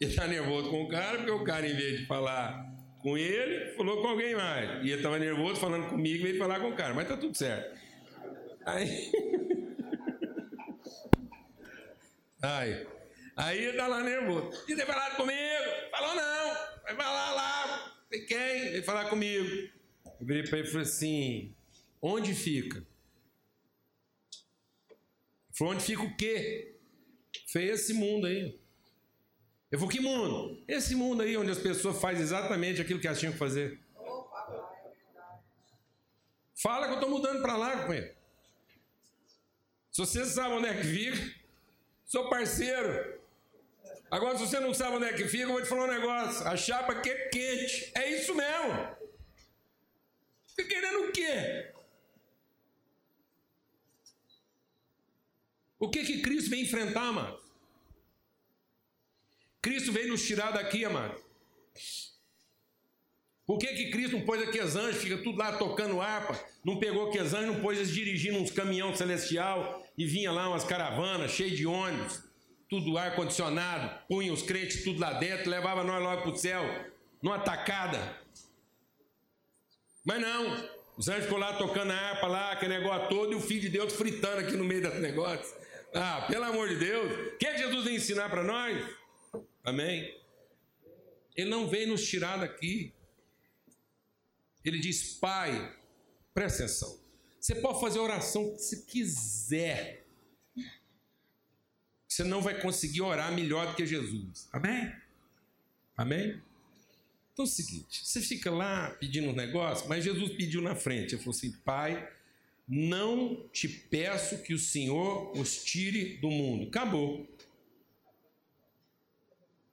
Ele 0.00 0.10
está 0.10 0.28
nervoso 0.28 0.70
com 0.70 0.84
o 0.84 0.88
cara, 0.88 1.16
porque 1.16 1.32
o 1.32 1.42
cara, 1.42 1.66
em 1.66 1.74
vez 1.74 1.98
de 1.98 2.06
falar 2.06 2.72
com 3.00 3.18
ele, 3.18 3.72
falou 3.72 4.00
com 4.00 4.08
alguém 4.08 4.36
mais. 4.36 4.84
E 4.84 4.90
ele 4.90 4.96
estava 4.98 5.18
nervoso 5.18 5.60
falando 5.60 5.88
comigo, 5.88 6.18
em 6.20 6.22
vez 6.22 6.34
de 6.34 6.38
falar 6.38 6.60
com 6.60 6.68
o 6.68 6.76
cara. 6.76 6.94
Mas 6.94 7.08
tá 7.08 7.16
tudo 7.16 7.36
certo. 7.36 7.76
Aí. 8.64 9.10
Aí. 12.40 12.86
Aí 13.36 13.76
tá 13.76 13.86
lá 13.86 14.02
nervoso. 14.02 14.64
E 14.66 14.74
ter 14.74 14.86
falado 14.86 15.16
comigo? 15.16 15.90
Falou 15.90 16.14
não. 16.14 16.54
Vai 16.82 16.96
falar 16.96 17.34
lá. 17.34 17.96
Tem 18.08 18.24
quem? 18.24 18.66
Ele 18.68 18.82
falar 18.82 19.10
comigo. 19.10 19.70
Eu 20.18 20.26
virei 20.26 20.42
para 20.42 20.58
ele 20.58 20.68
e 20.68 20.70
falei 20.70 20.86
assim: 20.86 21.54
onde 22.00 22.34
fica? 22.34 22.86
Falou: 25.52 25.74
onde 25.74 25.84
fica 25.84 26.02
o 26.02 26.16
quê? 26.16 26.78
Foi 27.48 27.64
esse 27.64 27.92
mundo 27.92 28.26
aí. 28.26 28.58
Eu 29.70 29.78
falei: 29.78 29.94
que 29.94 30.02
mundo? 30.02 30.64
Esse 30.66 30.94
mundo 30.94 31.22
aí 31.22 31.36
onde 31.36 31.50
as 31.50 31.58
pessoas 31.58 32.00
fazem 32.00 32.22
exatamente 32.22 32.80
aquilo 32.80 32.98
que 32.98 33.06
elas 33.06 33.20
tinham 33.20 33.32
que 33.32 33.38
fazer. 33.38 33.78
Fala 36.54 36.86
que 36.86 36.92
eu 36.92 37.00
estou 37.00 37.10
mudando 37.10 37.42
para 37.42 37.54
lá 37.54 37.84
com 37.84 37.92
ele. 37.92 38.16
Se 39.92 39.98
você 39.98 40.24
sabe 40.24 40.54
onde 40.54 40.68
é 40.68 40.74
que 40.74 40.84
fica, 40.84 41.34
sou 42.06 42.30
parceiro. 42.30 43.15
Agora, 44.10 44.38
se 44.38 44.46
você 44.46 44.60
não 44.60 44.72
sabe 44.72 44.96
onde 44.96 45.06
é 45.06 45.12
que 45.12 45.26
fica, 45.26 45.44
eu 45.44 45.52
vou 45.52 45.62
te 45.62 45.68
falar 45.68 45.84
um 45.84 45.92
negócio. 45.92 46.46
A 46.46 46.56
chapa 46.56 46.92
aqui 46.92 47.10
é 47.10 47.28
quente. 47.28 47.92
É 47.94 48.10
isso 48.10 48.34
mesmo. 48.34 48.96
Fica 50.46 50.68
querendo 50.68 51.08
o 51.08 51.12
quê? 51.12 51.72
O 55.78 55.90
que 55.90 56.04
que 56.04 56.22
Cristo 56.22 56.50
vem 56.50 56.62
enfrentar, 56.62 57.08
amado? 57.08 57.38
Cristo 59.60 59.92
veio 59.92 60.08
nos 60.08 60.24
tirar 60.24 60.52
daqui, 60.52 60.84
amado. 60.84 61.20
Por 63.44 63.58
que, 63.58 63.66
que 63.68 63.90
Cristo 63.90 64.16
não 64.16 64.24
pôs 64.24 64.42
aqueles 64.42 64.74
anjos, 64.74 65.02
fica 65.02 65.18
tudo 65.18 65.38
lá 65.38 65.56
tocando 65.56 66.00
harpa, 66.00 66.38
não 66.64 66.80
pegou 66.80 67.08
aqueles 67.08 67.32
anjos, 67.32 67.54
não 67.54 67.62
pôs 67.62 67.78
eles 67.78 67.92
dirigindo 67.92 68.38
uns 68.38 68.50
caminhão 68.50 68.94
celestial 68.94 69.86
e 69.96 70.04
vinha 70.04 70.32
lá 70.32 70.48
umas 70.48 70.64
caravanas 70.64 71.30
cheias 71.30 71.56
de 71.56 71.64
ônibus, 71.64 72.25
tudo 72.68 72.98
ar-condicionado, 72.98 74.06
punha 74.08 74.32
os 74.32 74.42
crentes 74.42 74.82
tudo 74.82 75.00
lá 75.00 75.12
dentro, 75.12 75.50
levava 75.50 75.84
nós 75.84 76.02
logo 76.02 76.22
para 76.22 76.30
o 76.30 76.36
céu, 76.36 76.62
numa 77.22 77.38
tacada. 77.38 78.20
Mas 80.04 80.20
não, 80.20 80.68
os 80.96 81.08
anjos 81.08 81.24
ficou 81.24 81.38
lá 81.38 81.56
tocando 81.58 81.92
a 81.92 81.96
harpa 81.96 82.26
lá, 82.26 82.52
aquele 82.52 82.78
negócio 82.78 83.08
todo, 83.08 83.32
e 83.32 83.36
o 83.36 83.40
Filho 83.40 83.62
de 83.62 83.68
Deus 83.68 83.92
fritando 83.92 84.38
aqui 84.38 84.56
no 84.56 84.64
meio 84.64 84.82
desse 84.82 84.98
negócio. 84.98 85.54
Ah, 85.94 86.26
pelo 86.28 86.44
amor 86.44 86.68
de 86.68 86.76
Deus, 86.76 87.34
o 87.34 87.36
que, 87.38 87.46
é 87.46 87.58
Jesus 87.58 87.84
vem 87.84 87.96
ensinar 87.96 88.28
para 88.28 88.42
nós? 88.42 88.84
Amém? 89.64 90.16
Ele 91.36 91.50
não 91.50 91.68
veio 91.68 91.88
nos 91.88 92.06
tirar 92.08 92.38
daqui. 92.38 92.94
Ele 94.64 94.78
diz: 94.78 95.14
Pai, 95.14 95.76
presta 96.32 96.64
atenção. 96.64 96.98
Você 97.38 97.54
pode 97.56 97.80
fazer 97.80 97.98
a 97.98 98.02
oração 98.02 98.50
que 98.54 98.58
você 98.58 98.76
quiser. 98.82 100.05
Você 102.16 102.24
não 102.24 102.40
vai 102.40 102.58
conseguir 102.58 103.02
orar 103.02 103.30
melhor 103.30 103.66
do 103.66 103.74
que 103.74 103.84
Jesus. 103.84 104.48
Amém? 104.50 104.90
Amém? 105.94 106.42
Então 107.30 107.44
é 107.44 107.46
o 107.46 107.46
seguinte: 107.46 108.06
você 108.06 108.22
fica 108.22 108.50
lá 108.50 108.88
pedindo 108.98 109.28
um 109.28 109.34
negócio, 109.34 109.86
mas 109.86 110.02
Jesus 110.02 110.32
pediu 110.32 110.62
na 110.62 110.74
frente. 110.74 111.14
Ele 111.14 111.22
falou 111.22 111.36
assim: 111.36 111.52
Pai, 111.58 112.10
não 112.66 113.46
te 113.52 113.68
peço 113.68 114.42
que 114.42 114.54
o 114.54 114.58
Senhor 114.58 115.36
os 115.36 115.62
tire 115.62 116.16
do 116.16 116.30
mundo. 116.30 116.68
Acabou. 116.68 117.28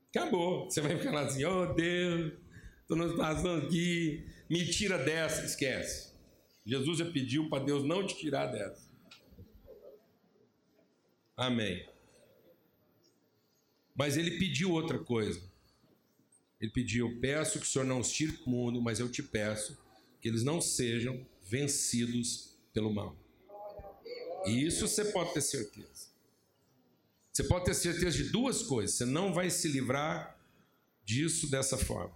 Acabou. 0.10 0.66
Você 0.70 0.82
vai 0.82 0.98
ficar 0.98 1.14
lá 1.14 1.22
assim: 1.22 1.46
Oh 1.46 1.74
Deus, 1.74 2.34
estou 2.82 2.98
nos 2.98 3.16
passando 3.16 3.68
aqui, 3.68 4.28
me 4.50 4.70
tira 4.70 4.98
dessa. 4.98 5.46
Esquece. 5.46 6.12
Jesus 6.66 7.00
já 7.00 7.10
pediu 7.10 7.48
para 7.48 7.64
Deus 7.64 7.86
não 7.86 8.06
te 8.06 8.18
tirar 8.18 8.48
dessa. 8.48 8.92
Amém. 11.38 11.93
Mas 13.96 14.18
ele 14.18 14.38
pediu 14.38 14.72
outra 14.72 15.00
coisa. 15.00 15.42
Ele 16.60 16.72
pediu: 16.72 17.10
Eu 17.10 17.20
peço 17.20 17.60
que 17.60 17.66
o 17.66 17.70
Senhor 17.70 17.86
não 17.86 18.00
os 18.00 18.12
tire 18.12 18.32
do 18.32 18.50
mundo, 18.50 18.82
mas 18.82 19.00
eu 19.00 19.10
te 19.10 19.22
peço 19.22 19.78
que 20.22 20.28
eles 20.28 20.44
não 20.44 20.62
sejam 20.62 21.26
vencidos 21.44 22.58
pelo 22.74 22.94
mal. 22.94 23.16
E 24.46 24.66
isso 24.66 24.88
você 24.88 25.06
pode 25.06 25.34
ter 25.34 25.42
certeza. 25.42 26.08
Você 27.32 27.44
pode 27.44 27.66
ter 27.66 27.74
certeza 27.74 28.18
de 28.18 28.30
duas 28.30 28.64
coisas. 28.64 28.96
Você 28.96 29.06
não 29.06 29.34
vai 29.34 29.50
se 29.50 29.68
livrar 29.68 30.40
disso 31.04 31.50
dessa 31.50 31.78
forma, 31.78 32.16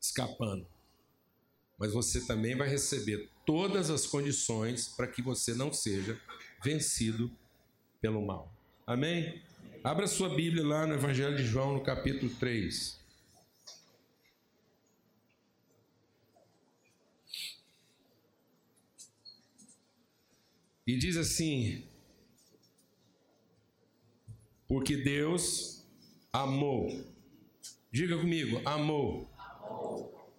escapando. 0.00 0.66
Mas 1.78 1.92
você 1.92 2.20
também 2.26 2.56
vai 2.56 2.68
receber 2.68 3.28
todas 3.44 3.90
as 3.90 4.06
condições 4.06 4.88
para 4.88 5.06
que 5.06 5.20
você 5.20 5.54
não 5.54 5.72
seja 5.72 6.20
vencido 6.62 7.30
pelo 8.00 8.24
mal. 8.24 8.52
Amém? 8.86 9.42
Abra 9.84 10.06
sua 10.06 10.30
Bíblia 10.30 10.66
lá 10.66 10.86
no 10.86 10.94
Evangelho 10.94 11.36
de 11.36 11.44
João, 11.44 11.74
no 11.74 11.82
capítulo 11.82 12.32
3. 12.40 12.98
E 20.86 20.96
diz 20.96 21.18
assim: 21.18 21.86
Porque 24.66 24.96
Deus 24.96 25.86
amou. 26.32 26.88
Diga 27.92 28.16
comigo, 28.16 28.62
amou. 28.64 29.30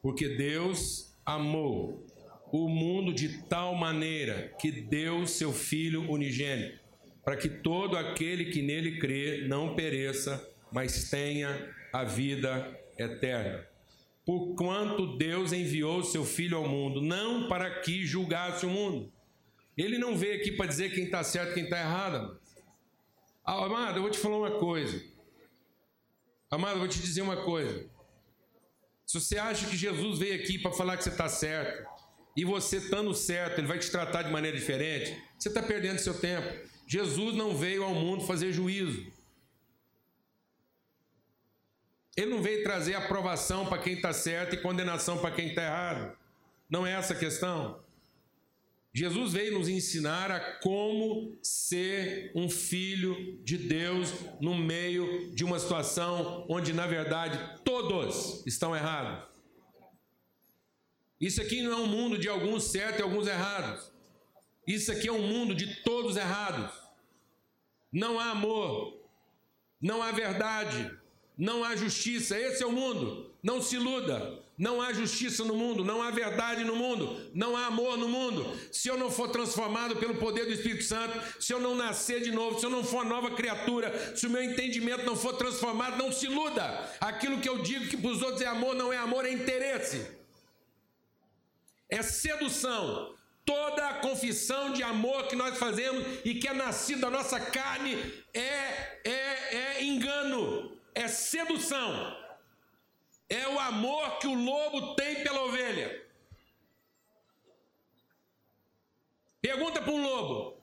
Porque 0.02 0.28
Deus 0.28 1.16
amou 1.24 2.04
o 2.52 2.68
mundo 2.68 3.14
de 3.14 3.44
tal 3.44 3.76
maneira 3.76 4.56
que 4.60 4.72
deu 4.72 5.28
seu 5.28 5.54
Filho 5.54 6.10
unigênito 6.10 6.85
para 7.26 7.36
que 7.36 7.50
todo 7.50 7.98
aquele 7.98 8.46
que 8.46 8.62
nele 8.62 9.00
crê 9.00 9.48
não 9.48 9.76
pereça, 9.76 10.48
mas 10.72 11.10
tenha 11.10 11.76
a 11.92 12.04
vida 12.04 12.80
eterna. 13.00 13.68
Porquanto 14.24 15.18
Deus 15.18 15.52
enviou 15.52 16.04
seu 16.04 16.24
Filho 16.24 16.58
ao 16.58 16.68
mundo, 16.68 17.02
não 17.02 17.48
para 17.48 17.80
que 17.82 18.06
julgasse 18.06 18.66
o 18.66 18.70
mundo. 18.70 19.12
Ele 19.76 19.98
não 19.98 20.16
veio 20.16 20.40
aqui 20.40 20.52
para 20.52 20.68
dizer 20.68 20.94
quem 20.94 21.06
está 21.06 21.24
certo 21.24 21.52
e 21.52 21.54
quem 21.56 21.64
está 21.64 21.80
errado. 21.80 22.40
Ah, 23.44 23.66
amado, 23.66 23.98
eu 23.98 24.04
vou 24.04 24.12
te 24.12 24.20
falar 24.20 24.38
uma 24.38 24.60
coisa. 24.60 25.04
Amado, 26.50 26.76
eu 26.76 26.80
vou 26.80 26.88
te 26.88 27.00
dizer 27.00 27.24
uma 27.24 27.38
coisa. 27.38 27.90
Se 29.06 29.20
você 29.20 29.38
acha 29.38 29.68
que 29.68 29.76
Jesus 29.76 30.20
veio 30.20 30.36
aqui 30.36 30.60
para 30.60 30.72
falar 30.72 30.96
que 30.96 31.04
você 31.04 31.10
está 31.10 31.28
certo, 31.28 31.88
e 32.36 32.44
você 32.44 32.78
estando 32.78 33.14
certo, 33.14 33.60
ele 33.60 33.68
vai 33.68 33.80
te 33.80 33.90
tratar 33.90 34.24
de 34.24 34.32
maneira 34.32 34.58
diferente, 34.58 35.18
você 35.38 35.48
está 35.48 35.62
perdendo 35.62 36.00
seu 36.00 36.14
tempo. 36.20 36.75
Jesus 36.88 37.36
não 37.36 37.56
veio 37.56 37.84
ao 37.84 37.94
mundo 37.94 38.26
fazer 38.26 38.54
juízo. 38.54 39.12
Ele 42.16 42.32
não 42.32 42.42
veio 42.42 42.64
trazer 42.64 42.96
aprovação 42.96 43.66
para 43.66 43.82
quem 43.82 43.94
está 43.94 44.14
certo 44.14 44.56
e 44.56 44.62
condenação 44.62 45.18
para 45.18 45.32
quem 45.32 45.50
está 45.50 45.64
errado. 45.64 46.18
Não 46.70 46.86
é 46.86 46.94
essa 46.94 47.14
a 47.14 47.18
questão. 47.18 47.84
Jesus 48.94 49.34
veio 49.34 49.60
nos 49.60 49.68
ensinar 49.68 50.32
a 50.32 50.40
como 50.60 51.38
ser 51.42 52.32
um 52.34 52.50
filho 52.50 53.38
de 53.44 53.58
Deus 53.58 54.14
no 54.40 54.56
meio 54.56 55.36
de 55.36 55.44
uma 55.44 55.60
situação 55.60 56.46
onde, 56.50 56.72
na 56.72 56.88
verdade, 56.88 57.62
todos 57.66 58.42
estão 58.48 58.74
errados. 58.74 59.28
Isso 61.20 61.42
aqui 61.42 61.62
não 61.62 61.74
é 61.74 61.76
um 61.76 61.88
mundo 61.88 62.18
de 62.18 62.30
alguns 62.30 62.66
certos 62.66 63.00
e 63.00 63.04
alguns 63.04 63.28
errados. 63.28 63.92
Isso 64.68 64.92
aqui 64.92 65.08
é 65.08 65.12
um 65.12 65.28
mundo 65.28 65.54
de 65.54 65.84
todos 65.84 66.18
errados. 66.18 66.72
Não 67.92 68.20
há 68.20 68.32
amor, 68.32 68.98
não 69.80 70.02
há 70.02 70.12
verdade, 70.12 70.92
não 71.38 71.64
há 71.64 71.76
justiça. 71.76 72.38
Esse 72.38 72.64
é 72.64 72.66
o 72.66 72.72
mundo. 72.72 73.34
Não 73.42 73.62
se 73.62 73.76
iluda. 73.76 74.44
Não 74.58 74.82
há 74.82 74.94
justiça 74.94 75.44
no 75.44 75.54
mundo, 75.54 75.84
não 75.84 76.02
há 76.02 76.10
verdade 76.12 76.64
no 76.64 76.78
mundo, 76.78 77.30
não 77.34 77.58
há 77.58 77.66
amor 77.66 77.98
no 77.98 78.08
mundo. 78.08 78.58
Se 78.72 78.88
eu 78.88 78.98
não 78.98 79.12
for 79.12 79.28
transformado 79.28 79.98
pelo 79.98 80.16
poder 80.16 80.46
do 80.46 80.54
Espírito 80.54 80.86
Santo, 80.86 81.42
se 81.42 81.52
eu 81.52 81.60
não 81.60 81.76
nascer 81.76 82.22
de 82.22 82.32
novo, 82.32 82.58
se 82.58 82.66
eu 82.66 82.70
não 82.70 82.82
for 82.82 83.04
nova 83.04 83.32
criatura, 83.32 84.16
se 84.16 84.26
o 84.26 84.30
meu 84.30 84.42
entendimento 84.42 85.06
não 85.06 85.16
for 85.16 85.34
transformado, 85.36 85.98
não 85.98 86.10
se 86.10 86.28
iluda. 86.28 86.90
Aquilo 87.02 87.42
que 87.42 87.50
eu 87.50 87.62
digo 87.62 87.90
que 87.90 87.98
para 87.98 88.10
os 88.10 88.22
outros 88.22 88.42
é 88.42 88.48
amor, 88.48 88.76
não 88.76 88.94
é 88.94 88.98
amor, 88.98 89.26
é 89.26 89.32
interesse. 89.32 90.10
É 91.90 92.02
sedução. 92.02 93.14
Toda 93.46 93.90
a 93.90 93.94
confissão 94.00 94.74
de 94.74 94.82
amor 94.82 95.28
que 95.28 95.36
nós 95.36 95.58
fazemos 95.58 96.04
e 96.26 96.34
que 96.34 96.48
é 96.48 96.54
nascido 96.54 97.02
da 97.02 97.12
nossa 97.12 97.40
carne 97.40 97.96
é, 98.34 98.42
é, 99.04 99.56
é 99.56 99.84
engano, 99.84 100.76
é 100.96 101.08
sedução. 101.08 102.18
É 103.30 103.48
o 103.48 103.60
amor 103.60 104.18
que 104.18 104.28
o 104.28 104.34
lobo 104.34 104.96
tem 104.96 105.24
pela 105.24 105.44
ovelha. 105.44 106.04
Pergunta 109.42 109.80
para 109.80 109.92
um 109.92 110.02
lobo: 110.02 110.60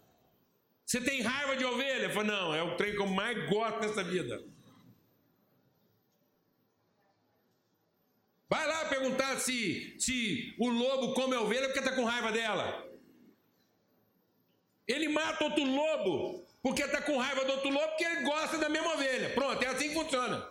Você 0.84 1.00
tem 1.00 1.22
raiva 1.22 1.56
de 1.56 1.64
ovelha? 1.64 2.10
Fala, 2.10 2.24
não, 2.24 2.54
é 2.54 2.62
o 2.62 2.76
trem 2.76 2.92
que 2.92 3.00
eu 3.00 3.06
mais 3.06 3.48
gosto 3.48 3.80
nessa 3.80 4.02
vida. 4.02 4.42
Vai 8.52 8.66
lá 8.66 8.84
perguntar 8.84 9.38
se, 9.40 9.98
se 9.98 10.54
o 10.58 10.68
lobo 10.68 11.14
come 11.14 11.34
a 11.34 11.40
ovelha 11.40 11.68
porque 11.68 11.78
está 11.78 11.96
com 11.96 12.04
raiva 12.04 12.30
dela. 12.30 12.86
Ele 14.86 15.08
mata 15.08 15.44
outro 15.44 15.64
lobo 15.64 16.44
porque 16.62 16.82
está 16.82 17.00
com 17.00 17.16
raiva 17.16 17.46
do 17.46 17.52
outro 17.52 17.70
lobo 17.70 17.88
porque 17.88 18.04
ele 18.04 18.24
gosta 18.24 18.58
da 18.58 18.68
mesma 18.68 18.92
ovelha. 18.92 19.30
Pronto, 19.30 19.62
é 19.62 19.68
assim 19.68 19.88
que 19.88 19.94
funciona. 19.94 20.46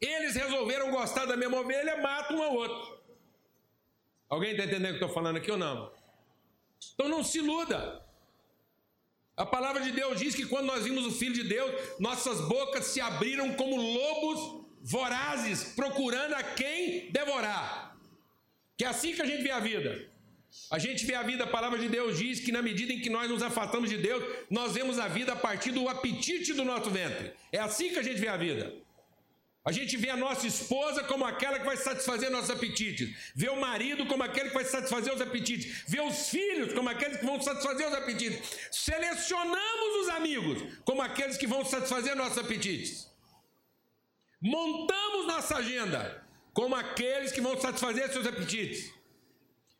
Eles 0.00 0.36
resolveram 0.36 0.92
gostar 0.92 1.24
da 1.24 1.36
mesma 1.36 1.58
ovelha, 1.58 2.00
matam 2.00 2.36
um 2.36 2.42
ao 2.44 2.54
outro. 2.54 3.00
Alguém 4.28 4.52
está 4.52 4.62
entendendo 4.62 4.94
o 4.94 4.98
que 4.98 5.04
estou 5.04 5.12
falando 5.12 5.38
aqui 5.38 5.50
ou 5.50 5.58
não? 5.58 5.92
Então 6.94 7.08
não 7.08 7.24
se 7.24 7.38
iluda. 7.38 8.00
A 9.36 9.44
palavra 9.44 9.82
de 9.82 9.90
Deus 9.90 10.20
diz 10.20 10.36
que 10.36 10.46
quando 10.46 10.66
nós 10.66 10.84
vimos 10.84 11.04
o 11.04 11.10
Filho 11.10 11.34
de 11.34 11.42
Deus, 11.42 11.98
nossas 11.98 12.40
bocas 12.42 12.84
se 12.84 13.00
abriram 13.00 13.54
como 13.54 13.74
lobos 13.74 14.62
vorazes, 14.82 15.64
procurando 15.76 16.34
a 16.34 16.42
quem 16.42 17.10
devorar. 17.10 17.96
Que 18.76 18.84
é 18.84 18.88
assim 18.88 19.14
que 19.14 19.22
a 19.22 19.26
gente 19.26 19.42
vê 19.42 19.50
a 19.50 19.60
vida. 19.60 20.10
A 20.70 20.78
gente 20.78 21.06
vê 21.06 21.14
a 21.14 21.22
vida, 21.22 21.44
a 21.44 21.46
palavra 21.46 21.78
de 21.78 21.88
Deus 21.88 22.18
diz 22.18 22.40
que 22.40 22.52
na 22.52 22.60
medida 22.60 22.92
em 22.92 23.00
que 23.00 23.08
nós 23.08 23.30
nos 23.30 23.42
afastamos 23.42 23.88
de 23.88 23.96
Deus, 23.96 24.22
nós 24.50 24.72
vemos 24.72 24.98
a 24.98 25.08
vida 25.08 25.32
a 25.32 25.36
partir 25.36 25.70
do 25.70 25.88
apetite 25.88 26.52
do 26.52 26.64
nosso 26.64 26.90
ventre. 26.90 27.32
É 27.50 27.58
assim 27.58 27.90
que 27.90 27.98
a 27.98 28.02
gente 28.02 28.20
vê 28.20 28.28
a 28.28 28.36
vida. 28.36 28.74
A 29.64 29.70
gente 29.70 29.96
vê 29.96 30.10
a 30.10 30.16
nossa 30.16 30.44
esposa 30.44 31.04
como 31.04 31.24
aquela 31.24 31.58
que 31.58 31.64
vai 31.64 31.76
satisfazer 31.76 32.28
nossos 32.30 32.50
apetites, 32.50 33.16
vê 33.32 33.48
o 33.48 33.60
marido 33.60 34.04
como 34.06 34.24
aquele 34.24 34.48
que 34.48 34.54
vai 34.54 34.64
satisfazer 34.64 35.14
os 35.14 35.20
apetites, 35.20 35.84
vê 35.86 36.00
os 36.00 36.30
filhos 36.30 36.72
como 36.72 36.88
aqueles 36.88 37.18
que 37.18 37.24
vão 37.24 37.40
satisfazer 37.40 37.86
os 37.86 37.94
apetites. 37.94 38.40
Selecionamos 38.72 40.02
os 40.02 40.08
amigos 40.08 40.80
como 40.84 41.00
aqueles 41.00 41.36
que 41.36 41.46
vão 41.46 41.64
satisfazer 41.64 42.16
nossos 42.16 42.38
apetites. 42.38 43.11
Montamos 44.42 45.28
nossa 45.28 45.56
agenda 45.58 46.20
como 46.52 46.74
aqueles 46.74 47.30
que 47.30 47.40
vão 47.40 47.58
satisfazer 47.60 48.10
seus 48.10 48.26
apetites. 48.26 48.92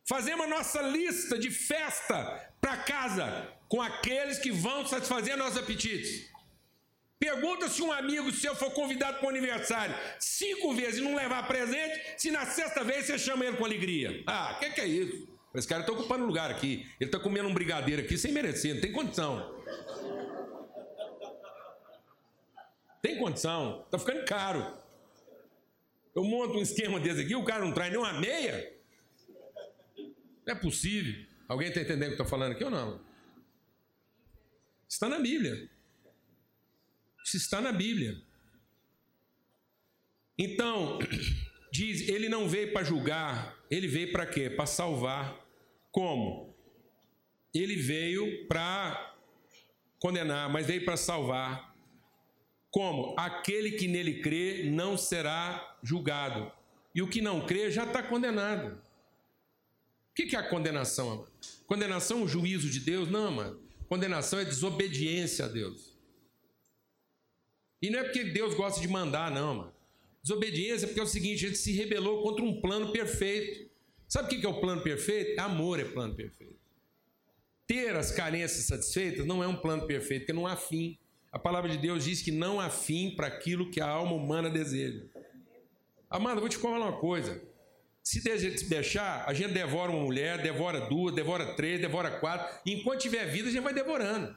Fazemos 0.08 0.46
a 0.46 0.48
nossa 0.48 0.80
lista 0.82 1.36
de 1.36 1.50
festa 1.50 2.16
para 2.60 2.76
casa 2.76 3.48
com 3.68 3.82
aqueles 3.82 4.38
que 4.38 4.52
vão 4.52 4.86
satisfazer 4.86 5.36
nossos 5.36 5.58
apetites. 5.58 6.30
Pergunta 7.18 7.68
se 7.68 7.82
um 7.82 7.92
amigo 7.92 8.32
seu 8.32 8.54
for 8.54 8.70
convidado 8.72 9.18
para 9.18 9.26
o 9.26 9.30
aniversário 9.30 9.94
cinco 10.18 10.74
vezes 10.74 10.98
e 10.98 11.02
não 11.02 11.14
levar 11.14 11.46
presente, 11.46 12.00
se 12.16 12.30
na 12.30 12.46
sexta 12.46 12.84
vez 12.84 13.06
você 13.06 13.18
chama 13.18 13.44
ele 13.44 13.56
com 13.56 13.64
alegria. 13.64 14.22
Ah, 14.26 14.54
o 14.56 14.60
que, 14.60 14.70
que, 14.70 14.80
é 14.80 14.86
isso? 14.86 15.28
Esse 15.54 15.68
cara 15.68 15.82
está 15.82 15.92
ocupando 15.92 16.24
lugar 16.24 16.50
aqui. 16.50 16.86
Ele 17.00 17.08
está 17.08 17.18
comendo 17.18 17.48
um 17.48 17.54
brigadeiro 17.54 18.02
aqui 18.02 18.16
sem 18.16 18.32
merecer, 18.32 18.74
não 18.74 18.80
tem 18.80 18.92
condição. 18.92 19.62
Tem 23.02 23.18
condição, 23.18 23.82
está 23.84 23.98
ficando 23.98 24.24
caro. 24.24 24.80
Eu 26.14 26.22
monto 26.22 26.56
um 26.56 26.62
esquema 26.62 27.00
desse 27.00 27.22
aqui, 27.22 27.34
o 27.34 27.44
cara 27.44 27.64
não 27.64 27.74
traz 27.74 27.90
nem 27.90 28.00
uma 28.00 28.12
meia. 28.12 28.72
Não 30.46 30.54
é 30.54 30.54
possível. 30.54 31.26
Alguém 31.48 31.68
está 31.68 31.80
entendendo 31.80 32.12
o 32.12 32.14
que 32.14 32.20
eu 32.20 32.24
estou 32.24 32.26
falando 32.26 32.52
aqui 32.52 32.62
ou 32.62 32.70
não? 32.70 33.00
Está 34.88 35.08
na 35.08 35.18
Bíblia. 35.18 35.68
Isso 37.24 37.36
está 37.36 37.60
na 37.60 37.72
Bíblia. 37.72 38.22
Então, 40.38 40.98
diz, 41.72 42.08
ele 42.08 42.28
não 42.28 42.48
veio 42.48 42.72
para 42.72 42.84
julgar, 42.84 43.58
ele 43.70 43.88
veio 43.88 44.12
para 44.12 44.26
quê? 44.26 44.48
Para 44.48 44.66
salvar. 44.66 45.44
Como? 45.90 46.54
Ele 47.52 47.76
veio 47.76 48.46
para 48.46 49.16
condenar, 49.98 50.50
mas 50.50 50.66
veio 50.66 50.84
para 50.84 50.96
salvar. 50.96 51.71
Como? 52.72 53.14
Aquele 53.18 53.72
que 53.72 53.86
nele 53.86 54.22
crê 54.22 54.70
não 54.70 54.96
será 54.96 55.76
julgado. 55.82 56.50
E 56.94 57.02
o 57.02 57.08
que 57.08 57.20
não 57.20 57.46
crê 57.46 57.70
já 57.70 57.84
está 57.84 58.02
condenado. 58.02 58.80
O 60.10 60.14
que 60.14 60.34
é 60.34 60.38
a 60.38 60.48
condenação, 60.48 61.12
amado? 61.12 61.32
Condenação 61.66 62.20
é 62.20 62.22
o 62.24 62.28
juízo 62.28 62.70
de 62.70 62.80
Deus? 62.80 63.10
Não, 63.10 63.28
amado. 63.28 63.60
Condenação 63.88 64.38
é 64.38 64.44
desobediência 64.44 65.44
a 65.44 65.48
Deus. 65.48 65.92
E 67.80 67.90
não 67.90 67.98
é 67.98 68.04
porque 68.04 68.24
Deus 68.24 68.54
gosta 68.54 68.80
de 68.80 68.88
mandar, 68.88 69.30
não, 69.30 69.54
mano. 69.54 69.74
Desobediência 70.22 70.86
é 70.86 70.88
porque 70.88 71.00
é 71.00 71.04
o 71.04 71.06
seguinte: 71.06 71.44
ele 71.44 71.54
se 71.54 71.72
rebelou 71.72 72.22
contra 72.22 72.42
um 72.42 72.58
plano 72.58 72.90
perfeito. 72.90 73.70
Sabe 74.08 74.34
o 74.34 74.40
que 74.40 74.46
é 74.46 74.48
o 74.48 74.60
plano 74.60 74.82
perfeito? 74.82 75.38
Amor 75.38 75.78
é 75.78 75.84
plano 75.84 76.14
perfeito. 76.14 76.56
Ter 77.66 77.94
as 77.96 78.12
carências 78.12 78.64
satisfeitas 78.64 79.26
não 79.26 79.42
é 79.42 79.46
um 79.46 79.56
plano 79.56 79.86
perfeito, 79.86 80.22
porque 80.22 80.32
não 80.32 80.46
há 80.46 80.56
fim. 80.56 80.98
A 81.32 81.38
palavra 81.38 81.70
de 81.70 81.78
Deus 81.78 82.04
diz 82.04 82.20
que 82.20 82.30
não 82.30 82.60
há 82.60 82.68
fim 82.68 83.16
para 83.16 83.26
aquilo 83.26 83.70
que 83.70 83.80
a 83.80 83.88
alma 83.88 84.12
humana 84.12 84.50
deseja. 84.50 85.06
Amado, 86.10 86.40
vou 86.40 86.48
te 86.48 86.58
falar 86.58 86.78
uma 86.78 87.00
coisa. 87.00 87.42
Se 88.02 88.20
deixar, 88.68 89.24
a 89.26 89.32
gente 89.32 89.54
devora 89.54 89.90
uma 89.90 90.04
mulher, 90.04 90.42
devora 90.42 90.88
duas, 90.88 91.14
devora 91.14 91.54
três, 91.54 91.80
devora 91.80 92.20
quatro. 92.20 92.60
Enquanto 92.66 93.00
tiver 93.00 93.24
vida, 93.26 93.48
a 93.48 93.50
gente 93.52 93.62
vai 93.62 93.72
devorando. 93.72 94.36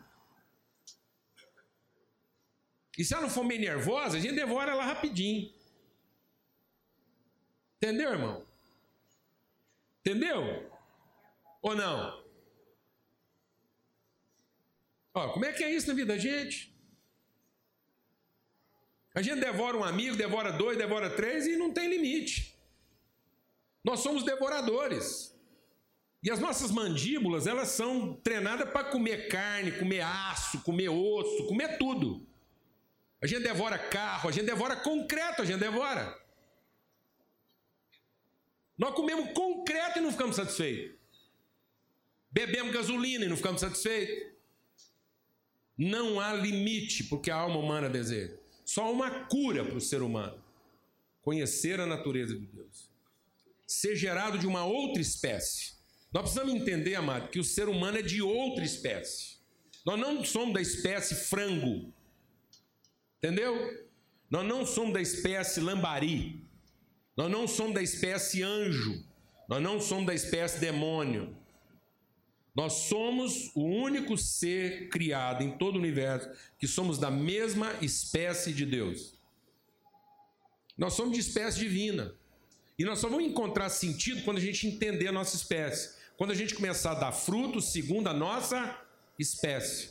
E 2.97 3.03
se 3.03 3.13
ela 3.13 3.23
não 3.23 3.29
for 3.29 3.43
meio 3.43 3.59
nervosa, 3.59 4.17
a 4.17 4.19
gente 4.21 4.35
devora 4.35 4.71
ela 4.71 4.85
rapidinho. 4.85 5.53
Entendeu, 7.75 8.11
irmão? 8.11 8.45
Entendeu? 9.99 10.71
Ou 11.61 11.75
não? 11.75 12.23
Ó, 15.13 15.29
como 15.33 15.43
é 15.45 15.51
que 15.51 15.63
é 15.63 15.71
isso 15.71 15.87
na 15.87 15.93
vida 15.93 16.13
da 16.13 16.19
gente? 16.19 16.74
A 19.15 19.21
gente 19.21 19.39
devora 19.39 19.77
um 19.77 19.83
amigo, 19.83 20.17
devora 20.17 20.51
dois, 20.51 20.77
devora 20.77 21.09
três 21.09 21.47
e 21.47 21.55
não 21.55 21.71
tem 21.71 21.89
limite. 21.89 22.53
Nós 23.81 24.01
somos 24.01 24.23
devoradores. 24.23 25.33
E 26.21 26.29
as 26.29 26.39
nossas 26.39 26.69
mandíbulas, 26.69 27.47
elas 27.47 27.69
são 27.69 28.15
treinadas 28.15 28.69
para 28.71 28.83
comer 28.83 29.29
carne, 29.29 29.71
comer 29.71 30.01
aço, 30.01 30.61
comer 30.63 30.89
osso, 30.89 31.47
comer 31.47 31.77
tudo. 31.77 32.27
A 33.21 33.27
gente 33.27 33.43
devora 33.43 33.79
carro, 33.79 34.27
a 34.27 34.31
gente 34.33 34.45
devora 34.45 34.75
concreto, 34.75 35.41
a 35.41 35.45
gente 35.45 35.59
devora. 35.59 36.19
Nós 38.77 38.93
comemos 38.93 39.31
concreto 39.31 39.99
e 39.99 40.01
não 40.01 40.11
ficamos 40.11 40.35
satisfeitos. 40.35 40.99
Bebemos 42.29 42.73
gasolina 42.73 43.23
e 43.23 43.29
não 43.29 43.37
ficamos 43.37 43.61
satisfeitos. 43.61 44.33
Não 45.77 46.19
há 46.19 46.33
limite 46.33 47.05
porque 47.05 47.31
a 47.31 47.35
alma 47.35 47.57
humana 47.57 47.89
deseja. 47.89 48.44
Só 48.65 48.91
uma 48.91 49.25
cura 49.25 49.63
para 49.63 49.77
o 49.77 49.81
ser 49.81 50.01
humano: 50.01 50.43
conhecer 51.21 51.79
a 51.79 51.85
natureza 51.85 52.37
de 52.37 52.45
Deus. 52.47 52.89
Ser 53.65 53.95
gerado 53.95 54.37
de 54.37 54.45
uma 54.45 54.65
outra 54.65 55.01
espécie. 55.01 55.75
Nós 56.11 56.23
precisamos 56.23 56.53
entender, 56.53 56.95
amado, 56.95 57.29
que 57.29 57.39
o 57.39 57.43
ser 57.43 57.69
humano 57.69 57.99
é 57.99 58.01
de 58.01 58.21
outra 58.21 58.65
espécie. 58.65 59.37
Nós 59.85 59.99
não 59.99 60.23
somos 60.23 60.53
da 60.53 60.61
espécie 60.61 61.15
frango. 61.15 61.93
Entendeu? 63.17 63.55
Nós 64.29 64.45
não 64.45 64.65
somos 64.65 64.93
da 64.93 65.01
espécie 65.01 65.61
lambari. 65.61 66.45
Nós 67.15 67.31
não 67.31 67.47
somos 67.47 67.73
da 67.73 67.81
espécie 67.81 68.43
anjo, 68.43 69.01
nós 69.47 69.61
não 69.61 69.79
somos 69.79 70.05
da 70.05 70.13
espécie 70.13 70.59
demônio. 70.59 71.35
Nós 72.55 72.73
somos 72.73 73.51
o 73.53 73.61
único 73.61 74.17
ser 74.17 74.87
criado 74.87 75.43
em 75.43 75.57
todo 75.57 75.75
o 75.75 75.79
universo 75.79 76.29
que 76.57 76.67
somos 76.67 76.97
da 76.97 77.11
mesma 77.11 77.73
espécie 77.81 78.53
de 78.53 78.65
Deus. 78.65 79.19
Nós 80.77 80.93
somos 80.93 81.13
de 81.13 81.19
espécie 81.19 81.59
divina. 81.59 82.15
E 82.79 82.85
nós 82.85 82.99
só 82.99 83.09
vamos 83.09 83.25
encontrar 83.25 83.69
sentido 83.69 84.23
quando 84.23 84.37
a 84.37 84.41
gente 84.41 84.67
entender 84.67 85.07
a 85.07 85.11
nossa 85.11 85.35
espécie. 85.35 85.95
Quando 86.17 86.31
a 86.31 86.35
gente 86.35 86.55
começar 86.55 86.91
a 86.91 86.99
dar 86.99 87.11
frutos 87.11 87.71
segundo 87.73 88.07
a 88.07 88.13
nossa 88.13 88.79
espécie. 89.19 89.89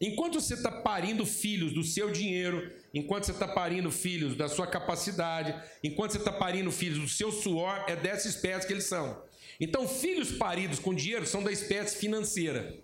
Enquanto 0.00 0.40
você 0.40 0.54
está 0.54 0.70
parindo 0.70 1.26
filhos 1.26 1.72
do 1.74 1.84
seu 1.84 2.10
dinheiro, 2.10 2.72
enquanto 2.94 3.24
você 3.24 3.32
está 3.32 3.46
parindo 3.46 3.90
filhos 3.90 4.34
da 4.34 4.48
sua 4.48 4.66
capacidade, 4.66 5.54
enquanto 5.84 6.12
você 6.12 6.18
está 6.18 6.32
parindo 6.32 6.70
filhos 6.72 6.98
do 6.98 7.08
seu 7.08 7.30
suor, 7.30 7.84
é 7.86 7.94
dessa 7.94 8.26
espécie 8.26 8.66
que 8.66 8.72
eles 8.72 8.86
são. 8.86 9.22
Então, 9.60 9.86
filhos 9.86 10.32
paridos 10.32 10.78
com 10.78 10.94
dinheiro 10.94 11.26
são 11.26 11.42
da 11.42 11.52
espécie 11.52 11.98
financeira. 11.98 12.82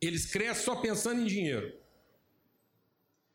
Eles 0.00 0.26
crescem 0.26 0.64
só 0.64 0.76
pensando 0.76 1.22
em 1.22 1.26
dinheiro. 1.26 1.76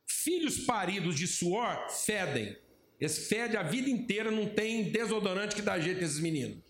Filhos 0.08 0.60
paridos 0.60 1.18
de 1.18 1.28
suor 1.28 1.90
fedem. 1.90 2.58
Eles 3.02 3.28
fedem 3.28 3.58
a 3.58 3.64
vida 3.64 3.90
inteira, 3.90 4.32
não 4.32 4.48
tem 4.48 4.92
desodorante 4.92 5.56
que 5.56 5.62
dá 5.62 5.78
jeito 5.78 6.00
nesses 6.00 6.20
meninos. 6.20 6.64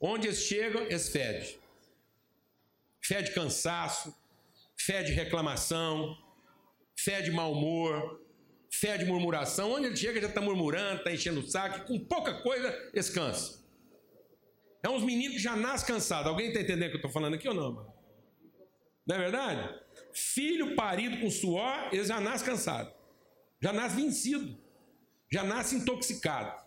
Onde 0.00 0.26
eles 0.26 0.40
chegam, 0.40 0.82
eles 0.82 1.08
fedem. 1.08 1.56
Fede 3.00 3.32
cansaço, 3.32 4.14
fede 4.76 5.12
reclamação, 5.12 6.16
fede 6.96 7.30
mau 7.30 7.52
humor, 7.52 8.20
fede 8.68 9.04
murmuração. 9.04 9.72
Onde 9.72 9.86
ele 9.86 9.96
chega 9.96 10.20
já 10.20 10.28
está 10.28 10.40
murmurando, 10.40 10.98
está 10.98 11.12
enchendo 11.12 11.40
o 11.40 11.48
saco, 11.48 11.86
com 11.86 11.98
pouca 12.00 12.42
coisa 12.42 12.90
descansa. 12.92 13.61
É 14.82 14.88
uns 14.88 15.04
meninos 15.04 15.36
que 15.36 15.42
já 15.42 15.54
nascem 15.54 15.86
cansados. 15.86 16.26
Alguém 16.26 16.48
está 16.48 16.60
entendendo 16.60 16.86
o 16.86 16.90
que 16.90 16.96
eu 16.96 16.98
estou 16.98 17.10
falando 17.10 17.34
aqui 17.34 17.48
ou 17.48 17.54
não? 17.54 17.72
Mano? 17.72 17.92
Não 19.06 19.16
é 19.16 19.18
verdade? 19.18 19.80
Filho 20.12 20.74
parido 20.74 21.20
com 21.20 21.30
suor, 21.30 21.88
ele 21.92 22.04
já 22.04 22.20
nasce 22.20 22.44
cansado. 22.44 22.92
Já 23.60 23.72
nasce 23.72 23.96
vencido. 23.96 24.58
Já 25.30 25.44
nasce 25.44 25.76
intoxicado. 25.76 26.60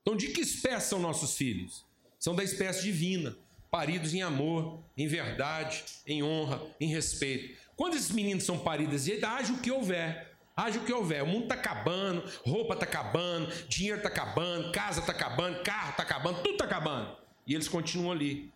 Então, 0.00 0.16
de 0.16 0.28
que 0.28 0.40
espécie 0.40 0.88
são 0.88 0.98
nossos 0.98 1.36
filhos? 1.36 1.84
São 2.18 2.34
da 2.34 2.42
espécie 2.44 2.82
divina 2.82 3.36
paridos 3.70 4.14
em 4.14 4.22
amor, 4.22 4.82
em 4.96 5.06
verdade, 5.06 5.84
em 6.06 6.22
honra, 6.22 6.62
em 6.80 6.88
respeito. 6.88 7.60
Quando 7.76 7.94
esses 7.94 8.10
meninos 8.10 8.44
são 8.44 8.58
paridos 8.58 9.04
de 9.04 9.22
haja 9.24 9.52
o 9.52 9.60
que 9.60 9.70
houver. 9.70 10.35
Haja 10.56 10.80
o 10.80 10.84
que 10.84 10.92
houver. 10.92 11.22
O 11.22 11.26
mundo 11.26 11.42
está 11.42 11.54
acabando, 11.54 12.24
roupa 12.44 12.72
está 12.72 12.86
acabando, 12.86 13.52
dinheiro 13.68 13.98
está 13.98 14.08
acabando, 14.08 14.72
casa 14.72 15.00
está 15.00 15.12
acabando, 15.12 15.62
carro 15.62 15.90
está 15.90 16.02
acabando, 16.02 16.42
tudo 16.42 16.52
está 16.52 16.64
acabando. 16.64 17.14
E 17.46 17.54
eles 17.54 17.68
continuam 17.68 18.12
ali, 18.12 18.50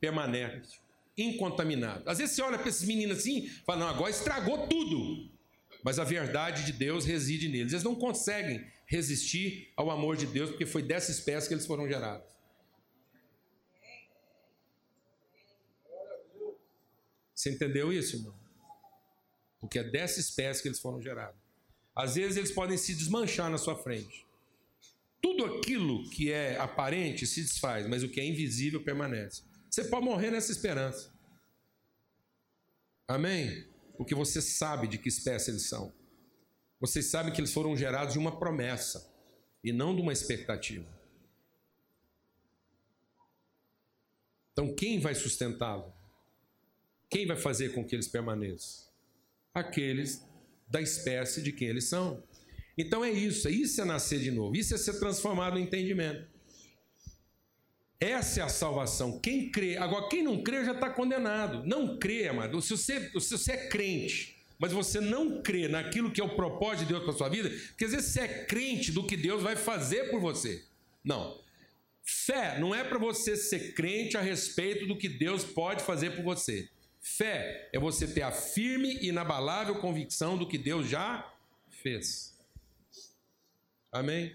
permanecem, 0.00 0.80
incontaminados. 1.16 2.06
Às 2.08 2.18
vezes 2.18 2.34
você 2.34 2.42
olha 2.42 2.58
para 2.58 2.68
esses 2.68 2.86
meninos 2.86 3.18
assim 3.18 3.48
fala, 3.64 3.78
não, 3.80 3.88
agora 3.88 4.10
estragou 4.10 4.66
tudo. 4.66 5.30
Mas 5.84 6.00
a 6.00 6.04
verdade 6.04 6.66
de 6.66 6.72
Deus 6.72 7.04
reside 7.04 7.48
neles. 7.48 7.72
Eles 7.72 7.84
não 7.84 7.94
conseguem 7.94 8.66
resistir 8.84 9.72
ao 9.76 9.88
amor 9.88 10.16
de 10.16 10.26
Deus, 10.26 10.50
porque 10.50 10.66
foi 10.66 10.82
dessa 10.82 11.12
espécie 11.12 11.46
que 11.46 11.54
eles 11.54 11.66
foram 11.66 11.86
gerados. 11.86 12.26
Você 17.32 17.50
entendeu 17.50 17.92
isso, 17.92 18.16
irmão? 18.16 18.34
Porque 19.60 19.78
é 19.78 19.84
dessa 19.84 20.18
espécie 20.18 20.60
que 20.60 20.68
eles 20.68 20.80
foram 20.80 21.00
gerados. 21.00 21.45
Às 21.96 22.14
vezes 22.14 22.36
eles 22.36 22.52
podem 22.52 22.76
se 22.76 22.94
desmanchar 22.94 23.50
na 23.50 23.56
sua 23.56 23.74
frente. 23.74 24.26
Tudo 25.22 25.46
aquilo 25.46 26.08
que 26.10 26.30
é 26.30 26.58
aparente 26.58 27.26
se 27.26 27.40
desfaz, 27.40 27.86
mas 27.86 28.02
o 28.02 28.08
que 28.10 28.20
é 28.20 28.24
invisível 28.24 28.84
permanece. 28.84 29.42
Você 29.70 29.84
pode 29.84 30.04
morrer 30.04 30.30
nessa 30.30 30.52
esperança. 30.52 31.10
Amém? 33.08 33.66
Porque 33.96 34.14
você 34.14 34.42
sabe 34.42 34.86
de 34.86 34.98
que 34.98 35.08
espécie 35.08 35.50
eles 35.50 35.62
são. 35.62 35.90
Vocês 36.78 37.06
sabem 37.06 37.32
que 37.32 37.40
eles 37.40 37.52
foram 37.52 37.74
gerados 37.74 38.12
de 38.12 38.18
uma 38.18 38.38
promessa 38.38 39.10
e 39.64 39.72
não 39.72 39.96
de 39.96 40.02
uma 40.02 40.12
expectativa. 40.12 40.86
Então, 44.52 44.74
quem 44.74 45.00
vai 45.00 45.14
sustentá-lo? 45.14 45.92
Quem 47.08 47.26
vai 47.26 47.36
fazer 47.36 47.70
com 47.70 47.84
que 47.84 47.94
eles 47.94 48.08
permaneçam? 48.08 48.86
Aqueles 49.54 50.26
da 50.66 50.80
espécie 50.80 51.42
de 51.42 51.52
quem 51.52 51.68
eles 51.68 51.88
são. 51.88 52.22
Então 52.76 53.04
é 53.04 53.10
isso, 53.10 53.48
isso 53.48 53.80
é 53.80 53.84
nascer 53.84 54.20
de 54.20 54.30
novo, 54.30 54.56
isso 54.56 54.74
é 54.74 54.78
ser 54.78 54.98
transformado 54.98 55.54
no 55.54 55.60
entendimento. 55.60 56.26
Essa 57.98 58.40
é 58.40 58.42
a 58.42 58.48
salvação. 58.48 59.18
Quem 59.20 59.50
crê, 59.50 59.78
agora 59.78 60.08
quem 60.08 60.22
não 60.22 60.42
crê 60.42 60.64
já 60.64 60.72
está 60.72 60.90
condenado. 60.90 61.66
Não 61.66 61.98
crê, 61.98 62.28
amado. 62.28 62.60
Se 62.60 62.76
você, 62.76 63.10
se 63.18 63.38
você 63.38 63.52
é 63.52 63.68
crente, 63.68 64.36
mas 64.58 64.72
você 64.72 65.00
não 65.00 65.42
crê 65.42 65.66
naquilo 65.66 66.10
que 66.10 66.20
é 66.20 66.24
o 66.24 66.36
propósito 66.36 66.86
de 66.86 66.92
Deus 66.92 67.04
para 67.04 67.12
sua 67.14 67.28
vida, 67.30 67.48
às 67.48 67.90
vezes 67.90 68.12
você 68.12 68.20
é 68.20 68.44
crente 68.44 68.92
do 68.92 69.06
que 69.06 69.16
Deus 69.16 69.42
vai 69.42 69.56
fazer 69.56 70.10
por 70.10 70.20
você. 70.20 70.62
Não. 71.02 71.40
Fé 72.02 72.58
não 72.60 72.74
é 72.74 72.84
para 72.84 72.98
você 72.98 73.34
ser 73.36 73.72
crente 73.72 74.16
a 74.16 74.20
respeito 74.20 74.86
do 74.86 74.96
que 74.96 75.08
Deus 75.08 75.44
pode 75.44 75.82
fazer 75.82 76.10
por 76.10 76.22
você. 76.22 76.68
Fé 77.08 77.70
é 77.72 77.78
você 77.78 78.04
ter 78.04 78.22
a 78.22 78.32
firme 78.32 78.98
e 79.00 79.10
inabalável 79.10 79.76
convicção 79.76 80.36
do 80.36 80.46
que 80.46 80.58
Deus 80.58 80.88
já 80.88 81.32
fez. 81.70 82.36
Amém? 83.92 84.34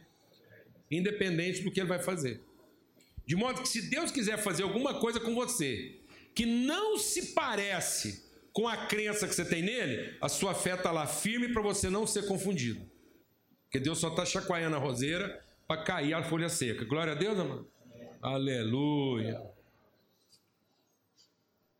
Independente 0.89 1.63
do 1.63 1.69
que 1.69 1.81
ele 1.81 1.89
vai 1.89 1.99
fazer. 1.99 2.41
De 3.25 3.35
modo 3.35 3.61
que 3.61 3.67
se 3.67 3.89
Deus 3.89 4.09
quiser 4.09 4.37
fazer 4.37 4.63
alguma 4.63 5.01
coisa 5.01 5.19
com 5.19 5.35
você 5.35 5.99
que 6.33 6.45
não 6.45 6.97
se 6.97 7.33
parece 7.33 8.23
com 8.53 8.69
a 8.69 8.85
crença 8.87 9.27
que 9.27 9.35
você 9.35 9.43
tem 9.43 9.61
nele, 9.61 10.17
a 10.21 10.29
sua 10.29 10.53
fé 10.53 10.75
está 10.75 10.93
lá 10.93 11.05
firme 11.05 11.51
para 11.51 11.61
você 11.61 11.89
não 11.89 12.07
ser 12.07 12.25
confundido. 12.25 12.89
Porque 13.63 13.79
Deus 13.79 13.99
só 13.99 14.07
está 14.07 14.25
chacoalhando 14.25 14.77
a 14.77 14.79
roseira 14.79 15.43
para 15.67 15.83
cair 15.83 16.13
a 16.13 16.23
folha 16.23 16.47
seca. 16.47 16.85
Glória 16.85 17.11
a 17.11 17.15
Deus, 17.17 17.37
amado. 17.37 17.69
Aleluia. 18.21 19.50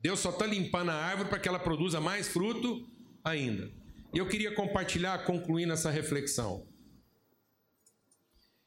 Deus 0.01 0.19
só 0.19 0.31
está 0.31 0.45
limpando 0.45 0.89
a 0.89 0.95
árvore 0.95 1.29
para 1.29 1.39
que 1.39 1.47
ela 1.47 1.59
produza 1.59 2.01
mais 2.01 2.27
fruto 2.27 2.89
ainda. 3.23 3.71
E 4.13 4.17
eu 4.17 4.27
queria 4.27 4.53
compartilhar, 4.53 5.23
concluindo 5.25 5.71
essa 5.71 5.89
reflexão. 5.89 6.67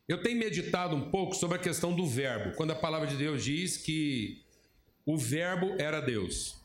Eu 0.06 0.22
tenho 0.22 0.38
meditado 0.38 0.94
um 0.94 1.10
pouco 1.10 1.34
sobre 1.34 1.56
a 1.56 1.60
questão 1.60 1.94
do 1.94 2.06
verbo, 2.06 2.54
quando 2.56 2.70
a 2.70 2.76
palavra 2.76 3.08
de 3.08 3.16
Deus 3.16 3.42
diz 3.42 3.76
que 3.76 4.44
o 5.04 5.16
verbo 5.16 5.74
era 5.78 6.00
Deus. 6.00 6.56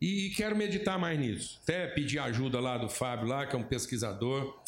E 0.00 0.30
quero 0.34 0.56
meditar 0.56 0.98
mais 0.98 1.18
nisso. 1.18 1.60
Até 1.62 1.86
pedir 1.86 2.18
ajuda 2.18 2.58
lá 2.58 2.78
do 2.78 2.88
Fábio, 2.88 3.28
lá, 3.28 3.46
que 3.46 3.54
é 3.54 3.58
um 3.58 3.62
pesquisador. 3.62 4.62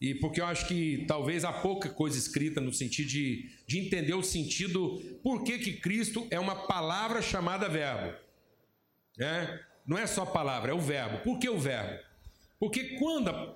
E 0.00 0.14
porque 0.14 0.40
eu 0.40 0.46
acho 0.46 0.66
que 0.66 1.04
talvez 1.06 1.44
há 1.44 1.52
pouca 1.52 1.90
coisa 1.90 2.16
escrita 2.16 2.60
no 2.60 2.72
sentido 2.72 3.08
de, 3.08 3.50
de 3.66 3.78
entender 3.78 4.14
o 4.14 4.22
sentido 4.22 4.98
por 5.22 5.44
que, 5.44 5.58
que 5.58 5.74
Cristo 5.74 6.26
é 6.30 6.40
uma 6.40 6.66
palavra 6.66 7.20
chamada 7.20 7.68
verbo. 7.68 8.16
É? 9.18 9.60
Não 9.86 9.98
é 9.98 10.06
só 10.06 10.24
palavra, 10.24 10.70
é 10.70 10.74
o 10.74 10.80
verbo. 10.80 11.18
Por 11.18 11.38
que 11.38 11.48
o 11.50 11.58
verbo? 11.58 12.02
Porque 12.58 12.96
quando 12.98 13.54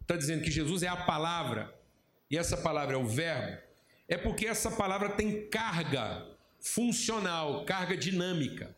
está 0.00 0.16
dizendo 0.16 0.42
que 0.42 0.50
Jesus 0.50 0.82
é 0.82 0.88
a 0.88 0.96
palavra, 0.96 1.74
e 2.30 2.38
essa 2.38 2.56
palavra 2.56 2.94
é 2.94 2.98
o 2.98 3.06
verbo, 3.06 3.60
é 4.08 4.16
porque 4.16 4.46
essa 4.46 4.70
palavra 4.70 5.10
tem 5.10 5.46
carga 5.48 6.26
funcional, 6.58 7.66
carga 7.66 7.96
dinâmica. 7.96 8.74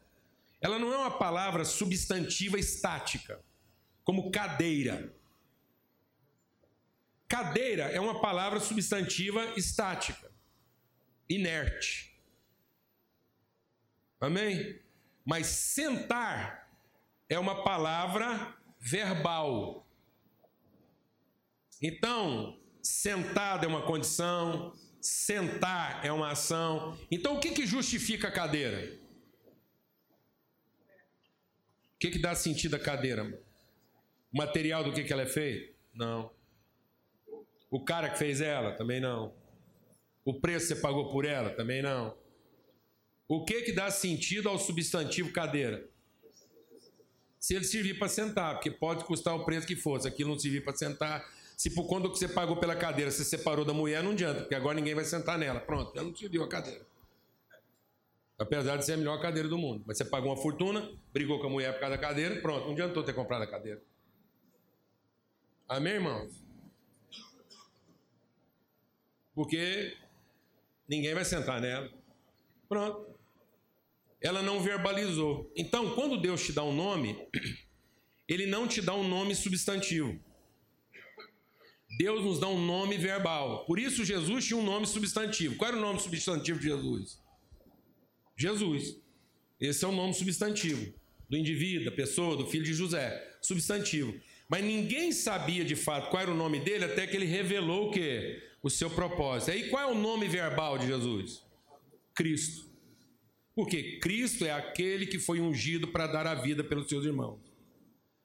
Ela 0.61 0.79
não 0.79 0.93
é 0.93 0.97
uma 0.97 1.11
palavra 1.13 1.65
substantiva 1.65 2.59
estática, 2.59 3.39
como 4.03 4.33
cadeira. 4.33 5.14
Cadeira 7.29 7.85
é 7.85 8.01
uma 8.01 8.21
palavra 8.21 8.61
substantiva 8.61 9.45
estática, 9.57 10.31
inerte. 11.29 12.21
Amém? 14.21 14.81
Mas 15.25 15.47
sentar 15.47 16.71
é 17.29 17.39
uma 17.39 17.63
palavra 17.65 18.55
verbal. 18.79 19.87
Então, 21.81 22.59
Sentado 22.85 23.65
é 23.65 23.67
uma 23.67 23.81
condição, 23.81 24.75
sentar 25.01 26.05
é 26.05 26.13
uma 26.13 26.33
ação. 26.33 26.99
Então 27.11 27.35
o 27.35 27.41
que, 27.41 27.53
que 27.53 27.67
justifica 27.67 28.29
a 28.29 28.31
cadeira? 28.31 29.01
O 31.95 31.99
que, 31.99 32.11
que 32.11 32.19
dá 32.19 32.35
sentido 32.35 32.77
à 32.77 32.79
cadeira? 32.79 33.25
O 34.31 34.37
material 34.37 34.85
do 34.85 34.93
que, 34.93 35.03
que 35.03 35.11
ela 35.11 35.23
é 35.23 35.27
feita? 35.27 35.73
Não. 35.95 36.31
O 37.75 37.81
cara 37.81 38.09
que 38.09 38.17
fez 38.17 38.41
ela? 38.41 38.71
Também 38.71 39.01
não. 39.01 39.35
O 40.25 40.33
preço 40.33 40.69
que 40.69 40.75
você 40.75 40.81
pagou 40.81 41.11
por 41.11 41.25
ela? 41.25 41.51
Também 41.51 41.83
não. 41.83 42.17
O 43.27 43.45
que, 43.45 43.63
que 43.63 43.73
dá 43.73 43.91
sentido 43.91 44.49
ao 44.49 44.61
substantivo 44.61 45.33
cadeira? 45.33 45.85
Se 47.37 47.53
ele 47.53 47.65
servir 47.65 47.99
para 47.99 48.07
sentar, 48.07 48.55
porque 48.55 48.71
pode 48.71 49.05
custar 49.05 49.35
o 49.35 49.45
preço 49.45 49.67
que 49.67 49.75
fosse, 49.75 50.07
aquilo 50.07 50.31
não 50.31 50.39
servir 50.39 50.63
para 50.63 50.77
sentar, 50.77 51.29
se 51.57 51.69
por 51.69 51.89
conta 51.89 52.09
que 52.09 52.17
você 52.17 52.29
pagou 52.29 52.59
pela 52.59 52.77
cadeira 52.77 53.11
você 53.11 53.25
separou 53.25 53.65
da 53.65 53.75
mulher, 53.75 54.05
não 54.05 54.13
adianta, 54.13 54.43
porque 54.43 54.55
agora 54.55 54.77
ninguém 54.77 54.95
vai 54.95 55.05
sentar 55.05 55.37
nela. 55.37 55.59
Pronto, 55.59 55.91
ela 55.97 56.05
não 56.05 56.13
te 56.13 56.29
viu 56.29 56.45
a 56.45 56.49
cadeira. 56.49 56.87
Apesar 58.39 58.77
de 58.77 58.85
ser 58.85 58.93
a 58.93 58.97
melhor 58.97 59.21
cadeira 59.21 59.49
do 59.49 59.59
mundo. 59.59 59.83
Mas 59.85 59.99
você 59.99 60.05
pagou 60.05 60.31
uma 60.31 60.41
fortuna, 60.41 60.89
brigou 61.13 61.41
com 61.41 61.49
a 61.49 61.51
mulher 61.51 61.73
por 61.73 61.81
causa 61.81 61.97
da 61.97 62.01
cadeira, 62.01 62.41
pronto, 62.41 62.67
não 62.67 62.73
adiantou 62.73 63.03
ter 63.03 63.15
comprado 63.15 63.43
a 63.43 63.49
cadeira. 63.49 63.83
Amém, 65.69 65.95
irmãos? 65.95 66.44
Porque 69.35 69.97
ninguém 70.89 71.15
vai 71.15 71.25
sentar 71.25 71.61
nela. 71.61 71.91
Pronto. 72.69 73.15
Ela 74.21 74.43
não 74.43 74.61
verbalizou. 74.61 75.53
Então, 75.57 75.95
quando 75.95 76.21
Deus 76.21 76.45
te 76.45 76.53
dá 76.53 76.63
um 76.63 76.75
nome, 76.75 77.19
Ele 78.29 78.47
não 78.47 78.67
te 78.67 78.81
dá 78.81 78.95
um 78.95 79.07
nome 79.07 79.35
substantivo. 79.35 80.19
Deus 81.99 82.25
nos 82.25 82.41
dá 82.41 82.49
um 82.49 82.65
nome 82.65 82.97
verbal. 82.97 83.65
Por 83.67 83.79
isso 83.79 84.05
Jesus 84.05 84.47
tinha 84.47 84.59
um 84.59 84.65
nome 84.65 84.87
substantivo. 84.87 85.57
Qual 85.57 85.69
era 85.69 85.77
o 85.77 85.81
nome 85.81 86.01
substantivo 86.01 86.59
de 86.59 86.65
Jesus? 86.65 87.23
Jesus. 88.37 88.99
Esse 89.61 89.85
é 89.85 89.89
o 89.89 89.93
nome 89.93 90.15
substantivo 90.15 90.93
do 91.29 91.37
indivíduo, 91.37 91.85
da 91.85 91.93
pessoa, 91.93 92.37
do 92.37 92.47
filho 92.47 92.65
de 92.65 92.75
José. 92.75 93.39
Substantivo. 93.41 94.19
Mas 94.49 94.65
ninguém 94.65 95.13
sabia 95.13 95.65
de 95.65 95.77
fato 95.77 96.11
qual 96.11 96.23
era 96.23 96.33
o 96.33 96.37
nome 96.37 96.61
dele 96.61 96.85
até 96.85 97.07
que 97.07 97.17
ele 97.17 97.27
revelou 97.27 97.89
o 97.89 97.91
que? 97.93 98.43
O 98.65 98.71
seu 98.71 98.89
propósito. 98.89 99.51
Aí 99.51 99.69
qual 99.69 99.91
é 99.91 99.93
o 99.93 99.95
nome 99.95 100.27
verbal 100.27 100.79
de 100.79 100.87
Jesus? 100.87 101.45
Cristo. 102.15 102.65
Porque 103.55 103.99
Cristo 103.99 104.47
é 104.47 104.53
aquele 104.53 105.07
que 105.07 105.19
foi 105.19 105.39
ungido 105.39 105.89
para 105.89 106.07
dar 106.07 106.27
a 106.27 106.35
vida 106.35 106.65
pelos 106.65 106.89
seus 106.89 107.05
irmãos. 107.05 107.39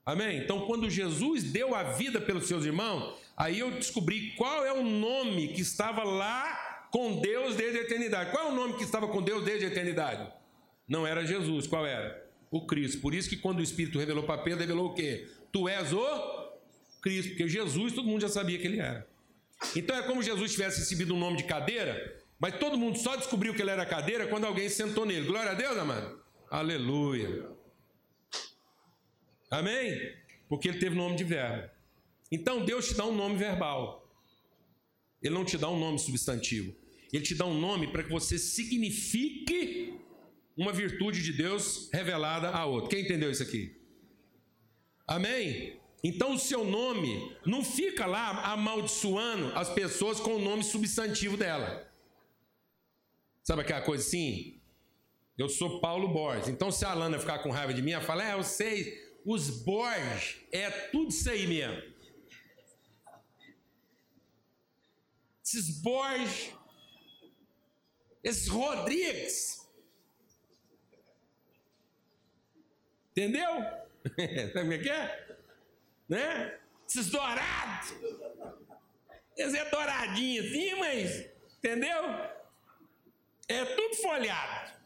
Amém? 0.06 0.38
Então, 0.38 0.66
quando 0.66 0.90
Jesus 0.90 1.44
deu 1.44 1.76
a 1.76 1.84
vida 1.84 2.22
pelos 2.22 2.48
seus 2.48 2.64
irmãos, 2.64 3.20
aí 3.36 3.60
eu 3.60 3.70
descobri 3.72 4.32
qual 4.38 4.66
é 4.66 4.72
o 4.72 4.82
nome 4.82 5.50
que 5.50 5.62
estava 5.62 6.04
lá 6.04 6.88
com 6.90 7.20
Deus 7.20 7.58
desde 7.58 7.80
a 7.80 7.82
eternidade. 7.82 8.32
Qual 8.32 8.48
é 8.48 8.50
o 8.50 8.56
nome 8.56 8.76
que 8.76 8.84
estava 8.84 9.10
com 9.10 9.22
Deus 9.22 9.44
desde 9.44 9.66
a 9.66 9.68
eternidade? 9.68 10.32
Não 10.88 11.06
era 11.06 11.26
Jesus, 11.26 11.68
qual 11.68 11.86
era? 11.86 12.26
O 12.50 12.66
Cristo. 12.66 13.02
Por 13.02 13.14
isso 13.14 13.30
que 13.30 13.36
quando 13.36 13.60
o 13.60 13.62
Espírito 13.62 14.00
revelou 14.00 14.24
para 14.24 14.42
Pedro, 14.42 14.62
revelou 14.62 14.92
o 14.92 14.94
quê? 14.94 15.28
Tu 15.52 15.68
és 15.68 15.92
o 15.92 16.54
Cristo, 17.02 17.32
porque 17.32 17.50
Jesus 17.50 17.92
todo 17.92 18.08
mundo 18.08 18.22
já 18.22 18.30
sabia 18.30 18.58
que 18.58 18.66
ele 18.66 18.80
era. 18.80 19.06
Então 19.76 19.96
é 19.96 20.04
como 20.04 20.24
Jesus 20.24 20.52
tivesse 20.52 20.80
recebido 20.80 21.14
um 21.14 21.20
nome 21.20 21.38
de 21.38 21.44
cadeira, 21.44 22.22
mas 22.40 22.58
todo 22.58 22.78
mundo 22.78 22.98
só 22.98 23.16
descobriu 23.16 23.54
que 23.54 23.62
ele 23.62 23.72
era 23.72 23.86
cadeira 23.86 24.28
quando 24.28 24.46
alguém 24.46 24.70
sentou 24.70 25.06
nele. 25.06 25.28
Glória 25.28 25.52
a 25.52 25.56
Deus, 25.56 25.78
amado. 25.78 26.22
Aleluia. 26.50 27.50
Amém? 29.52 30.16
Porque 30.48 30.70
ele 30.70 30.80
teve 30.80 30.96
nome 30.96 31.16
de 31.16 31.24
verbo. 31.24 31.70
Então 32.32 32.64
Deus 32.64 32.88
te 32.88 32.94
dá 32.96 33.06
um 33.06 33.16
nome 33.16 33.36
verbal. 33.36 34.08
Ele 35.22 35.34
não 35.34 35.44
te 35.44 35.58
dá 35.58 35.70
um 35.70 35.80
nome 35.80 36.00
substantivo. 36.00 36.74
Ele 37.12 37.24
te 37.24 37.36
dá 37.36 37.46
um 37.46 37.60
nome 37.60 37.92
para 37.92 38.04
que 38.04 38.10
você 38.10 38.38
signifique 38.38 40.00
uma 40.56 40.72
virtude 40.72 41.24
de 41.24 41.34
Deus 41.34 41.90
revelada 41.92 42.50
a 42.50 42.66
outro. 42.66 42.90
Quem 42.90 43.02
entendeu 43.02 43.32
isso 43.32 43.44
aqui? 43.44 43.76
Amém? 45.08 45.79
Então 46.04 46.34
o 46.34 46.40
seu 46.40 46.64
nome 46.64 47.36
não 47.46 47.64
fica 47.64 48.06
lá 48.06 48.52
amaldiçoando 48.52 49.54
as 49.58 49.70
pessoas 49.70 50.20
com 50.20 50.36
o 50.36 50.40
nome 50.40 50.64
substantivo 50.64 51.36
dela. 51.36 51.88
Sabe 53.44 53.62
aquela 53.62 53.82
coisa 53.82 54.06
assim? 54.06 54.62
Eu 55.38 55.50
sou 55.50 55.80
Paulo 55.82 56.10
Borges. 56.10 56.48
Então 56.48 56.72
se 56.72 56.86
a 56.86 56.92
Alana 56.92 57.20
ficar 57.20 57.40
com 57.40 57.50
raiva 57.50 57.74
de 57.74 57.82
mim, 57.82 57.92
ela 57.92 58.04
fala: 58.04 58.24
É, 58.24 58.34
eu 58.34 58.44
sei, 58.44 59.10
os 59.26 59.50
Borges 59.64 60.38
é 60.52 60.70
tudo 60.70 61.10
isso 61.10 61.30
aí 61.30 61.48
mesmo. 61.48 61.82
Esses 65.44 65.82
Borges, 65.82 66.54
esses 68.24 68.48
Rodrigues. 68.48 69.68
Entendeu? 73.12 73.50
Sabe 74.54 74.76
o 74.76 74.82
que 74.82 74.90
é? 74.90 75.29
Né? 76.10 76.60
Esses 76.88 77.12
dourados. 77.12 77.94
Eles 79.38 79.54
é 79.54 79.70
douradinho 79.70 80.44
assim, 80.44 80.74
mas. 80.76 81.30
Entendeu? 81.60 82.04
É 83.48 83.64
tudo 83.76 83.96
folhado. 83.96 84.80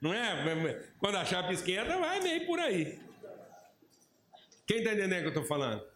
Não 0.00 0.12
é? 0.12 0.90
Quando 0.98 1.16
a 1.16 1.24
chapa 1.24 1.52
esquenta, 1.52 1.98
vai 1.98 2.20
meio 2.20 2.46
por 2.46 2.58
aí. 2.58 2.98
Quem 4.66 4.78
está 4.78 4.92
entendendo 4.92 5.18
o 5.18 5.20
que 5.20 5.26
eu 5.26 5.28
estou 5.28 5.44
falando? 5.44 5.86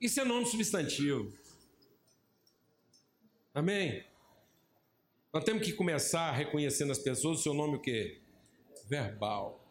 Isso 0.00 0.20
é 0.20 0.24
nome 0.24 0.46
substantivo. 0.46 1.32
Amém? 3.52 4.04
Nós 5.32 5.44
temos 5.44 5.64
que 5.64 5.72
começar 5.72 6.30
reconhecendo 6.32 6.92
as 6.92 6.98
pessoas 6.98 7.40
o 7.40 7.42
seu 7.42 7.54
nome 7.54 7.76
o 7.76 7.80
quê? 7.80 8.24
verbal. 8.88 9.63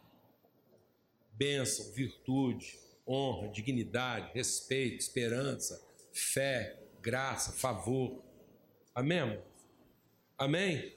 Bênção, 1.34 1.92
virtude, 1.94 2.80
honra, 3.08 3.50
dignidade, 3.50 4.32
respeito, 4.34 5.00
esperança, 5.00 5.82
fé, 6.12 6.80
graça, 7.02 7.52
favor. 7.52 8.24
Amém? 8.96 9.40
Amém? 10.38 10.96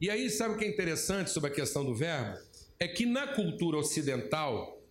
E 0.00 0.10
aí, 0.10 0.28
sabe 0.30 0.54
o 0.54 0.58
que 0.58 0.64
é 0.64 0.68
interessante 0.68 1.30
sobre 1.30 1.50
a 1.50 1.54
questão 1.54 1.84
do 1.84 1.94
verbo? 1.94 2.38
É 2.78 2.88
que 2.88 3.06
na 3.06 3.34
cultura 3.34 3.78
ocidental, 3.78 4.82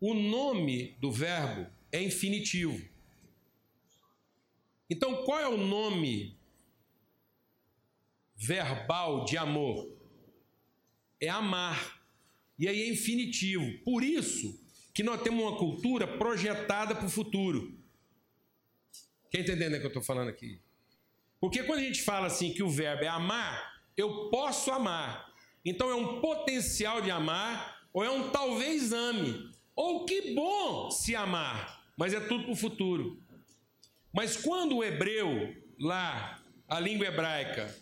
o 0.00 0.14
nome 0.14 0.96
do 1.00 1.12
verbo 1.12 1.70
é 1.90 2.02
infinitivo. 2.02 2.82
Então, 4.88 5.24
qual 5.24 5.38
é 5.38 5.48
o 5.48 5.56
nome 5.56 6.38
verbal 8.34 9.24
de 9.24 9.36
amor? 9.36 9.96
É 11.20 11.28
amar. 11.28 12.01
E 12.62 12.68
aí 12.68 12.82
é 12.82 12.88
infinitivo. 12.88 13.66
Por 13.84 14.04
isso 14.04 14.56
que 14.94 15.02
nós 15.02 15.20
temos 15.20 15.42
uma 15.42 15.58
cultura 15.58 16.06
projetada 16.06 16.94
para 16.94 17.06
o 17.06 17.10
futuro. 17.10 17.76
Quem 19.32 19.40
está 19.40 19.52
entendendo 19.52 19.74
o 19.74 19.80
que 19.80 19.86
eu 19.86 19.88
estou 19.88 20.02
falando 20.02 20.28
aqui? 20.28 20.60
Porque 21.40 21.64
quando 21.64 21.80
a 21.80 21.82
gente 21.82 22.02
fala 22.02 22.28
assim 22.28 22.52
que 22.52 22.62
o 22.62 22.70
verbo 22.70 23.02
é 23.02 23.08
amar, 23.08 23.82
eu 23.96 24.30
posso 24.30 24.70
amar. 24.70 25.28
Então 25.64 25.90
é 25.90 25.96
um 25.96 26.20
potencial 26.20 27.02
de 27.02 27.10
amar, 27.10 27.88
ou 27.92 28.04
é 28.04 28.10
um 28.10 28.30
talvez 28.30 28.92
ame. 28.92 29.50
Ou 29.74 30.06
que 30.06 30.32
bom 30.32 30.88
se 30.88 31.16
amar, 31.16 31.84
mas 31.96 32.14
é 32.14 32.20
tudo 32.20 32.44
para 32.44 32.52
o 32.52 32.56
futuro. 32.56 33.20
Mas 34.14 34.36
quando 34.36 34.76
o 34.76 34.84
hebreu, 34.84 35.52
lá, 35.80 36.40
a 36.68 36.78
língua 36.78 37.08
hebraica, 37.08 37.76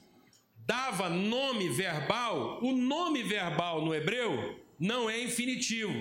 dava 0.56 1.10
nome 1.10 1.68
verbal, 1.68 2.64
o 2.64 2.72
nome 2.72 3.22
verbal 3.22 3.84
no 3.84 3.94
hebreu 3.94 4.59
não 4.80 5.10
é 5.10 5.22
infinitivo, 5.22 5.92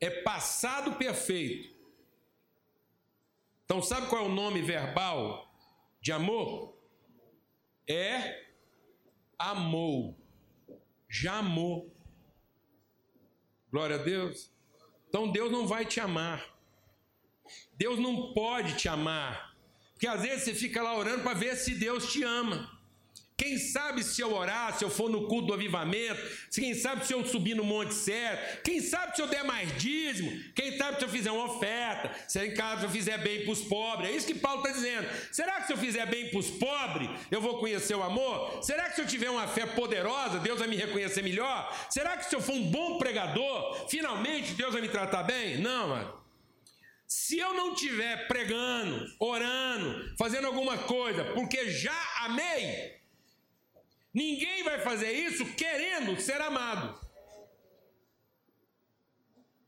é 0.00 0.08
passado 0.08 0.92
perfeito. 0.92 1.74
Então, 3.64 3.82
sabe 3.82 4.08
qual 4.08 4.24
é 4.24 4.28
o 4.28 4.32
nome 4.32 4.62
verbal 4.62 5.52
de 6.00 6.12
amor? 6.12 6.78
É 7.88 8.46
amou, 9.38 10.16
já 11.08 11.38
amou. 11.38 11.92
Glória 13.70 13.96
a 13.96 14.02
Deus. 14.02 14.52
Então 15.08 15.32
Deus 15.32 15.50
não 15.50 15.66
vai 15.66 15.84
te 15.84 15.98
amar. 15.98 16.46
Deus 17.74 17.98
não 17.98 18.32
pode 18.32 18.76
te 18.76 18.88
amar. 18.88 19.56
Porque 19.92 20.06
às 20.06 20.22
vezes 20.22 20.44
você 20.44 20.54
fica 20.54 20.82
lá 20.82 20.96
orando 20.96 21.22
para 21.22 21.34
ver 21.34 21.56
se 21.56 21.74
Deus 21.74 22.12
te 22.12 22.22
ama. 22.22 22.70
Quem 23.42 23.58
sabe 23.58 24.04
se 24.04 24.20
eu 24.20 24.32
orar, 24.32 24.78
se 24.78 24.84
eu 24.84 24.88
for 24.88 25.10
no 25.10 25.26
culto 25.26 25.48
do 25.48 25.54
avivamento, 25.54 26.22
quem 26.54 26.74
sabe 26.74 27.04
se 27.04 27.12
eu 27.12 27.24
subir 27.24 27.56
no 27.56 27.64
monte 27.64 27.92
certo, 27.92 28.62
quem 28.62 28.80
sabe 28.80 29.16
se 29.16 29.20
eu 29.20 29.26
der 29.26 29.42
mais 29.42 29.76
dízimo, 29.78 30.30
quem 30.54 30.78
sabe 30.78 30.96
se 30.96 31.04
eu 31.04 31.08
fizer 31.08 31.32
uma 31.32 31.46
oferta, 31.46 32.12
se 32.28 32.38
em 32.38 32.54
casa 32.54 32.84
eu 32.84 32.90
fizer 32.90 33.18
bem 33.18 33.42
para 33.42 33.50
os 33.50 33.62
pobres. 33.62 34.10
É 34.10 34.12
isso 34.12 34.28
que 34.28 34.36
Paulo 34.36 34.62
está 34.62 34.70
dizendo. 34.70 35.08
Será 35.32 35.60
que 35.60 35.66
se 35.66 35.72
eu 35.72 35.76
fizer 35.76 36.06
bem 36.06 36.30
para 36.30 36.38
os 36.38 36.50
pobres, 36.50 37.10
eu 37.32 37.40
vou 37.40 37.58
conhecer 37.58 37.96
o 37.96 38.02
amor? 38.04 38.62
Será 38.62 38.88
que 38.88 38.94
se 38.94 39.00
eu 39.00 39.08
tiver 39.08 39.28
uma 39.28 39.48
fé 39.48 39.66
poderosa, 39.66 40.38
Deus 40.38 40.60
vai 40.60 40.68
me 40.68 40.76
reconhecer 40.76 41.22
melhor? 41.22 41.68
Será 41.90 42.16
que 42.16 42.26
se 42.26 42.36
eu 42.36 42.40
for 42.40 42.54
um 42.54 42.70
bom 42.70 42.96
pregador, 42.96 43.88
finalmente 43.88 44.54
Deus 44.54 44.72
vai 44.72 44.82
me 44.82 44.88
tratar 44.88 45.24
bem? 45.24 45.58
Não, 45.58 45.88
mano. 45.88 46.14
Se 47.08 47.40
eu 47.40 47.52
não 47.54 47.74
estiver 47.74 48.28
pregando, 48.28 49.04
orando, 49.18 50.14
fazendo 50.16 50.46
alguma 50.46 50.78
coisa, 50.78 51.24
porque 51.24 51.68
já 51.70 51.92
amei, 52.20 53.01
ninguém 54.12 54.62
vai 54.62 54.78
fazer 54.80 55.12
isso 55.12 55.44
querendo 55.54 56.20
ser 56.20 56.40
amado. 56.40 57.00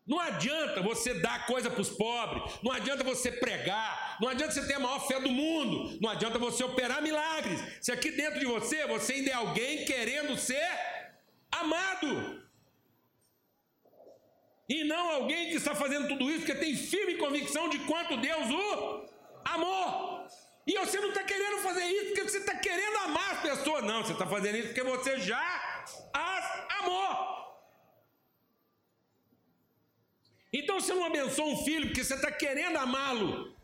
Não 0.06 0.20
adianta 0.20 0.82
você 0.82 1.14
dar 1.14 1.46
coisa 1.46 1.70
para 1.70 1.80
os 1.80 1.88
pobres, 1.88 2.58
não 2.62 2.70
adianta 2.70 3.02
você 3.02 3.32
pregar, 3.32 4.18
não 4.20 4.28
adianta 4.28 4.52
você 4.52 4.66
ter 4.66 4.74
a 4.74 4.78
maior 4.78 5.06
fé 5.06 5.18
do 5.18 5.30
mundo, 5.30 5.98
não 6.00 6.10
adianta 6.10 6.38
você 6.38 6.62
operar 6.62 7.00
milagres. 7.00 7.58
Se 7.80 7.90
aqui 7.90 8.10
dentro 8.10 8.38
de 8.38 8.44
você, 8.44 8.86
você 8.86 9.14
ainda 9.14 9.30
é 9.30 9.34
alguém 9.34 9.86
querendo 9.86 10.36
ser 10.36 10.68
amado. 11.50 12.42
E 14.68 14.84
não 14.84 15.10
alguém 15.10 15.48
que 15.48 15.56
está 15.56 15.74
fazendo 15.74 16.08
tudo 16.08 16.30
isso 16.30 16.40
porque 16.40 16.54
tem 16.54 16.76
firme 16.76 17.16
convicção 17.16 17.70
de 17.70 17.78
quanto 17.80 18.18
Deus 18.18 18.50
o 18.50 19.06
amou. 19.44 20.26
E 20.66 20.78
você 20.78 20.98
não 20.98 21.10
está 21.10 21.22
querendo 21.22 21.58
fazer 21.58 21.84
isso 21.84 22.06
porque 22.06 22.22
você 22.22 22.38
está 22.38 22.56
querendo 22.56 22.96
amar 22.98 23.32
as 23.32 23.40
pessoas. 23.42 23.84
Não, 23.84 24.02
você 24.02 24.12
está 24.12 24.26
fazendo 24.26 24.56
isso 24.56 24.68
porque 24.68 24.82
você 24.82 25.20
já 25.20 25.84
as 26.12 26.80
amou. 26.80 27.34
Então 30.52 30.80
você 30.80 30.94
não 30.94 31.04
abençoa 31.04 31.46
um 31.46 31.64
filho 31.64 31.88
porque 31.88 32.02
você 32.02 32.14
está 32.14 32.32
querendo 32.32 32.76
amá-lo. 32.76 33.54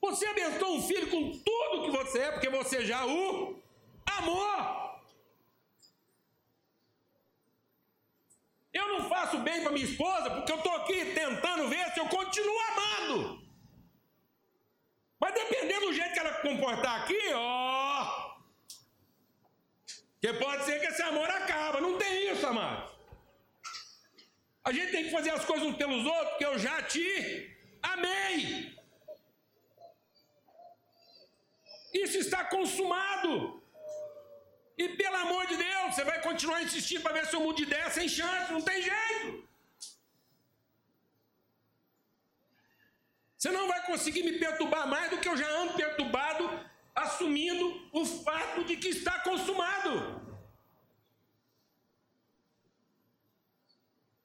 Você 0.00 0.26
abençoa 0.26 0.70
um 0.70 0.82
filho 0.82 1.08
com 1.08 1.30
tudo 1.38 1.84
que 1.84 1.90
você 1.90 2.18
é 2.18 2.32
porque 2.32 2.48
você 2.48 2.84
já 2.84 3.04
o 3.06 3.62
amou. 4.06 4.86
Eu 8.72 8.88
não 8.88 9.08
faço 9.08 9.38
bem 9.38 9.62
para 9.62 9.72
minha 9.72 9.86
esposa 9.86 10.30
porque 10.30 10.52
eu 10.52 10.56
estou 10.56 10.74
aqui 10.76 11.14
tentando 11.14 11.68
ver 11.68 11.92
se 11.92 12.00
eu 12.00 12.08
continuo 12.08 12.58
amando. 12.60 13.45
Mas 15.20 15.34
dependendo 15.34 15.86
do 15.86 15.94
jeito 15.94 16.12
que 16.12 16.18
ela 16.18 16.34
comportar 16.34 17.02
aqui, 17.02 17.32
ó. 17.32 18.36
Que 20.20 20.32
pode 20.34 20.64
ser 20.64 20.80
que 20.80 20.86
esse 20.86 21.02
amor 21.02 21.28
acaba. 21.30 21.80
Não 21.80 21.98
tem 21.98 22.30
isso, 22.32 22.46
amado. 22.46 22.94
A 24.64 24.72
gente 24.72 24.90
tem 24.90 25.04
que 25.04 25.10
fazer 25.10 25.30
as 25.30 25.44
coisas 25.44 25.66
uns 25.66 25.76
pelos 25.76 26.04
outros, 26.04 26.30
porque 26.30 26.46
eu 26.46 26.58
já 26.58 26.82
te 26.82 27.56
amei. 27.82 28.76
Isso 31.94 32.18
está 32.18 32.44
consumado. 32.44 33.62
E 34.76 34.88
pelo 35.00 35.16
amor 35.16 35.46
de 35.46 35.56
Deus, 35.56 35.94
você 35.94 36.04
vai 36.04 36.20
continuar 36.20 36.62
insistindo 36.62 37.02
para 37.02 37.14
ver 37.14 37.26
se 37.26 37.34
eu 37.34 37.40
mudo 37.40 37.56
de 37.56 37.62
ideia 37.62 37.90
sem 37.90 38.08
chance, 38.08 38.52
não 38.52 38.60
tem 38.60 38.82
jeito. 38.82 39.48
Você 43.46 43.52
não 43.52 43.68
vai 43.68 43.80
conseguir 43.86 44.24
me 44.24 44.40
perturbar 44.40 44.88
mais 44.88 45.08
do 45.08 45.18
que 45.18 45.28
eu 45.28 45.36
já 45.36 45.48
ando 45.48 45.74
perturbado, 45.74 46.44
assumindo 46.92 47.88
o 47.92 48.04
fato 48.04 48.64
de 48.64 48.76
que 48.76 48.88
está 48.88 49.20
consumado. 49.20 50.20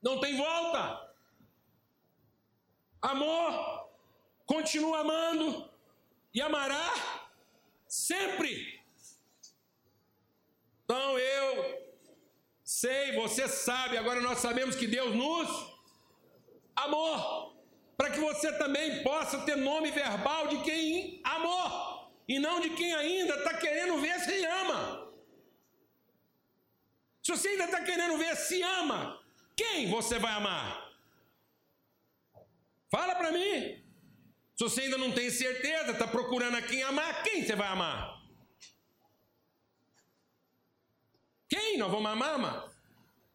Não 0.01 0.19
tem 0.19 0.35
volta. 0.35 1.13
Amor, 2.99 3.91
continua 4.47 5.01
amando 5.01 5.69
e 6.33 6.41
amará 6.41 6.91
sempre. 7.87 8.83
Então 10.83 11.19
eu 11.19 11.93
sei, 12.63 13.13
você 13.17 13.47
sabe, 13.47 13.99
agora 13.99 14.19
nós 14.19 14.39
sabemos 14.39 14.75
que 14.75 14.87
Deus 14.87 15.13
nos 15.13 15.47
amou, 16.75 17.50
para 18.01 18.09
que 18.09 18.19
você 18.19 18.51
também 18.53 19.03
possa 19.03 19.41
ter 19.41 19.55
nome 19.55 19.91
verbal 19.91 20.47
de 20.47 20.63
quem 20.63 21.21
amou, 21.23 22.11
e 22.27 22.39
não 22.39 22.59
de 22.59 22.71
quem 22.71 22.91
ainda 22.95 23.35
está 23.35 23.53
querendo 23.53 24.01
ver 24.01 24.19
se 24.21 24.43
ama. 24.43 25.13
Se 27.21 27.31
você 27.31 27.49
ainda 27.49 27.65
está 27.65 27.83
querendo 27.83 28.17
ver 28.17 28.35
se 28.35 28.59
ama, 28.63 29.23
quem 29.55 29.87
você 29.91 30.17
vai 30.17 30.31
amar? 30.31 30.91
Fala 32.89 33.13
para 33.13 33.31
mim. 33.31 33.85
Se 34.55 34.63
você 34.63 34.81
ainda 34.81 34.97
não 34.97 35.11
tem 35.11 35.29
certeza, 35.29 35.91
está 35.91 36.07
procurando 36.07 36.57
a 36.57 36.61
quem 36.63 36.81
amar, 36.81 37.21
quem 37.21 37.45
você 37.45 37.55
vai 37.55 37.67
amar? 37.67 38.19
Quem 41.47 41.77
nós 41.77 41.91
vamos 41.91 42.09
amar, 42.09 42.33
amado? 42.33 42.71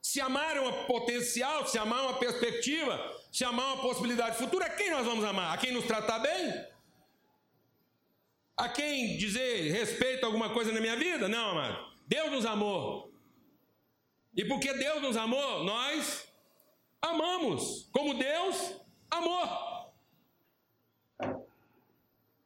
Se 0.03 0.21
amar 0.21 0.57
é 0.57 0.61
uma 0.61 0.87
potencial, 0.87 1.69
se 1.69 1.79
amar 1.79 2.01
é 2.01 2.09
uma 2.09 2.19
perspectiva, 2.19 3.16
se 3.37 3.45
amar 3.45 3.67
é 3.67 3.75
uma 3.75 3.83
possibilidade 3.83 4.39
futura, 4.39 4.71
quem 4.71 4.91
nós 4.91 5.05
vamos 5.05 5.23
amar? 5.23 5.53
A 5.53 5.59
quem 5.59 5.71
nos 5.71 5.85
tratar 5.85 6.21
bem? 6.21 6.67
A 8.57 8.67
quem 8.67 9.19
dizer 9.19 9.71
respeito 9.73 10.25
a 10.25 10.27
alguma 10.27 10.49
coisa 10.55 10.73
na 10.73 10.81
minha 10.81 10.97
vida? 10.97 11.29
Não, 11.29 11.51
amado. 11.51 11.93
Deus 12.07 12.33
nos 12.33 12.47
amou. 12.47 13.13
E 14.35 14.43
porque 14.43 14.73
Deus 14.73 15.03
nos 15.03 15.19
amou, 15.19 15.65
nós 15.65 16.27
amamos 17.03 17.91
como 17.93 18.15
Deus 18.15 18.81
amou. 19.11 19.93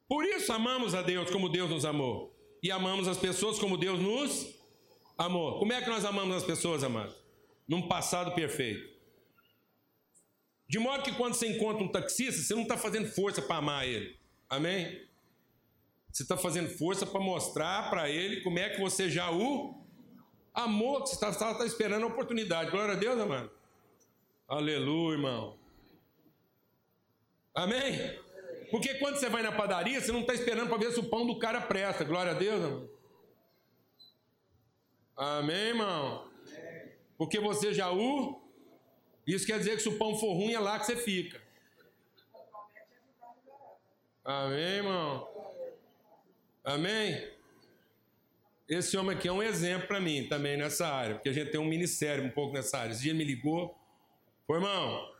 Por 0.09 0.25
isso 0.25 0.51
amamos 0.51 0.93
a 0.93 1.01
Deus 1.01 1.31
como 1.31 1.47
Deus 1.47 1.69
nos 1.69 1.85
amou. 1.85 2.35
E 2.61 2.69
amamos 2.69 3.07
as 3.07 3.17
pessoas 3.17 3.57
como 3.57 3.77
Deus 3.77 3.97
nos 3.97 4.59
Amor. 5.17 5.59
Como 5.59 5.71
é 5.71 5.79
que 5.79 5.89
nós 5.89 6.03
amamos 6.03 6.35
as 6.35 6.43
pessoas, 6.43 6.83
amado? 6.83 7.15
Num 7.67 7.87
passado 7.87 8.33
perfeito. 8.33 8.90
De 10.71 10.79
modo 10.79 11.03
que 11.03 11.11
quando 11.11 11.33
você 11.33 11.47
encontra 11.49 11.83
um 11.83 11.91
taxista, 11.91 12.41
você 12.41 12.55
não 12.55 12.61
está 12.61 12.77
fazendo 12.77 13.05
força 13.09 13.41
para 13.41 13.57
amar 13.57 13.85
ele. 13.85 14.17
Amém? 14.49 15.05
Você 16.09 16.23
está 16.23 16.37
fazendo 16.37 16.69
força 16.69 17.05
para 17.05 17.19
mostrar 17.19 17.89
para 17.89 18.09
ele 18.09 18.39
como 18.39 18.57
é 18.57 18.69
que 18.69 18.79
você 18.79 19.09
já 19.09 19.29
o 19.29 19.83
Amor 20.53 21.03
que 21.03 21.09
você 21.09 21.25
está 21.25 21.53
tá 21.55 21.65
esperando 21.65 22.03
a 22.03 22.07
oportunidade. 22.07 22.71
Glória 22.71 22.93
a 22.93 22.97
Deus, 22.97 23.19
amado. 23.19 23.51
Aleluia, 24.47 25.17
irmão. 25.17 25.59
Amém? 27.53 28.17
Porque 28.69 28.93
quando 28.93 29.17
você 29.17 29.27
vai 29.27 29.43
na 29.43 29.51
padaria, 29.51 29.99
você 29.99 30.13
não 30.13 30.21
está 30.21 30.33
esperando 30.33 30.69
para 30.69 30.77
ver 30.77 30.93
se 30.93 31.01
o 31.01 31.09
pão 31.09 31.27
do 31.27 31.37
cara 31.37 31.59
presta. 31.59 32.05
Glória 32.05 32.31
a 32.31 32.35
Deus, 32.35 32.63
irmão. 32.63 32.89
Amém, 35.17 35.67
irmão? 35.67 36.31
Porque 37.17 37.41
você 37.41 37.73
já 37.73 37.91
o. 37.91 38.40
Isso 39.25 39.45
quer 39.45 39.59
dizer 39.59 39.75
que 39.75 39.81
se 39.81 39.89
o 39.89 39.97
pão 39.97 40.17
for 40.17 40.33
ruim, 40.33 40.53
é 40.53 40.59
lá 40.59 40.79
que 40.79 40.85
você 40.85 40.95
fica. 40.95 41.41
Amém, 44.23 44.59
irmão? 44.59 45.27
Amém? 46.63 47.31
Esse 48.69 48.95
homem 48.95 49.17
aqui 49.17 49.27
é 49.27 49.31
um 49.31 49.43
exemplo 49.43 49.87
para 49.87 49.99
mim 49.99 50.27
também 50.29 50.55
nessa 50.55 50.87
área, 50.87 51.15
porque 51.15 51.29
a 51.29 51.33
gente 51.33 51.51
tem 51.51 51.59
um 51.59 51.65
ministério 51.65 52.23
um 52.23 52.29
pouco 52.29 52.53
nessa 52.53 52.77
área. 52.77 52.93
Esse 52.93 53.01
dia 53.01 53.13
me 53.13 53.23
ligou, 53.23 53.75
foi 54.47 54.57
irmão, 54.57 55.11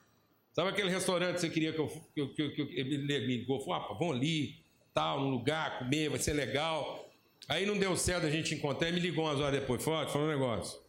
sabe 0.53 0.69
aquele 0.69 0.89
restaurante 0.89 1.35
que 1.35 1.41
você 1.41 1.49
queria 1.49 1.73
que 1.73 1.79
eu, 1.79 1.87
que, 1.87 2.27
que, 2.27 2.49
que, 2.49 2.79
ele 2.79 2.97
me 2.99 3.37
ligou, 3.37 3.59
falou, 3.59 3.73
ah, 3.73 3.93
vamos 3.99 4.15
ali, 4.15 4.63
tal, 4.93 5.19
num 5.19 5.31
lugar, 5.31 5.79
comer, 5.79 6.09
vai 6.09 6.19
ser 6.19 6.33
legal. 6.33 7.09
Aí 7.49 7.65
não 7.65 7.77
deu 7.77 7.97
certo 7.97 8.25
a 8.25 8.29
gente 8.29 8.55
encontrar, 8.55 8.89
e 8.89 8.93
me 8.93 8.99
ligou 8.99 9.25
umas 9.25 9.39
horas 9.39 9.59
depois, 9.59 9.83
forte, 9.83 10.13
falou 10.13 10.27
um 10.27 10.31
negócio. 10.31 10.79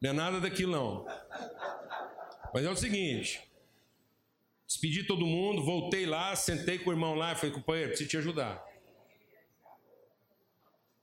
Não 0.00 0.10
é 0.10 0.12
nada 0.12 0.40
daquilo 0.40 0.72
não. 0.72 1.06
Mas 2.52 2.64
é 2.64 2.70
o 2.70 2.76
seguinte, 2.76 3.42
despedi 4.66 5.04
todo 5.04 5.26
mundo, 5.26 5.62
voltei 5.62 6.06
lá, 6.06 6.34
sentei 6.34 6.78
com 6.78 6.90
o 6.90 6.92
irmão 6.92 7.14
lá 7.14 7.32
e 7.32 7.36
falei, 7.36 7.54
companheiro, 7.54 7.90
preciso 7.90 8.10
te 8.10 8.16
ajudar. 8.16 8.64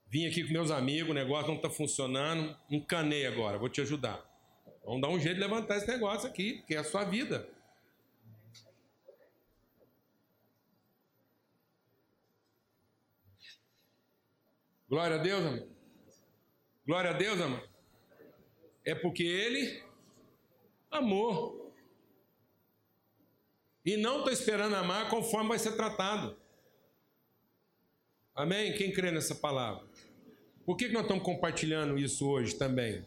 Vim 0.06 0.26
aqui 0.26 0.44
com 0.44 0.52
meus 0.52 0.70
amigos, 0.70 1.10
o 1.10 1.14
negócio 1.14 1.48
não 1.48 1.56
está 1.56 1.68
funcionando, 1.68 2.56
encanei 2.70 3.26
agora, 3.26 3.58
vou 3.58 3.68
te 3.68 3.80
ajudar. 3.80 4.24
Vamos 4.84 5.00
dar 5.00 5.08
um 5.08 5.18
jeito 5.18 5.36
de 5.36 5.40
levantar 5.40 5.78
esse 5.78 5.88
negócio 5.88 6.28
aqui, 6.28 6.62
que 6.66 6.74
é 6.74 6.78
a 6.78 6.84
sua 6.84 7.04
vida. 7.04 7.48
Glória 14.88 15.16
a 15.16 15.18
Deus, 15.18 15.44
amor. 15.44 15.68
Glória 16.86 17.10
a 17.10 17.14
Deus, 17.14 17.40
amor. 17.40 17.68
É 18.84 18.94
porque 18.94 19.24
ele 19.24 19.82
amou. 20.98 21.74
E 23.84 23.96
não 23.96 24.18
estou 24.18 24.32
esperando 24.32 24.74
amar 24.74 25.10
conforme 25.10 25.50
vai 25.50 25.58
ser 25.58 25.72
tratado. 25.72 26.36
Amém? 28.34 28.74
Quem 28.74 28.92
crê 28.92 29.10
nessa 29.10 29.34
palavra? 29.34 29.86
Por 30.64 30.76
que 30.76 30.88
nós 30.88 31.02
estamos 31.02 31.22
compartilhando 31.22 31.98
isso 31.98 32.26
hoje 32.26 32.54
também? 32.56 33.06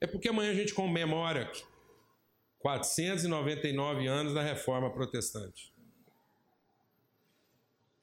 É 0.00 0.06
porque 0.06 0.28
amanhã 0.28 0.50
a 0.50 0.54
gente 0.54 0.72
comemora 0.72 1.50
499 2.58 4.06
anos 4.06 4.32
da 4.32 4.42
Reforma 4.42 4.90
Protestante. 4.90 5.72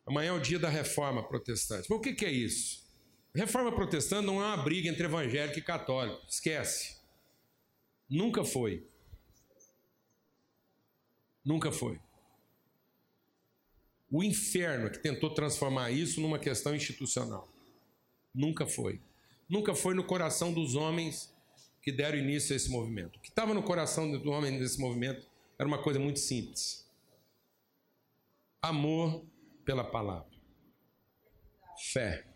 Amanhã 0.06 0.30
é 0.30 0.34
o 0.34 0.40
dia 0.40 0.60
da 0.60 0.70
Reforma 0.70 1.28
Protestante. 1.28 1.88
Mas 1.90 2.00
o 2.00 2.02
que 2.02 2.26
é 2.26 2.32
isso? 2.32 2.82
Reforma 3.34 3.72
Protestante 3.72 4.26
não 4.26 4.42
é 4.42 4.46
uma 4.46 4.58
briga 4.58 4.90
entre 4.90 5.06
evangélico 5.06 5.58
e 5.58 5.62
católico. 5.62 6.24
Esquece. 6.28 7.01
Nunca 8.12 8.44
foi. 8.44 8.86
Nunca 11.46 11.72
foi. 11.72 11.98
O 14.12 14.22
inferno 14.22 14.88
é 14.88 14.90
que 14.90 15.00
tentou 15.00 15.34
transformar 15.34 15.92
isso 15.92 16.20
numa 16.20 16.38
questão 16.38 16.76
institucional. 16.76 17.48
Nunca 18.36 18.68
foi. 18.68 19.00
Nunca 19.48 19.74
foi 19.74 19.96
no 19.96 20.04
coração 20.04 20.52
dos 20.54 20.76
homens 20.76 21.34
que 21.82 21.90
deram 21.90 22.18
início 22.18 22.52
a 22.52 22.58
esse 22.58 22.70
movimento. 22.70 23.16
O 23.16 23.20
que 23.22 23.30
estava 23.30 23.54
no 23.54 23.64
coração 23.64 24.12
do 24.12 24.30
homem 24.30 24.60
nesse 24.60 24.78
movimento 24.78 25.26
era 25.58 25.66
uma 25.66 25.82
coisa 25.82 25.98
muito 25.98 26.20
simples: 26.20 26.86
amor 28.62 29.26
pela 29.64 29.86
palavra, 29.86 30.38
fé, 31.94 32.28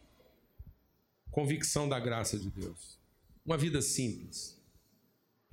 convicção 1.32 1.89
da 1.89 1.99
graça 1.99 2.39
de 2.39 2.49
Deus. 2.49 2.97
Uma 3.45 3.57
vida 3.57 3.82
simples, 3.82 4.57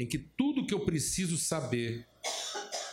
em 0.03 0.07
que 0.07 0.19
tudo 0.19 0.67
que 0.67 0.75
eu 0.75 0.81
preciso 0.81 1.37
saber 1.37 2.07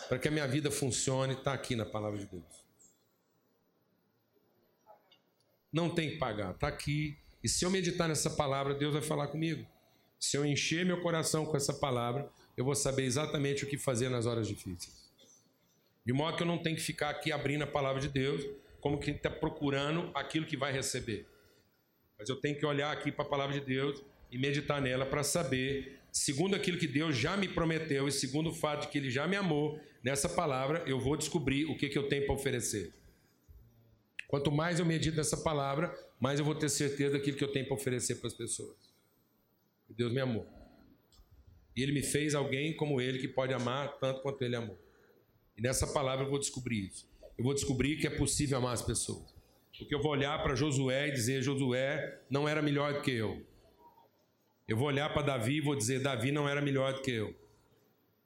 para 0.08 0.20
que 0.20 0.28
a 0.28 0.32
minha 0.32 0.48
vida 0.48 0.70
funcione 0.70 1.34
está 1.34 1.54
aqui 1.54 1.76
na 1.76 1.86
palavra 1.86 2.20
de 2.20 2.26
Deus. 2.26 2.44
Não 5.72 5.90
tem 5.90 6.12
que 6.12 6.18
pagar, 6.18 6.52
está 6.52 6.68
aqui 6.68 7.18
e 7.44 7.48
se 7.48 7.66
eu 7.66 7.72
meditar 7.72 8.08
nessa 8.08 8.30
palavra, 8.30 8.74
Deus 8.74 8.94
vai 8.94 9.02
falar 9.02 9.28
comigo. 9.28 9.66
Se 10.20 10.36
eu 10.38 10.46
encher 10.46 10.86
meu 10.86 11.02
coração 11.02 11.46
com 11.46 11.56
essa 11.56 11.74
palavra, 11.74 12.30
eu 12.58 12.66
vou 12.66 12.76
saber 12.76 13.06
exatamente 13.06 13.64
o 13.64 13.68
que 13.68 13.78
fazer 13.78 14.10
nas 14.10 14.26
horas 14.26 14.48
difíceis. 14.48 15.10
De 16.06 16.12
modo 16.12 16.36
que 16.36 16.44
eu 16.44 16.48
não 16.48 16.58
tenho 16.58 16.76
que 16.76 16.82
ficar 16.82 17.10
aqui 17.10 17.32
abrindo 17.32 17.64
a 17.64 17.68
palavra 17.68 18.02
de 18.02 18.10
Deus, 18.10 18.46
como 18.82 19.00
quem 19.00 19.16
está 19.16 19.30
procurando 19.30 20.12
aquilo 20.14 20.46
que 20.46 20.58
vai 20.58 20.72
receber. 20.72 21.26
Mas 22.18 22.28
eu 22.30 22.36
tenho 22.36 22.58
que 22.58 22.66
olhar 22.66 22.92
aqui 22.92 23.12
para 23.12 23.24
a 23.24 23.28
palavra 23.28 23.58
de 23.58 23.66
Deus 23.66 24.04
e 24.30 24.38
meditar 24.38 24.82
nela 24.82 25.06
para 25.06 25.24
saber, 25.24 25.99
segundo 26.12 26.56
aquilo 26.56 26.78
que 26.78 26.88
Deus 26.88 27.16
já 27.16 27.38
me 27.38 27.48
prometeu 27.48 28.08
e 28.08 28.12
segundo 28.12 28.50
o 28.50 28.54
fato 28.54 28.82
de 28.84 28.88
que 28.90 28.98
Ele 28.98 29.10
já 29.10 29.28
me 29.28 29.36
amou, 29.36 29.80
nessa 30.04 30.28
palavra 30.28 30.84
eu 30.88 31.00
vou 31.00 31.16
descobrir 31.18 31.66
o 31.66 31.78
que, 31.78 31.90
que 31.90 31.98
eu 31.98 32.08
tenho 32.08 32.26
para 32.26 32.36
oferecer. 32.36 32.94
Quanto 34.28 34.52
mais 34.52 34.80
eu 34.80 34.86
medito 34.86 35.18
nessa 35.18 35.38
palavra, 35.38 35.94
mais 36.20 36.40
eu 36.40 36.46
vou 36.46 36.54
ter 36.54 36.70
certeza 36.70 37.14
daquilo 37.14 37.38
que 37.38 37.44
eu 37.44 37.52
tenho 37.52 37.66
para 37.66 37.76
oferecer 37.76 38.16
para 38.16 38.28
as 38.28 38.34
pessoas. 38.34 38.78
Deus 39.90 40.14
me 40.14 40.22
amou. 40.22 40.48
E 41.76 41.82
Ele 41.82 41.92
me 41.92 42.04
fez 42.04 42.36
alguém 42.36 42.76
como 42.76 43.02
Ele 43.02 43.20
que 43.20 43.28
pode 43.28 43.54
amar 43.54 43.98
tanto 44.00 44.22
quanto 44.22 44.44
Ele 44.44 44.56
amou. 44.56 44.78
E 45.58 45.62
nessa 45.62 45.88
palavra 45.88 46.26
eu 46.26 46.30
vou 46.30 46.40
descobrir 46.40 46.88
isso. 46.88 47.10
Eu 47.38 47.44
vou 47.44 47.54
descobrir 47.54 47.98
que 47.98 48.06
é 48.06 48.10
possível 48.10 48.58
amar 48.58 48.74
as 48.74 48.82
pessoas. 48.82 49.34
Porque 49.78 49.96
eu 49.96 50.02
vou 50.02 50.12
olhar 50.12 50.42
para 50.44 50.56
Josué 50.56 51.08
e 51.08 51.12
dizer: 51.12 51.42
Josué 51.42 52.22
não 52.30 52.48
era 52.48 52.62
melhor 52.62 52.94
do 52.94 53.02
que 53.02 53.12
eu. 53.12 53.42
Eu 54.70 54.78
vou 54.78 54.88
olhar 54.88 55.12
para 55.12 55.24
Davi 55.24 55.56
e 55.56 55.62
vou 55.62 55.76
dizer: 55.76 56.00
Davi 56.00 56.32
não 56.32 56.48
era 56.48 56.62
melhor 56.62 56.94
do 56.94 57.02
que 57.02 57.10
eu. 57.10 57.36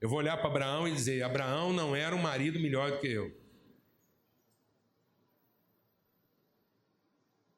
Eu 0.02 0.10
vou 0.10 0.20
olhar 0.20 0.36
para 0.36 0.50
Abraão 0.50 0.86
e 0.86 0.92
dizer: 0.92 1.24
Abraão 1.24 1.72
não 1.72 1.96
era 1.96 2.14
um 2.14 2.22
marido 2.22 2.60
melhor 2.60 2.92
do 2.92 3.00
que 3.00 3.08
eu. 3.08 3.34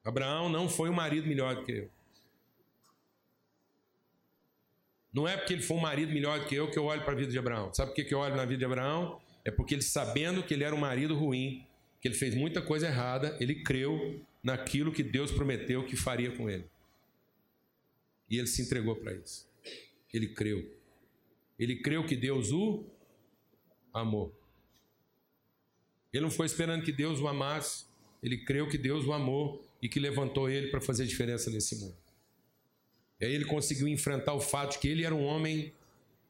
Abraão 0.03 0.47
não 0.47 0.69
foi 0.69 0.91
um 0.91 0.93
marido 0.93 1.27
melhor 1.27 1.55
do 1.55 1.63
que 1.63 1.71
eu. 1.71 1.89
Não 5.11 5.27
é 5.27 5.35
porque 5.35 5.53
ele 5.53 5.63
foi 5.63 5.77
um 5.77 5.81
marido 5.81 6.13
melhor 6.13 6.39
do 6.41 6.45
que 6.45 6.53
eu 6.53 6.69
que 6.69 6.77
eu 6.77 6.85
olho 6.85 7.01
para 7.01 7.13
a 7.13 7.15
vida 7.15 7.31
de 7.31 7.39
Abraão. 7.39 7.73
Sabe 7.73 7.91
por 7.91 8.05
que 8.05 8.13
eu 8.13 8.19
olho 8.19 8.35
na 8.35 8.45
vida 8.45 8.59
de 8.59 8.65
Abraão? 8.65 9.19
É 9.43 9.49
porque 9.49 9.73
ele, 9.73 9.81
sabendo 9.81 10.43
que 10.43 10.53
ele 10.53 10.63
era 10.63 10.75
um 10.75 10.79
marido 10.79 11.17
ruim, 11.17 11.65
que 11.99 12.07
ele 12.07 12.15
fez 12.15 12.35
muita 12.35 12.61
coisa 12.61 12.85
errada, 12.85 13.35
ele 13.39 13.63
creu 13.63 14.23
naquilo 14.43 14.91
que 14.91 15.01
Deus 15.01 15.31
prometeu 15.31 15.83
que 15.85 15.95
faria 15.95 16.29
com 16.29 16.47
ele. 16.47 16.69
E 18.29 18.37
ele 18.37 18.47
se 18.47 18.61
entregou 18.61 18.95
para 18.95 19.13
isso. 19.13 19.47
Ele 20.13 20.27
creu. 20.27 20.69
Ele 21.57 21.77
creu 21.77 22.05
que 22.05 22.15
Deus 22.15 22.51
o 22.51 22.85
amou. 23.93 24.33
Ele 26.11 26.23
não 26.23 26.31
foi 26.31 26.45
esperando 26.45 26.83
que 26.83 26.91
Deus 26.91 27.19
o 27.19 27.27
amasse, 27.27 27.85
ele 28.23 28.37
creu 28.37 28.69
que 28.69 28.77
Deus 28.77 29.05
o 29.05 29.13
amou 29.13 29.63
e 29.81 29.89
que 29.89 29.99
levantou 29.99 30.49
ele 30.49 30.69
para 30.69 30.79
fazer 30.81 31.05
diferença 31.05 31.49
nesse 31.49 31.75
mundo. 31.75 31.97
E 33.19 33.25
aí 33.25 33.33
ele 33.33 33.45
conseguiu 33.45 33.87
enfrentar 33.87 34.33
o 34.33 34.39
fato 34.39 34.73
de 34.73 34.79
que 34.79 34.87
ele 34.87 35.03
era 35.03 35.13
um 35.13 35.23
homem 35.23 35.73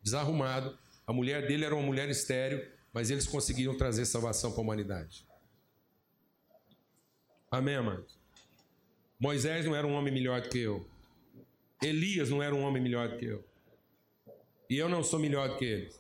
desarrumado, 0.02 0.78
a 1.06 1.14
mulher 1.14 1.48
dele 1.48 1.66
era 1.66 1.76
uma 1.76 1.86
mulher 1.86 2.10
estéril, 2.10 2.66
mas 2.92 3.10
eles 3.10 3.28
conseguiram 3.28 3.78
trazer 3.78 4.06
salvação 4.06 4.52
para 4.52 4.62
a 4.62 4.64
humanidade. 4.64 5.26
Amém, 7.50 7.76
amados? 7.76 8.18
Moisés 9.20 9.66
não 9.66 9.76
era 9.76 9.86
um 9.86 9.94
homem 9.94 10.14
melhor 10.14 10.42
do 10.42 10.50
que 10.50 10.60
eu. 10.60 10.86
Elias 11.86 12.30
não 12.30 12.42
era 12.42 12.54
um 12.54 12.64
homem 12.64 12.82
melhor 12.82 13.10
do 13.10 13.18
que 13.18 13.26
eu. 13.26 13.44
E 14.70 14.78
eu 14.78 14.90
não 14.90 15.04
sou 15.04 15.20
melhor 15.20 15.50
do 15.50 15.58
que 15.58 15.66
eles. 15.66 16.00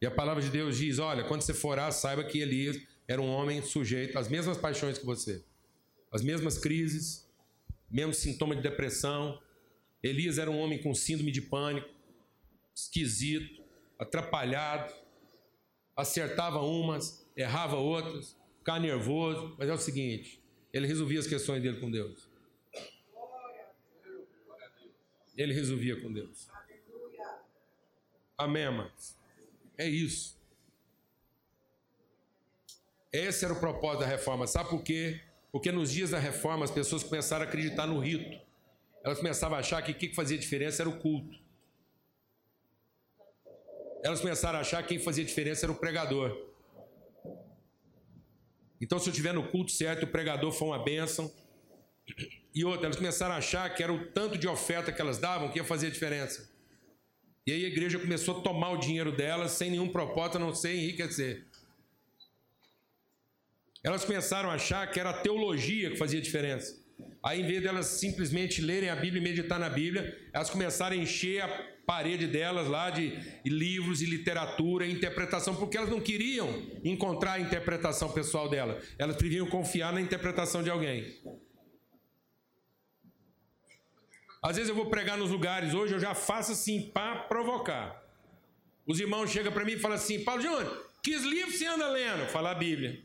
E 0.00 0.06
a 0.06 0.10
palavra 0.10 0.42
de 0.42 0.50
Deus 0.50 0.78
diz: 0.78 0.98
olha, 0.98 1.24
quando 1.24 1.42
você 1.42 1.52
for 1.52 1.78
saiba 1.92 2.24
que 2.24 2.38
Elias 2.38 2.80
era 3.08 3.20
um 3.20 3.28
homem 3.28 3.60
sujeito 3.62 4.18
às 4.18 4.28
mesmas 4.28 4.56
paixões 4.56 4.98
que 4.98 5.04
você 5.04 5.44
as 6.10 6.22
mesmas 6.22 6.58
crises, 6.58 7.28
mesmo 7.90 8.12
sintoma 8.12 8.56
de 8.56 8.62
depressão. 8.62 9.40
Elias 10.02 10.38
era 10.38 10.50
um 10.50 10.58
homem 10.58 10.82
com 10.82 10.94
síndrome 10.94 11.30
de 11.30 11.42
pânico, 11.42 11.88
esquisito, 12.74 13.62
atrapalhado, 13.98 14.92
acertava 15.94 16.60
umas, 16.60 17.26
errava 17.36 17.76
outras, 17.76 18.36
ficava 18.58 18.78
nervoso, 18.78 19.54
mas 19.58 19.68
é 19.68 19.72
o 19.72 19.78
seguinte, 19.78 20.42
ele 20.72 20.86
resolvia 20.86 21.20
as 21.20 21.26
questões 21.26 21.62
dele 21.62 21.78
com 21.80 21.90
Deus. 21.90 22.29
Ele 25.36 25.52
resolvia 25.52 26.00
com 26.00 26.12
Deus. 26.12 26.48
Amém, 28.36 28.64
amados? 28.64 29.16
É 29.76 29.86
isso. 29.86 30.38
Esse 33.12 33.44
era 33.44 33.54
o 33.54 33.60
propósito 33.60 34.00
da 34.00 34.06
reforma. 34.06 34.46
Sabe 34.46 34.70
por 34.70 34.82
quê? 34.82 35.20
Porque 35.50 35.72
nos 35.72 35.90
dias 35.90 36.10
da 36.10 36.18
reforma 36.18 36.64
as 36.64 36.70
pessoas 36.70 37.02
começaram 37.02 37.44
a 37.44 37.48
acreditar 37.48 37.86
no 37.86 37.98
rito. 37.98 38.40
Elas 39.02 39.18
começavam 39.18 39.56
a 39.56 39.60
achar 39.60 39.82
que 39.82 39.92
o 39.92 39.94
que 39.94 40.14
fazia 40.14 40.38
diferença 40.38 40.82
era 40.82 40.88
o 40.88 40.98
culto. 40.98 41.38
Elas 44.02 44.20
começaram 44.20 44.58
a 44.58 44.60
achar 44.62 44.82
que 44.82 44.90
quem 44.90 44.98
fazia 44.98 45.24
diferença 45.24 45.66
era 45.66 45.72
o 45.72 45.76
pregador. 45.76 46.50
Então, 48.80 48.98
se 48.98 49.08
eu 49.08 49.10
estiver 49.10 49.34
no 49.34 49.48
culto 49.50 49.72
certo, 49.72 50.04
o 50.04 50.06
pregador 50.06 50.52
foi 50.52 50.68
uma 50.68 50.82
bênção. 50.82 51.30
E 52.54 52.64
outra, 52.64 52.86
elas 52.86 52.96
começaram 52.96 53.34
a 53.34 53.38
achar 53.38 53.72
que 53.74 53.82
era 53.82 53.92
o 53.92 54.06
tanto 54.06 54.36
de 54.36 54.48
oferta 54.48 54.90
que 54.90 55.00
elas 55.00 55.18
davam 55.18 55.50
que 55.50 55.58
ia 55.58 55.64
fazer 55.64 55.86
a 55.86 55.90
diferença. 55.90 56.50
E 57.46 57.52
aí 57.52 57.64
a 57.64 57.68
igreja 57.68 57.98
começou 57.98 58.38
a 58.38 58.42
tomar 58.42 58.70
o 58.70 58.76
dinheiro 58.76 59.12
delas 59.12 59.52
sem 59.52 59.70
nenhum 59.70 59.88
propósito, 59.88 60.36
a 60.36 60.40
não 60.40 60.54
ser 60.54 60.74
enriquecer. 60.74 61.46
Elas 63.82 64.04
começaram 64.04 64.50
a 64.50 64.54
achar 64.54 64.90
que 64.90 65.00
era 65.00 65.10
a 65.10 65.20
teologia 65.20 65.90
que 65.90 65.96
fazia 65.96 66.20
diferença. 66.20 66.78
Aí, 67.22 67.40
em 67.40 67.46
vez 67.46 67.62
delas 67.62 67.86
simplesmente 67.86 68.60
lerem 68.60 68.90
a 68.90 68.96
Bíblia 68.96 69.20
e 69.20 69.24
meditar 69.24 69.58
na 69.58 69.70
Bíblia, 69.70 70.18
elas 70.32 70.50
começaram 70.50 70.96
a 70.96 70.98
encher 70.98 71.42
a 71.42 71.48
parede 71.86 72.26
delas 72.26 72.68
lá 72.68 72.90
de 72.90 73.18
livros 73.44 74.00
e 74.02 74.06
literatura 74.06 74.86
e 74.86 74.92
interpretação, 74.92 75.56
porque 75.56 75.76
elas 75.76 75.90
não 75.90 76.00
queriam 76.00 76.48
encontrar 76.84 77.32
a 77.32 77.40
interpretação 77.40 78.12
pessoal 78.12 78.48
dela. 78.48 78.80
Elas 78.98 79.16
preferiam 79.16 79.46
confiar 79.46 79.92
na 79.92 80.00
interpretação 80.00 80.62
de 80.62 80.70
alguém. 80.70 81.16
Às 84.42 84.56
vezes 84.56 84.70
eu 84.70 84.74
vou 84.74 84.86
pregar 84.86 85.18
nos 85.18 85.30
lugares 85.30 85.74
hoje, 85.74 85.94
eu 85.94 86.00
já 86.00 86.14
faço 86.14 86.52
assim 86.52 86.90
para 86.90 87.16
provocar. 87.24 88.02
Os 88.86 88.98
irmãos 88.98 89.30
chegam 89.30 89.52
para 89.52 89.64
mim 89.64 89.72
e 89.72 89.78
falam 89.78 89.96
assim: 89.96 90.24
Paulo 90.24 90.40
Júnior, 90.40 90.90
que 91.02 91.14
livros 91.16 91.56
você 91.56 91.66
anda 91.66 91.88
lendo? 91.88 92.26
Fala 92.28 92.50
a 92.52 92.54
Bíblia. 92.54 93.02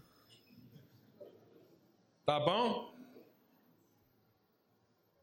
Tá 2.26 2.40
bom? 2.40 2.94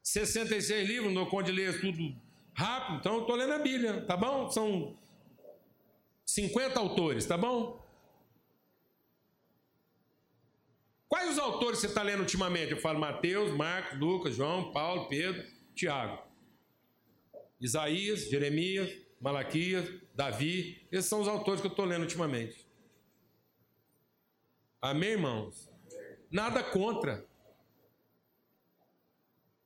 66 0.01 0.87
livros, 0.87 1.07
não 1.07 1.23
dou 1.23 1.29
conta 1.29 1.45
de 1.45 1.51
ler 1.51 1.81
tudo 1.81 2.15
rápido, 2.53 2.99
então 2.99 3.15
eu 3.15 3.21
estou 3.21 3.35
lendo 3.35 3.53
a 3.53 3.59
Bíblia, 3.59 4.05
tá 4.05 4.15
bom? 4.15 4.49
São 4.51 4.95
50 6.25 6.79
autores, 6.79 7.25
tá 7.25 7.37
bom? 7.37 7.83
Quais 11.07 11.29
os 11.31 11.39
autores 11.39 11.79
você 11.79 11.87
está 11.87 12.01
lendo 12.01 12.21
ultimamente? 12.21 12.71
Eu 12.71 12.77
falo 12.77 12.99
Mateus, 12.99 13.51
Marcos, 13.51 13.99
Lucas, 13.99 14.35
João, 14.35 14.71
Paulo, 14.71 15.07
Pedro, 15.07 15.45
Tiago. 15.73 16.21
Isaías, 17.59 18.29
Jeremias, 18.29 18.91
Malaquias, 19.19 19.89
Davi, 20.13 20.85
esses 20.91 21.05
são 21.05 21.21
os 21.21 21.27
autores 21.27 21.61
que 21.61 21.67
eu 21.67 21.71
estou 21.71 21.85
lendo 21.85 22.01
ultimamente. 22.01 22.67
Amém, 24.81 25.11
irmãos? 25.11 25.69
Nada 26.29 26.61
contra. 26.61 27.25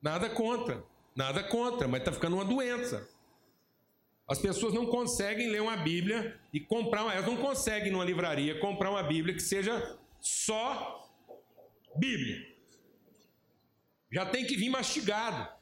Nada 0.02 0.30
contra, 0.30 0.86
nada 1.16 1.44
contra, 1.44 1.88
mas 1.88 2.02
está 2.02 2.12
ficando 2.12 2.36
uma 2.36 2.46
doença. 2.46 3.10
As 4.28 4.40
pessoas 4.40 4.74
não 4.74 4.86
conseguem 4.86 5.50
ler 5.50 5.62
uma 5.62 5.76
Bíblia 5.76 6.40
e 6.54 6.60
comprar, 6.60 7.02
elas 7.14 7.26
não 7.26 7.38
conseguem 7.38 7.92
numa 7.92 8.06
livraria 8.06 8.60
comprar 8.60 8.92
uma 8.92 9.02
Bíblia 9.02 9.34
que 9.34 9.42
seja 9.42 9.98
só 10.20 11.10
Bíblia. 11.96 12.56
Já 14.12 14.26
tem 14.26 14.46
que 14.46 14.56
vir 14.56 14.70
mastigado. 14.70 15.57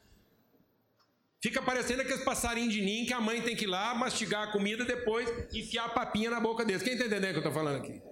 Fica 1.46 1.62
parecendo 1.62 2.02
aqueles 2.02 2.24
passarinhos 2.24 2.74
de 2.74 2.82
ninho 2.82 3.06
que 3.06 3.12
a 3.12 3.20
mãe 3.20 3.40
tem 3.40 3.54
que 3.54 3.66
ir 3.66 3.68
lá 3.68 3.94
mastigar 3.94 4.48
a 4.48 4.50
comida 4.50 4.84
depois 4.84 5.28
enfiar 5.54 5.84
a 5.84 5.88
papinha 5.90 6.28
na 6.28 6.40
boca 6.40 6.64
deles. 6.64 6.82
Quem 6.82 6.94
está 6.94 7.06
entendendo 7.06 7.28
o 7.28 7.40
que 7.40 7.46
eu 7.46 7.50
estou 7.50 7.52
falando 7.52 7.76
aqui? 7.76 8.02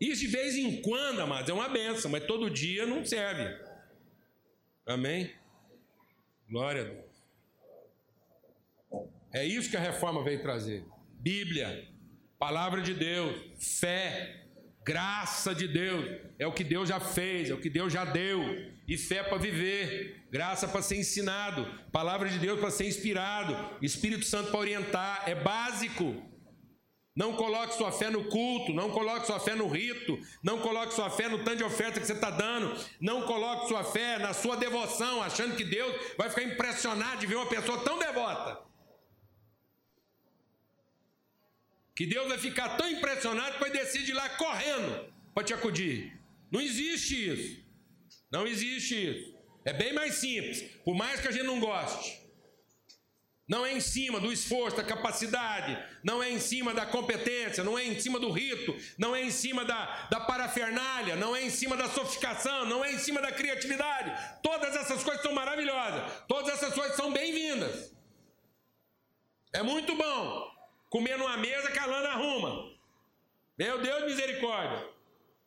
Isso 0.00 0.22
de 0.22 0.26
vez 0.26 0.56
em 0.56 0.82
quando, 0.82 1.20
amados, 1.20 1.48
é 1.48 1.52
uma 1.52 1.68
benção, 1.68 2.10
mas 2.10 2.26
todo 2.26 2.50
dia 2.50 2.84
não 2.84 3.04
serve. 3.04 3.64
Amém? 4.84 5.32
Glória 6.50 6.82
a 6.82 6.84
Deus. 6.86 7.06
É 9.32 9.46
isso 9.46 9.70
que 9.70 9.76
a 9.76 9.80
reforma 9.80 10.24
veio 10.24 10.42
trazer: 10.42 10.84
Bíblia, 11.20 11.86
palavra 12.40 12.82
de 12.82 12.92
Deus, 12.92 13.40
fé, 13.56 14.46
graça 14.82 15.54
de 15.54 15.68
Deus. 15.68 16.20
É 16.40 16.46
o 16.48 16.52
que 16.52 16.64
Deus 16.64 16.88
já 16.88 16.98
fez, 16.98 17.50
é 17.50 17.54
o 17.54 17.60
que 17.60 17.70
Deus 17.70 17.92
já 17.92 18.04
deu. 18.04 18.76
E 18.88 18.96
fé 18.96 19.22
para 19.22 19.36
viver, 19.36 20.26
graça 20.30 20.66
para 20.66 20.80
ser 20.80 20.96
ensinado, 20.96 21.66
palavra 21.92 22.26
de 22.26 22.38
Deus 22.38 22.58
para 22.58 22.70
ser 22.70 22.86
inspirado, 22.86 23.76
Espírito 23.82 24.24
Santo 24.24 24.50
para 24.50 24.60
orientar. 24.60 25.24
É 25.28 25.34
básico. 25.34 26.24
Não 27.14 27.34
coloque 27.34 27.74
sua 27.74 27.92
fé 27.92 28.08
no 28.08 28.24
culto, 28.30 28.72
não 28.72 28.90
coloque 28.90 29.26
sua 29.26 29.38
fé 29.38 29.54
no 29.54 29.68
rito, 29.68 30.18
não 30.42 30.60
coloque 30.60 30.94
sua 30.94 31.10
fé 31.10 31.28
no 31.28 31.44
tanto 31.44 31.58
de 31.58 31.64
oferta 31.64 32.00
que 32.00 32.06
você 32.06 32.14
está 32.14 32.30
dando, 32.30 32.74
não 32.98 33.26
coloque 33.26 33.68
sua 33.68 33.84
fé 33.84 34.18
na 34.18 34.32
sua 34.32 34.56
devoção, 34.56 35.20
achando 35.20 35.56
que 35.56 35.64
Deus 35.64 35.94
vai 36.16 36.30
ficar 36.30 36.44
impressionado 36.44 37.20
de 37.20 37.26
ver 37.26 37.34
uma 37.34 37.46
pessoa 37.46 37.84
tão 37.84 37.98
devota. 37.98 38.58
Que 41.94 42.06
Deus 42.06 42.28
vai 42.28 42.38
ficar 42.38 42.76
tão 42.76 42.88
impressionado 42.88 43.54
que 43.54 43.60
vai 43.60 43.70
descer 43.70 44.04
de 44.04 44.14
lá 44.14 44.28
correndo 44.30 45.12
para 45.34 45.44
te 45.44 45.52
acudir. 45.52 46.18
Não 46.50 46.60
existe 46.60 47.28
isso. 47.28 47.67
Não 48.30 48.46
existe 48.46 48.94
isso. 48.94 49.38
É 49.64 49.72
bem 49.72 49.92
mais 49.92 50.14
simples, 50.14 50.62
por 50.84 50.94
mais 50.94 51.20
que 51.20 51.28
a 51.28 51.30
gente 51.30 51.44
não 51.44 51.60
goste. 51.60 52.28
Não 53.48 53.64
é 53.64 53.72
em 53.72 53.80
cima 53.80 54.20
do 54.20 54.30
esforço, 54.30 54.76
da 54.76 54.84
capacidade, 54.84 55.78
não 56.04 56.22
é 56.22 56.30
em 56.30 56.38
cima 56.38 56.74
da 56.74 56.84
competência, 56.84 57.64
não 57.64 57.78
é 57.78 57.84
em 57.84 57.98
cima 57.98 58.20
do 58.20 58.30
rito, 58.30 58.76
não 58.98 59.16
é 59.16 59.22
em 59.22 59.30
cima 59.30 59.64
da, 59.64 60.06
da 60.10 60.20
parafernália, 60.20 61.16
não 61.16 61.34
é 61.34 61.42
em 61.42 61.48
cima 61.48 61.74
da 61.74 61.88
sofisticação, 61.88 62.66
não 62.66 62.84
é 62.84 62.92
em 62.92 62.98
cima 62.98 63.22
da 63.22 63.32
criatividade. 63.32 64.12
Todas 64.42 64.76
essas 64.76 65.02
coisas 65.02 65.22
são 65.22 65.32
maravilhosas, 65.32 66.24
todas 66.28 66.52
essas 66.52 66.74
coisas 66.74 66.94
são 66.94 67.10
bem-vindas. 67.10 67.94
É 69.54 69.62
muito 69.62 69.96
bom 69.96 70.50
comer 70.90 71.16
numa 71.16 71.38
mesa 71.38 71.70
que 71.70 71.78
a 71.78 71.86
Lana 71.86 72.10
arruma. 72.10 72.70
Meu 73.56 73.80
Deus, 73.80 74.04
misericórdia. 74.04 74.97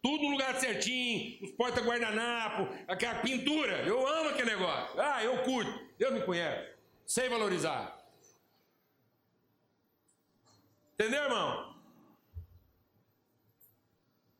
Tudo 0.02 0.24
no 0.24 0.32
lugar 0.32 0.60
certinho, 0.60 1.44
os 1.44 1.52
porta-guardanapo, 1.52 2.68
aquela 2.88 3.20
pintura. 3.22 3.84
Eu 3.84 4.08
amo 4.08 4.30
aquele 4.30 4.50
negócio. 4.50 5.00
Ah, 5.00 5.24
eu 5.24 5.44
curto. 5.44 5.72
Deus 5.98 6.14
me 6.14 6.22
conhece 6.26 6.72
sem 7.06 7.30
valorizar. 7.30 8.00
Entendeu, 10.94 11.24
irmão? 11.24 11.76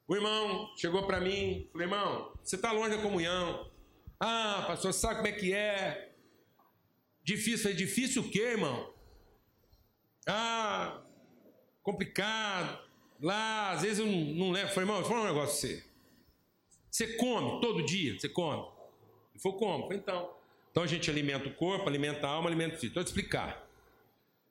O 0.08 0.16
irmão 0.16 0.74
chegou 0.78 1.06
para 1.06 1.20
mim, 1.20 1.70
falei, 1.72 1.88
irmão, 1.88 2.38
você 2.44 2.56
está 2.56 2.72
longe 2.72 2.96
da 2.96 3.02
comunhão. 3.02 3.72
Ah, 4.20 4.64
pastor, 4.68 4.94
sabe 4.94 5.16
como 5.16 5.28
é 5.28 5.32
que 5.32 5.54
é? 5.54 6.14
Difícil, 7.24 7.72
é 7.72 7.74
difícil 7.74 8.22
o 8.22 8.30
quê, 8.30 8.42
irmão? 8.42 8.94
Ah, 10.28 11.02
complicado. 11.82 12.91
Lá, 13.22 13.72
às 13.72 13.84
vezes 13.84 14.00
eu 14.00 14.08
não, 14.08 14.18
não 14.18 14.52
levo. 14.52 14.70
Falei, 14.70 14.84
irmão, 14.84 15.02
vou 15.02 15.10
falar 15.10 15.22
um 15.22 15.28
negócio 15.28 15.68
pra 15.68 15.78
você. 15.78 15.84
Você 16.90 17.08
come 17.14 17.62
todo 17.62 17.86
dia? 17.86 18.20
Você 18.20 18.28
come? 18.28 18.66
Ele 19.34 19.42
falou, 19.42 19.58
como? 19.58 19.84
Falei, 19.84 20.00
então. 20.00 20.30
Então 20.72 20.84
a 20.84 20.88
gente 20.88 21.10
alimenta 21.10 21.48
o 21.48 21.54
corpo, 21.54 21.88
alimenta 21.88 22.26
a 22.26 22.32
alma, 22.32 22.50
alimenta 22.50 22.72
o 22.72 22.76
espírito. 22.76 22.96
Vou 22.96 23.04
te 23.04 23.08
explicar. 23.08 23.68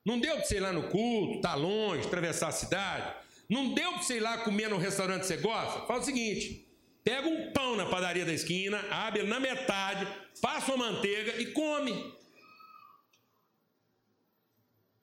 Não 0.04 0.18
deu 0.18 0.36
para 0.36 0.44
você 0.44 0.56
ir 0.56 0.60
lá 0.60 0.72
no 0.72 0.88
culto, 0.88 1.40
tá 1.40 1.54
longe, 1.54 2.06
atravessar 2.06 2.48
a 2.48 2.52
cidade. 2.52 3.14
Não 3.48 3.74
deu 3.74 3.92
para 3.92 4.02
você 4.02 4.16
ir 4.16 4.20
lá 4.20 4.38
comer 4.38 4.68
no 4.68 4.78
restaurante 4.78 5.22
que 5.22 5.26
você 5.26 5.36
gosta? 5.38 5.86
Fala 5.86 6.00
o 6.00 6.04
seguinte: 6.04 6.66
pega 7.02 7.26
um 7.26 7.52
pão 7.52 7.76
na 7.76 7.86
padaria 7.86 8.24
da 8.24 8.32
esquina, 8.32 8.78
abre 8.90 9.24
na 9.24 9.40
metade, 9.40 10.06
passa 10.40 10.72
uma 10.72 10.92
manteiga 10.92 11.40
e 11.40 11.52
come. 11.52 11.92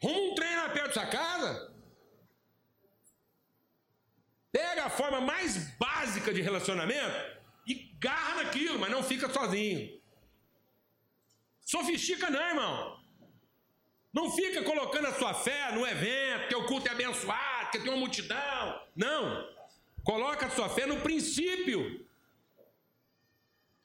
Ruma 0.02 0.20
um 0.20 0.36
trem 0.36 0.56
lá 0.56 0.70
perto 0.70 0.88
da 0.88 0.94
sua 0.94 1.06
casa. 1.08 1.77
Pega 4.58 4.86
a 4.86 4.90
forma 4.90 5.22
mais 5.22 5.70
básica 5.78 6.34
de 6.34 6.42
relacionamento 6.42 7.16
e 7.68 7.76
garra 8.00 8.42
naquilo, 8.42 8.80
mas 8.80 8.90
não 8.90 9.04
fica 9.04 9.30
sozinho. 9.30 10.02
Sofistica 11.62 12.28
não, 12.32 12.42
irmão. 12.42 13.00
Não 14.12 14.32
fica 14.32 14.64
colocando 14.64 15.06
a 15.06 15.14
sua 15.14 15.36
fé 15.36 15.72
no 15.74 15.86
evento, 15.86 16.48
que 16.48 16.56
o 16.56 16.66
culto 16.66 16.88
é 16.88 16.92
abençoado, 16.92 17.70
que 17.70 17.78
tem 17.78 17.90
uma 17.90 18.00
multidão. 18.00 18.82
Não. 18.96 19.48
Coloca 20.04 20.48
a 20.48 20.50
sua 20.50 20.70
fé 20.70 20.88
no 20.88 21.02
princípio. 21.02 22.04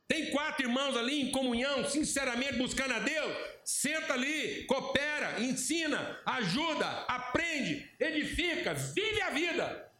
Tem 0.09 0.31
quatro 0.31 0.65
irmãos 0.65 0.97
ali 0.97 1.21
em 1.21 1.31
comunhão, 1.33 1.85
sinceramente 1.85 2.55
buscando 2.55 2.95
a 2.95 2.99
Deus. 2.99 3.37
Senta 3.63 4.15
ali, 4.15 4.65
coopera, 4.65 5.39
ensina, 5.39 6.19
ajuda, 6.25 6.87
aprende, 7.09 7.95
edifica, 8.01 8.73
vive 8.73 9.21
a 9.21 9.29
vida. 9.29 9.92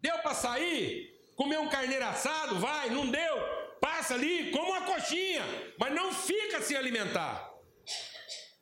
Deu 0.00 0.18
para 0.18 0.34
sair? 0.34 1.14
Comer 1.36 1.58
um 1.58 1.68
carneiro 1.68 2.04
assado? 2.04 2.58
Vai, 2.58 2.90
não 2.90 3.10
deu? 3.10 3.60
passa 3.80 4.14
ali 4.14 4.50
como 4.50 4.70
uma 4.70 4.82
coxinha, 4.82 5.42
mas 5.78 5.92
não 5.92 6.12
fica 6.12 6.60
sem 6.60 6.76
alimentar. 6.76 7.50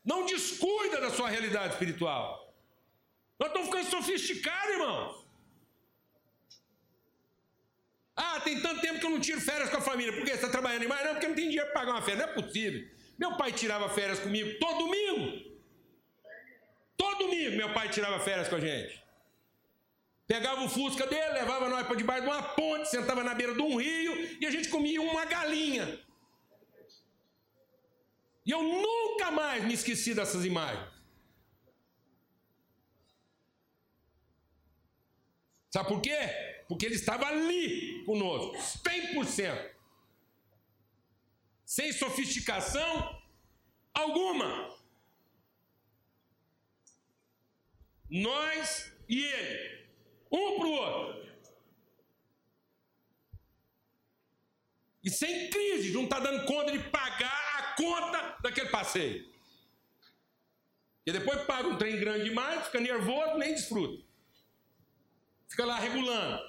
Não 0.05 0.25
descuida 0.25 1.01
da 1.01 1.11
sua 1.11 1.29
realidade 1.29 1.75
espiritual. 1.75 2.55
Nós 3.39 3.49
estamos 3.49 3.69
ficando 3.69 3.91
sofisticados, 3.91 4.73
irmãos. 4.73 5.29
Ah, 8.17 8.41
tem 8.41 8.61
tanto 8.61 8.81
tempo 8.81 8.99
que 8.99 9.07
eu 9.07 9.11
não 9.11 9.21
tiro 9.21 9.41
férias 9.41 9.71
com 9.71 9.77
a 9.77 9.81
família. 9.81 10.13
Por 10.13 10.25
quê? 10.25 10.31
Você 10.31 10.37
está 10.37 10.49
trabalhando 10.49 10.83
demais? 10.83 11.05
Não, 11.05 11.13
porque 11.13 11.29
não 11.29 11.35
tem 11.35 11.49
dinheiro 11.49 11.71
para 11.71 11.81
pagar 11.81 11.93
uma 11.93 12.03
férias. 12.03 12.27
Não 12.27 12.33
é 12.33 12.43
possível. 12.43 12.89
Meu 13.17 13.37
pai 13.37 13.53
tirava 13.53 13.89
férias 13.89 14.19
comigo 14.19 14.59
todo 14.59 14.79
domingo. 14.79 15.59
Todo 16.97 17.19
domingo 17.19 17.57
meu 17.57 17.73
pai 17.73 17.89
tirava 17.89 18.19
férias 18.19 18.49
com 18.49 18.57
a 18.57 18.61
gente. 18.61 19.01
Pegava 20.29 20.63
o 20.63 20.69
fusca 20.69 21.07
dele, 21.07 21.33
levava 21.33 21.71
nós 21.71 21.87
para 21.87 21.97
debaixo 21.97 22.23
de 22.25 22.29
uma 22.29 22.43
ponte, 22.43 22.91
sentava 22.91 23.25
na 23.25 23.35
beira 23.35 23.55
de 23.55 23.63
um 23.63 23.77
rio 23.77 24.39
e 24.39 24.45
a 24.45 24.51
gente 24.51 24.69
comia 24.69 25.01
uma 25.01 25.25
galinha. 25.25 25.99
E 28.45 28.51
eu 28.51 28.63
nunca 28.63 29.31
mais 29.31 29.65
me 29.65 29.73
esqueci 29.73 30.15
dessas 30.15 30.45
imagens. 30.45 30.87
Sabe 35.71 35.89
por 35.89 36.03
quê? 36.03 36.19
Porque 36.69 36.85
ele 36.85 36.95
estava 36.95 37.27
ali 37.27 38.05
conosco, 38.05 38.55
100%. 38.85 39.71
Sem 41.65 41.91
sofisticação 41.93 43.23
alguma. 43.95 44.77
Nós 48.11 48.93
e 49.09 49.25
ele, 49.25 49.78
um 50.31 50.59
para 50.59 50.67
o 50.67 50.73
outro. 50.73 51.29
E 55.03 55.11
sem 55.11 55.49
crise, 55.49 55.93
não 55.93 56.05
está 56.05 56.21
dando 56.21 56.45
conta 56.45 56.73
de 56.73 56.79
pagar 56.91 57.59
a 57.59 57.75
conta 57.77 58.37
daquele 58.43 58.69
passeio. 58.69 59.27
E 61.07 61.13
depois 61.13 61.41
paga 61.47 61.69
um 61.69 61.79
trem 61.79 61.99
grande 61.99 62.25
demais, 62.25 62.67
fica 62.67 62.81
nervoso, 62.81 63.39
nem 63.39 63.55
desfruta. 63.55 64.05
Fica 65.49 65.65
lá 65.65 65.79
regulando. 65.79 66.43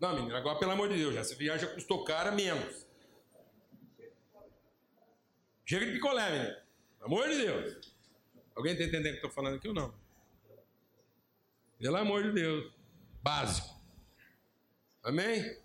Não, 0.00 0.14
menino, 0.14 0.36
agora 0.36 0.58
pelo 0.58 0.72
amor 0.72 0.88
de 0.88 0.96
Deus, 0.96 1.14
já 1.14 1.36
viagem 1.36 1.68
já 1.68 1.74
custou 1.74 2.04
cara 2.04 2.32
menos. 2.32 2.86
Chega 5.64 5.86
de 5.86 5.92
picolé, 5.92 6.30
menino. 6.30 6.56
Pelo 6.98 7.06
amor 7.06 7.28
de 7.28 7.36
Deus. 7.36 7.92
Alguém 8.56 8.72
está 8.72 8.84
entendendo 8.84 9.06
o 9.06 9.10
que 9.10 9.16
estou 9.18 9.30
falando 9.30 9.56
aqui 9.56 9.68
ou 9.68 9.74
não? 9.74 9.94
Pelo 11.78 11.96
amor 11.96 12.24
de 12.24 12.32
Deus. 12.32 12.72
Básico. 13.22 13.68
Amém? 15.02 15.56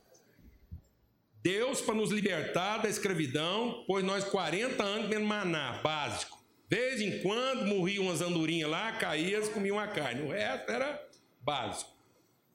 Deus, 1.41 1.81
para 1.81 1.95
nos 1.95 2.11
libertar 2.11 2.77
da 2.77 2.89
escravidão, 2.89 3.83
pôs 3.85 4.03
nós 4.03 4.23
40 4.23 4.81
anos 4.81 5.05
comendo 5.07 5.25
maná, 5.25 5.81
básico. 5.81 6.41
De 6.69 6.77
vez 6.77 7.01
em 7.01 7.21
quando 7.21 7.67
morriam 7.67 8.05
umas 8.05 8.21
andorinhas 8.21 8.69
lá, 8.69 8.93
caía, 8.93 9.41
comiam 9.49 9.77
a 9.77 9.87
carne. 9.87 10.21
O 10.21 10.29
resto 10.29 10.71
era 10.71 11.05
básico. 11.41 11.91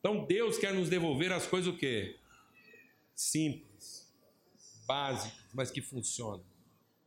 Então 0.01 0.25
Deus 0.25 0.57
quer 0.57 0.73
nos 0.73 0.89
devolver 0.89 1.33
as 1.33 1.47
coisas 1.47 1.73
o 1.73 1.77
quê? 1.77 2.17
Simples, 3.15 4.11
básicas, 4.87 5.51
mas 5.53 5.71
que 5.71 5.83
funcionam. 5.83 6.45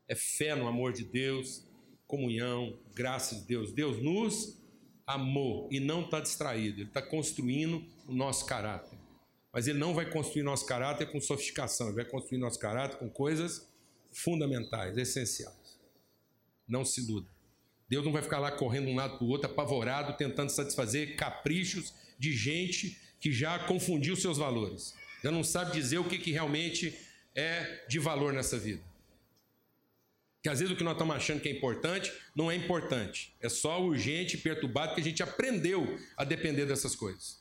É 0.08 0.14
fé 0.14 0.54
no 0.54 0.68
amor 0.68 0.93
de 0.93 1.04
Deus, 1.04 1.66
comunhão, 2.06 2.78
graças 2.93 3.39
de 3.39 3.47
Deus. 3.47 3.72
Deus 3.72 4.02
nos 4.04 4.61
amor 5.14 5.68
e 5.72 5.80
não 5.80 6.01
está 6.01 6.20
distraído, 6.20 6.82
ele 6.82 6.89
está 6.89 7.01
construindo 7.01 7.84
o 8.07 8.14
nosso 8.14 8.45
caráter. 8.45 8.97
Mas 9.53 9.68
ele 9.68 9.80
não 9.80 9.93
vai 9.93 10.09
construir 10.09 10.43
nosso 10.43 10.66
caráter 10.66 11.12
com 11.12 11.20
sofisticação, 11.20 11.88
ele 11.88 11.97
vai 11.97 12.05
construir 12.05 12.39
nosso 12.39 12.59
caráter 12.59 12.97
com 12.97 13.09
coisas 13.09 13.68
fundamentais, 14.12 14.97
essenciais. 14.97 15.80
Não 16.68 16.86
se 16.86 17.01
iluda. 17.01 17.28
Deus 17.89 18.05
não 18.05 18.14
vai 18.14 18.22
ficar 18.22 18.39
lá 18.39 18.51
correndo 18.51 18.88
um 18.88 18.95
lado 18.95 19.18
para 19.18 19.26
o 19.26 19.30
outro, 19.30 19.51
apavorado, 19.51 20.16
tentando 20.16 20.49
satisfazer 20.49 21.18
caprichos 21.18 21.93
de 22.18 22.32
gente 22.32 22.97
que 23.20 23.32
já 23.32 23.59
confundiu 23.59 24.16
seus 24.16 24.38
valores, 24.38 24.95
já 25.24 25.30
não 25.30 25.43
sabe 25.43 25.74
dizer 25.74 25.99
o 25.99 26.03
que, 26.03 26.18
que 26.18 26.32
realmente 26.32 26.97
é 27.36 27.86
de 27.88 27.99
valor 27.99 28.34
nessa 28.34 28.57
vida. 28.57 28.82
Que 30.42 30.50
às 30.50 30.60
vezes 30.60 30.74
o 30.74 30.78
que 30.78 30.84
nós 30.84 30.94
estamos 30.94 31.16
achando 31.16 31.39
que 31.39 31.50
é 31.50 31.52
importante 31.52 32.12
não 32.36 32.50
é 32.50 32.56
importante, 32.56 33.36
é 33.39 33.48
só 33.48 33.82
urgente 33.82 34.36
e 34.36 34.39
perturbado 34.39 34.96
que 34.96 35.02
a 35.02 35.04
gente 35.04 35.22
aprendeu 35.22 36.00
a 36.18 36.24
depender 36.24 36.66
dessas 36.66 36.96
coisas. 36.96 37.39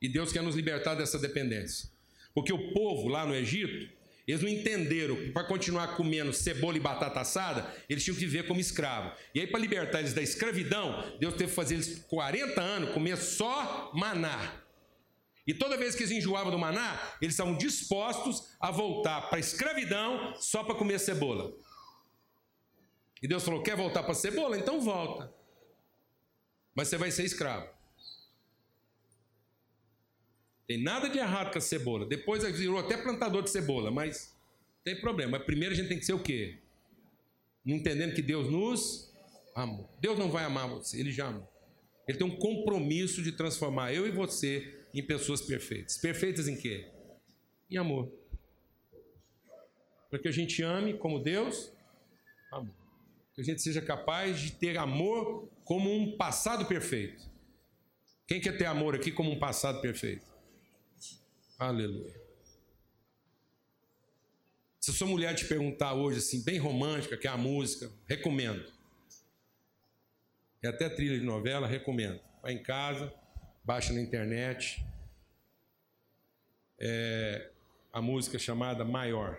E 0.00 0.08
Deus 0.08 0.32
quer 0.32 0.42
nos 0.42 0.54
libertar 0.54 0.94
dessa 0.94 1.18
dependência. 1.18 1.90
Porque 2.34 2.52
o 2.52 2.72
povo 2.72 3.08
lá 3.08 3.26
no 3.26 3.34
Egito, 3.34 3.94
eles 4.26 4.42
não 4.42 4.48
entenderam 4.48 5.14
que 5.14 5.30
para 5.30 5.44
continuar 5.44 5.96
comendo 5.96 6.32
cebola 6.32 6.76
e 6.76 6.80
batata 6.80 7.20
assada, 7.20 7.72
eles 7.88 8.02
tinham 8.02 8.16
que 8.16 8.26
viver 8.26 8.46
como 8.46 8.60
escravo. 8.60 9.14
E 9.34 9.40
aí, 9.40 9.46
para 9.46 9.60
libertar 9.60 10.00
eles 10.00 10.12
da 10.12 10.22
escravidão, 10.22 11.16
Deus 11.20 11.34
teve 11.34 11.50
que 11.50 11.56
fazer 11.56 11.74
eles 11.74 12.04
40 12.08 12.60
anos 12.60 12.90
comer 12.90 13.16
só 13.16 13.90
maná. 13.94 14.62
E 15.46 15.54
toda 15.54 15.76
vez 15.76 15.94
que 15.94 16.02
eles 16.02 16.12
enjoavam 16.12 16.50
do 16.50 16.58
maná, 16.58 16.98
eles 17.22 17.34
estavam 17.34 17.56
dispostos 17.56 18.48
a 18.58 18.72
voltar 18.72 19.28
para 19.28 19.36
a 19.36 19.40
escravidão 19.40 20.34
só 20.40 20.64
para 20.64 20.74
comer 20.74 20.98
cebola. 20.98 21.54
E 23.22 23.28
Deus 23.28 23.44
falou: 23.44 23.62
quer 23.62 23.76
voltar 23.76 24.02
para 24.02 24.12
a 24.12 24.14
cebola? 24.14 24.58
Então 24.58 24.80
volta. 24.80 25.32
Mas 26.74 26.88
você 26.88 26.96
vai 26.96 27.10
ser 27.10 27.24
escravo. 27.24 27.68
Tem 30.66 30.82
nada 30.82 31.08
de 31.08 31.18
errado 31.18 31.52
com 31.52 31.58
a 31.58 31.60
cebola. 31.60 32.04
Depois 32.04 32.44
virou 32.56 32.78
até 32.78 32.96
plantador 32.96 33.42
de 33.42 33.50
cebola, 33.50 33.90
mas 33.90 34.36
tem 34.84 35.00
problema. 35.00 35.38
Mas 35.38 35.46
primeiro 35.46 35.74
a 35.74 35.76
gente 35.76 35.88
tem 35.88 35.98
que 35.98 36.04
ser 36.04 36.12
o 36.12 36.22
quê? 36.22 36.58
Entendendo 37.64 38.14
que 38.14 38.22
Deus 38.22 38.50
nos 38.50 39.12
amou. 39.54 39.88
Deus 40.00 40.18
não 40.18 40.30
vai 40.30 40.44
amar 40.44 40.68
você, 40.68 40.98
Ele 41.00 41.10
já 41.10 41.28
amou. 41.28 41.48
Ele 42.06 42.18
tem 42.18 42.26
um 42.26 42.36
compromisso 42.36 43.22
de 43.22 43.32
transformar 43.32 43.92
eu 43.92 44.06
e 44.06 44.10
você 44.10 44.84
em 44.94 45.02
pessoas 45.02 45.40
perfeitas. 45.40 45.98
Perfeitas 45.98 46.46
em 46.46 46.56
quê? 46.56 46.88
Em 47.70 47.76
amor. 47.76 48.12
Para 50.08 50.18
que 50.18 50.28
a 50.28 50.32
gente 50.32 50.62
ame 50.62 50.94
como 50.94 51.18
Deus 51.18 51.72
amou. 52.52 52.85
Que 53.36 53.42
a 53.42 53.44
gente 53.44 53.60
seja 53.60 53.82
capaz 53.82 54.40
de 54.40 54.52
ter 54.52 54.78
amor 54.78 55.46
como 55.62 55.92
um 55.92 56.16
passado 56.16 56.64
perfeito. 56.64 57.22
Quem 58.26 58.40
quer 58.40 58.56
ter 58.56 58.64
amor 58.64 58.94
aqui 58.94 59.12
como 59.12 59.30
um 59.30 59.38
passado 59.38 59.82
perfeito? 59.82 60.24
Aleluia. 61.58 62.18
Se 64.80 64.90
sua 64.90 65.06
mulher 65.06 65.34
te 65.34 65.44
perguntar 65.44 65.92
hoje, 65.92 66.20
assim, 66.20 66.42
bem 66.42 66.58
romântica, 66.58 67.14
que 67.14 67.26
é 67.26 67.30
a 67.30 67.36
música, 67.36 67.92
recomendo. 68.06 68.72
É 70.62 70.68
até 70.68 70.88
trilha 70.88 71.18
de 71.18 71.24
novela, 71.24 71.66
recomendo. 71.66 72.18
Vai 72.40 72.54
em 72.54 72.62
casa, 72.62 73.12
baixa 73.62 73.92
na 73.92 74.00
internet. 74.00 74.82
É 76.80 77.50
a 77.92 78.00
música 78.00 78.38
chamada 78.38 78.82
Maior, 78.82 79.38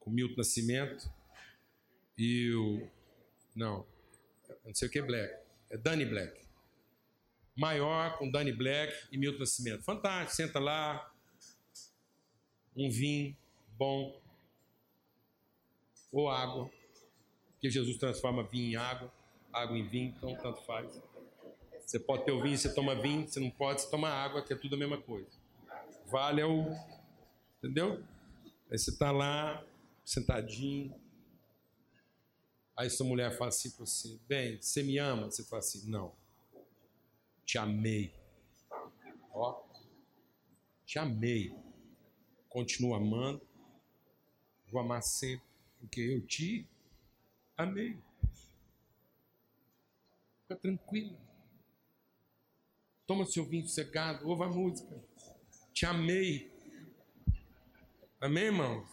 com 0.00 0.10
Milton 0.10 0.34
Nascimento 0.38 1.13
e 2.16 2.52
o. 2.54 2.88
Não, 3.54 3.86
não 4.64 4.74
sei 4.74 4.88
o 4.88 4.90
que 4.90 4.98
é 4.98 5.02
Black. 5.02 5.34
É 5.70 5.76
Danny 5.76 6.04
Black. 6.04 6.44
Maior 7.56 8.18
com 8.18 8.30
Danny 8.30 8.52
Black 8.52 8.92
e 9.12 9.18
Milton 9.18 9.38
Nascimento. 9.38 9.84
Fantástico, 9.84 10.34
senta 10.34 10.58
lá, 10.58 11.12
um 12.76 12.90
vinho 12.90 13.36
bom, 13.76 14.20
ou 16.12 16.30
água, 16.30 16.70
porque 17.52 17.70
Jesus 17.70 17.96
transforma 17.96 18.44
vinho 18.44 18.72
em 18.72 18.76
água, 18.76 19.12
água 19.52 19.76
em 19.76 19.86
vinho, 19.86 20.14
então 20.16 20.34
tanto 20.36 20.62
faz. 20.62 21.00
Você 21.80 21.98
pode 21.98 22.24
ter 22.24 22.32
o 22.32 22.42
vinho, 22.42 22.56
você 22.56 22.72
toma 22.72 22.94
vinho, 22.94 23.28
você 23.28 23.40
não 23.40 23.50
pode, 23.50 23.82
você 23.82 23.90
toma 23.90 24.08
água, 24.08 24.42
que 24.42 24.52
é 24.52 24.56
tudo 24.56 24.74
a 24.74 24.78
mesma 24.78 25.00
coisa. 25.00 25.28
Vale 26.06 26.40
é 26.40 26.46
o. 26.46 26.66
Entendeu? 27.58 28.02
Aí 28.70 28.78
você 28.78 28.90
está 28.90 29.10
lá, 29.10 29.64
sentadinho. 30.04 30.94
Aí 32.76 32.90
sua 32.90 33.06
mulher 33.06 33.36
fala 33.36 33.48
assim 33.48 33.70
para 33.70 33.86
você: 33.86 34.18
Bem, 34.28 34.60
você 34.60 34.82
me 34.82 34.98
ama? 34.98 35.30
Você 35.30 35.44
fala 35.44 35.60
assim: 35.60 35.88
Não 35.88 36.14
te 37.44 37.58
amei. 37.58 38.14
Ó, 39.32 39.62
te 40.84 40.98
amei. 40.98 41.54
Continuo 42.48 42.94
amando. 42.94 43.46
Vou 44.70 44.80
amar 44.80 45.02
sempre, 45.02 45.46
porque 45.78 46.00
eu 46.00 46.26
te 46.26 46.66
amei. 47.56 47.96
Fica 50.42 50.56
tranquilo. 50.56 51.16
Toma 53.06 53.26
seu 53.26 53.44
vinho 53.44 53.68
secado, 53.68 54.26
ouve 54.26 54.44
a 54.44 54.48
música. 54.48 55.04
Te 55.72 55.84
amei. 55.84 56.50
Amém, 58.20 58.44
irmãos? 58.44 58.88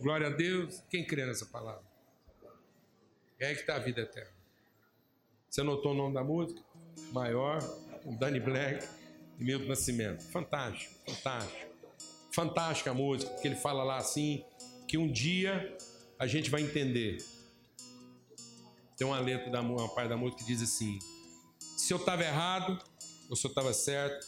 Glória 0.00 0.28
a 0.28 0.30
Deus. 0.30 0.80
Quem 0.88 1.04
crê 1.04 1.26
nessa 1.26 1.46
palavra? 1.46 1.85
É 3.38 3.48
aí 3.48 3.54
que 3.54 3.60
está 3.60 3.76
a 3.76 3.78
vida 3.78 4.00
eterna. 4.00 4.30
Você 5.48 5.60
anotou 5.60 5.92
o 5.92 5.94
nome 5.94 6.14
da 6.14 6.24
música? 6.24 6.66
maior, 7.12 7.58
Danny 8.18 8.40
Black 8.40 8.86
e 9.38 9.44
Milton 9.44 9.68
Nascimento. 9.68 10.22
Fantástico, 10.24 10.94
fantástico. 11.06 11.76
Fantástica 12.32 12.90
a 12.90 12.94
música, 12.94 13.30
porque 13.32 13.48
ele 13.48 13.56
fala 13.56 13.82
lá 13.82 13.96
assim, 13.96 14.44
que 14.86 14.98
um 14.98 15.10
dia 15.10 15.76
a 16.18 16.26
gente 16.26 16.50
vai 16.50 16.62
entender. 16.62 17.18
Tem 18.96 19.06
uma 19.06 19.20
letra 19.20 19.50
da 19.50 19.60
uma 19.60 19.88
parte 19.88 20.08
da 20.08 20.16
música 20.16 20.42
que 20.42 20.46
diz 20.46 20.62
assim: 20.62 20.98
se 21.58 21.92
eu 21.92 21.98
estava 21.98 22.22
errado 22.22 22.78
ou 23.28 23.36
se 23.36 23.46
eu 23.46 23.48
estava 23.48 23.72
certo, 23.72 24.26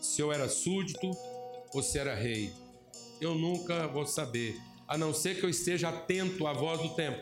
se 0.00 0.20
eu 0.20 0.32
era 0.32 0.48
súdito 0.48 1.10
você 1.72 1.98
era 1.98 2.14
rei. 2.14 2.52
Eu 3.20 3.34
nunca 3.34 3.86
vou 3.86 4.06
saber, 4.06 4.60
a 4.88 4.96
não 4.98 5.12
ser 5.14 5.38
que 5.38 5.44
eu 5.44 5.50
esteja 5.50 5.90
atento 5.90 6.46
à 6.46 6.52
voz 6.52 6.80
do 6.80 6.94
tempo. 6.94 7.20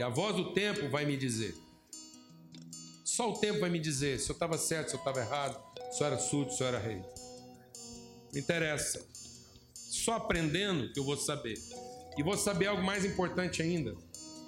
E 0.00 0.02
a 0.02 0.08
voz 0.08 0.34
do 0.34 0.54
tempo 0.54 0.88
vai 0.88 1.04
me 1.04 1.14
dizer. 1.14 1.54
Só 3.04 3.32
o 3.32 3.36
tempo 3.36 3.60
vai 3.60 3.68
me 3.68 3.78
dizer 3.78 4.18
se 4.18 4.30
eu 4.30 4.32
estava 4.32 4.56
certo, 4.56 4.88
se 4.88 4.94
eu 4.94 4.98
estava 4.98 5.20
errado, 5.20 5.62
se 5.92 6.02
eu 6.02 6.06
era 6.06 6.18
súdito, 6.18 6.56
se 6.56 6.62
eu 6.62 6.68
era 6.68 6.78
rei. 6.78 7.02
Não 8.32 8.40
interessa. 8.40 9.06
Só 9.74 10.14
aprendendo 10.14 10.90
que 10.90 10.98
eu 10.98 11.04
vou 11.04 11.18
saber. 11.18 11.60
E 12.16 12.22
vou 12.22 12.34
saber 12.38 12.68
algo 12.68 12.82
mais 12.82 13.04
importante 13.04 13.60
ainda: 13.60 13.94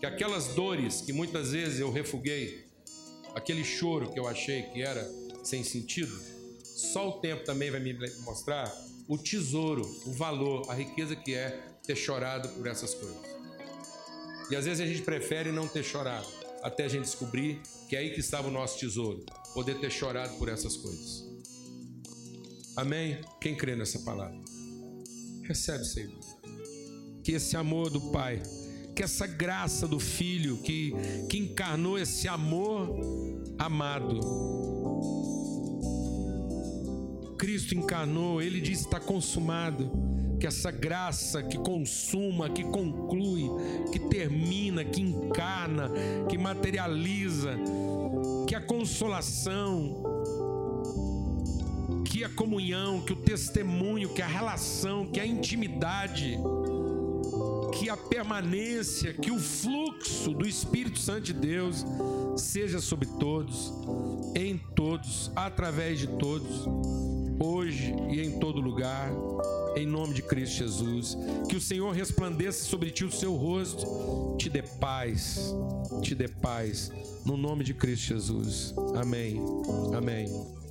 que 0.01 0.07
aquelas 0.07 0.55
dores 0.55 1.03
que 1.03 1.13
muitas 1.13 1.53
vezes 1.53 1.81
eu 1.81 1.93
refuguei, 1.93 2.65
aquele 3.35 3.63
choro 3.63 4.11
que 4.11 4.19
eu 4.19 4.27
achei 4.27 4.63
que 4.63 4.81
era 4.81 5.07
sem 5.45 5.63
sentido, 5.63 6.19
só 6.65 7.11
o 7.11 7.21
tempo 7.21 7.45
também 7.45 7.71
vai 7.71 7.79
me 7.79 7.93
mostrar 8.21 8.75
o 9.07 9.19
tesouro, 9.19 9.83
o 10.07 10.13
valor, 10.13 10.71
a 10.71 10.75
riqueza 10.75 11.15
que 11.15 11.35
é 11.35 11.61
ter 11.83 11.95
chorado 11.95 12.49
por 12.49 12.67
essas 12.67 12.95
coisas. 12.95 13.42
E 14.53 14.57
às 14.57 14.67
vezes 14.67 14.83
a 14.83 14.87
gente 14.87 15.01
prefere 15.01 15.51
não 15.51 15.67
ter 15.67 15.83
chorado, 15.83 16.27
até 16.63 16.85
a 16.85 16.89
gente 16.89 17.05
descobrir 17.05 17.63
que 17.89 17.97
é 17.97 18.01
aí 18.01 18.11
que 18.11 18.21
estava 18.21 18.49
o 18.49 18.51
nosso 18.51 18.79
tesouro, 18.79 19.25
poder 19.55 19.81
ter 19.81 19.91
chorado 19.91 20.37
por 20.37 20.47
essas 20.47 20.77
coisas. 20.77 21.27
Amém? 22.77 23.19
Quem 23.41 23.57
crê 23.57 23.75
nessa 23.75 24.01
palavra? 24.01 24.39
Recebe, 25.45 25.87
Senhor. 25.87 26.13
Que 27.25 27.33
esse 27.33 27.57
amor 27.57 27.89
do 27.89 28.13
Pai, 28.13 28.43
que 28.95 29.03
essa 29.03 29.27
graça 29.27 29.89
do 29.89 29.99
Filho, 29.99 30.59
que, 30.59 30.93
que 31.31 31.39
encarnou 31.39 31.99
esse 31.99 32.29
amor 32.29 32.95
amado, 33.59 34.21
Cristo 37.39 37.75
encarnou, 37.75 38.43
ele 38.43 38.61
disse: 38.61 38.85
está 38.85 39.01
consumado. 39.01 39.91
Que 40.43 40.49
essa 40.49 40.73
graça 40.73 41.41
que 41.41 41.57
consuma, 41.57 42.51
que 42.51 42.65
conclui, 42.65 43.49
que 43.93 44.01
termina, 44.01 44.85
que 44.85 45.01
encarna, 45.01 45.89
que 46.29 46.37
materializa, 46.37 47.57
que 48.49 48.53
a 48.53 48.61
consolação, 48.61 50.03
que 52.05 52.25
a 52.25 52.29
comunhão, 52.29 53.01
que 53.03 53.13
o 53.13 53.17
testemunho, 53.23 54.09
que 54.09 54.21
a 54.21 54.27
relação, 54.27 55.07
que 55.07 55.21
a 55.21 55.25
intimidade, 55.25 56.37
que 57.79 57.89
a 57.89 57.97
permanência, 57.97 59.15
que 59.15 59.31
o 59.31 59.39
fluxo 59.39 60.35
do 60.35 60.45
Espírito 60.45 60.99
Santo 60.99 61.27
de 61.27 61.35
Deus 61.35 61.87
seja 62.37 62.81
sobre 62.81 63.07
todos, 63.07 63.73
em 64.35 64.59
todos, 64.75 65.31
através 65.37 66.01
de 66.01 66.09
todos 66.09 66.67
hoje 67.39 67.95
e 68.11 68.21
em 68.21 68.41
todo 68.41 68.61
lugar, 68.61 69.13
em 69.77 69.87
nome 69.87 70.15
de 70.15 70.23
Cristo 70.23 70.57
Jesus. 70.57 71.17
Que 71.49 71.57
o 71.57 71.61
Senhor 71.61 71.93
resplandeça 71.93 72.65
sobre 72.65 72.91
ti 72.91 73.05
o 73.05 73.11
seu 73.11 73.35
rosto, 73.35 74.37
te 74.39 74.49
dê 74.49 74.63
paz, 74.63 75.55
te 76.03 76.15
dê 76.15 76.29
paz, 76.29 76.93
no 77.25 77.37
nome 77.37 77.65
de 77.65 77.75
Cristo 77.75 78.07
Jesus. 78.09 78.75
Amém. 78.95 79.41
Amém. 79.97 80.62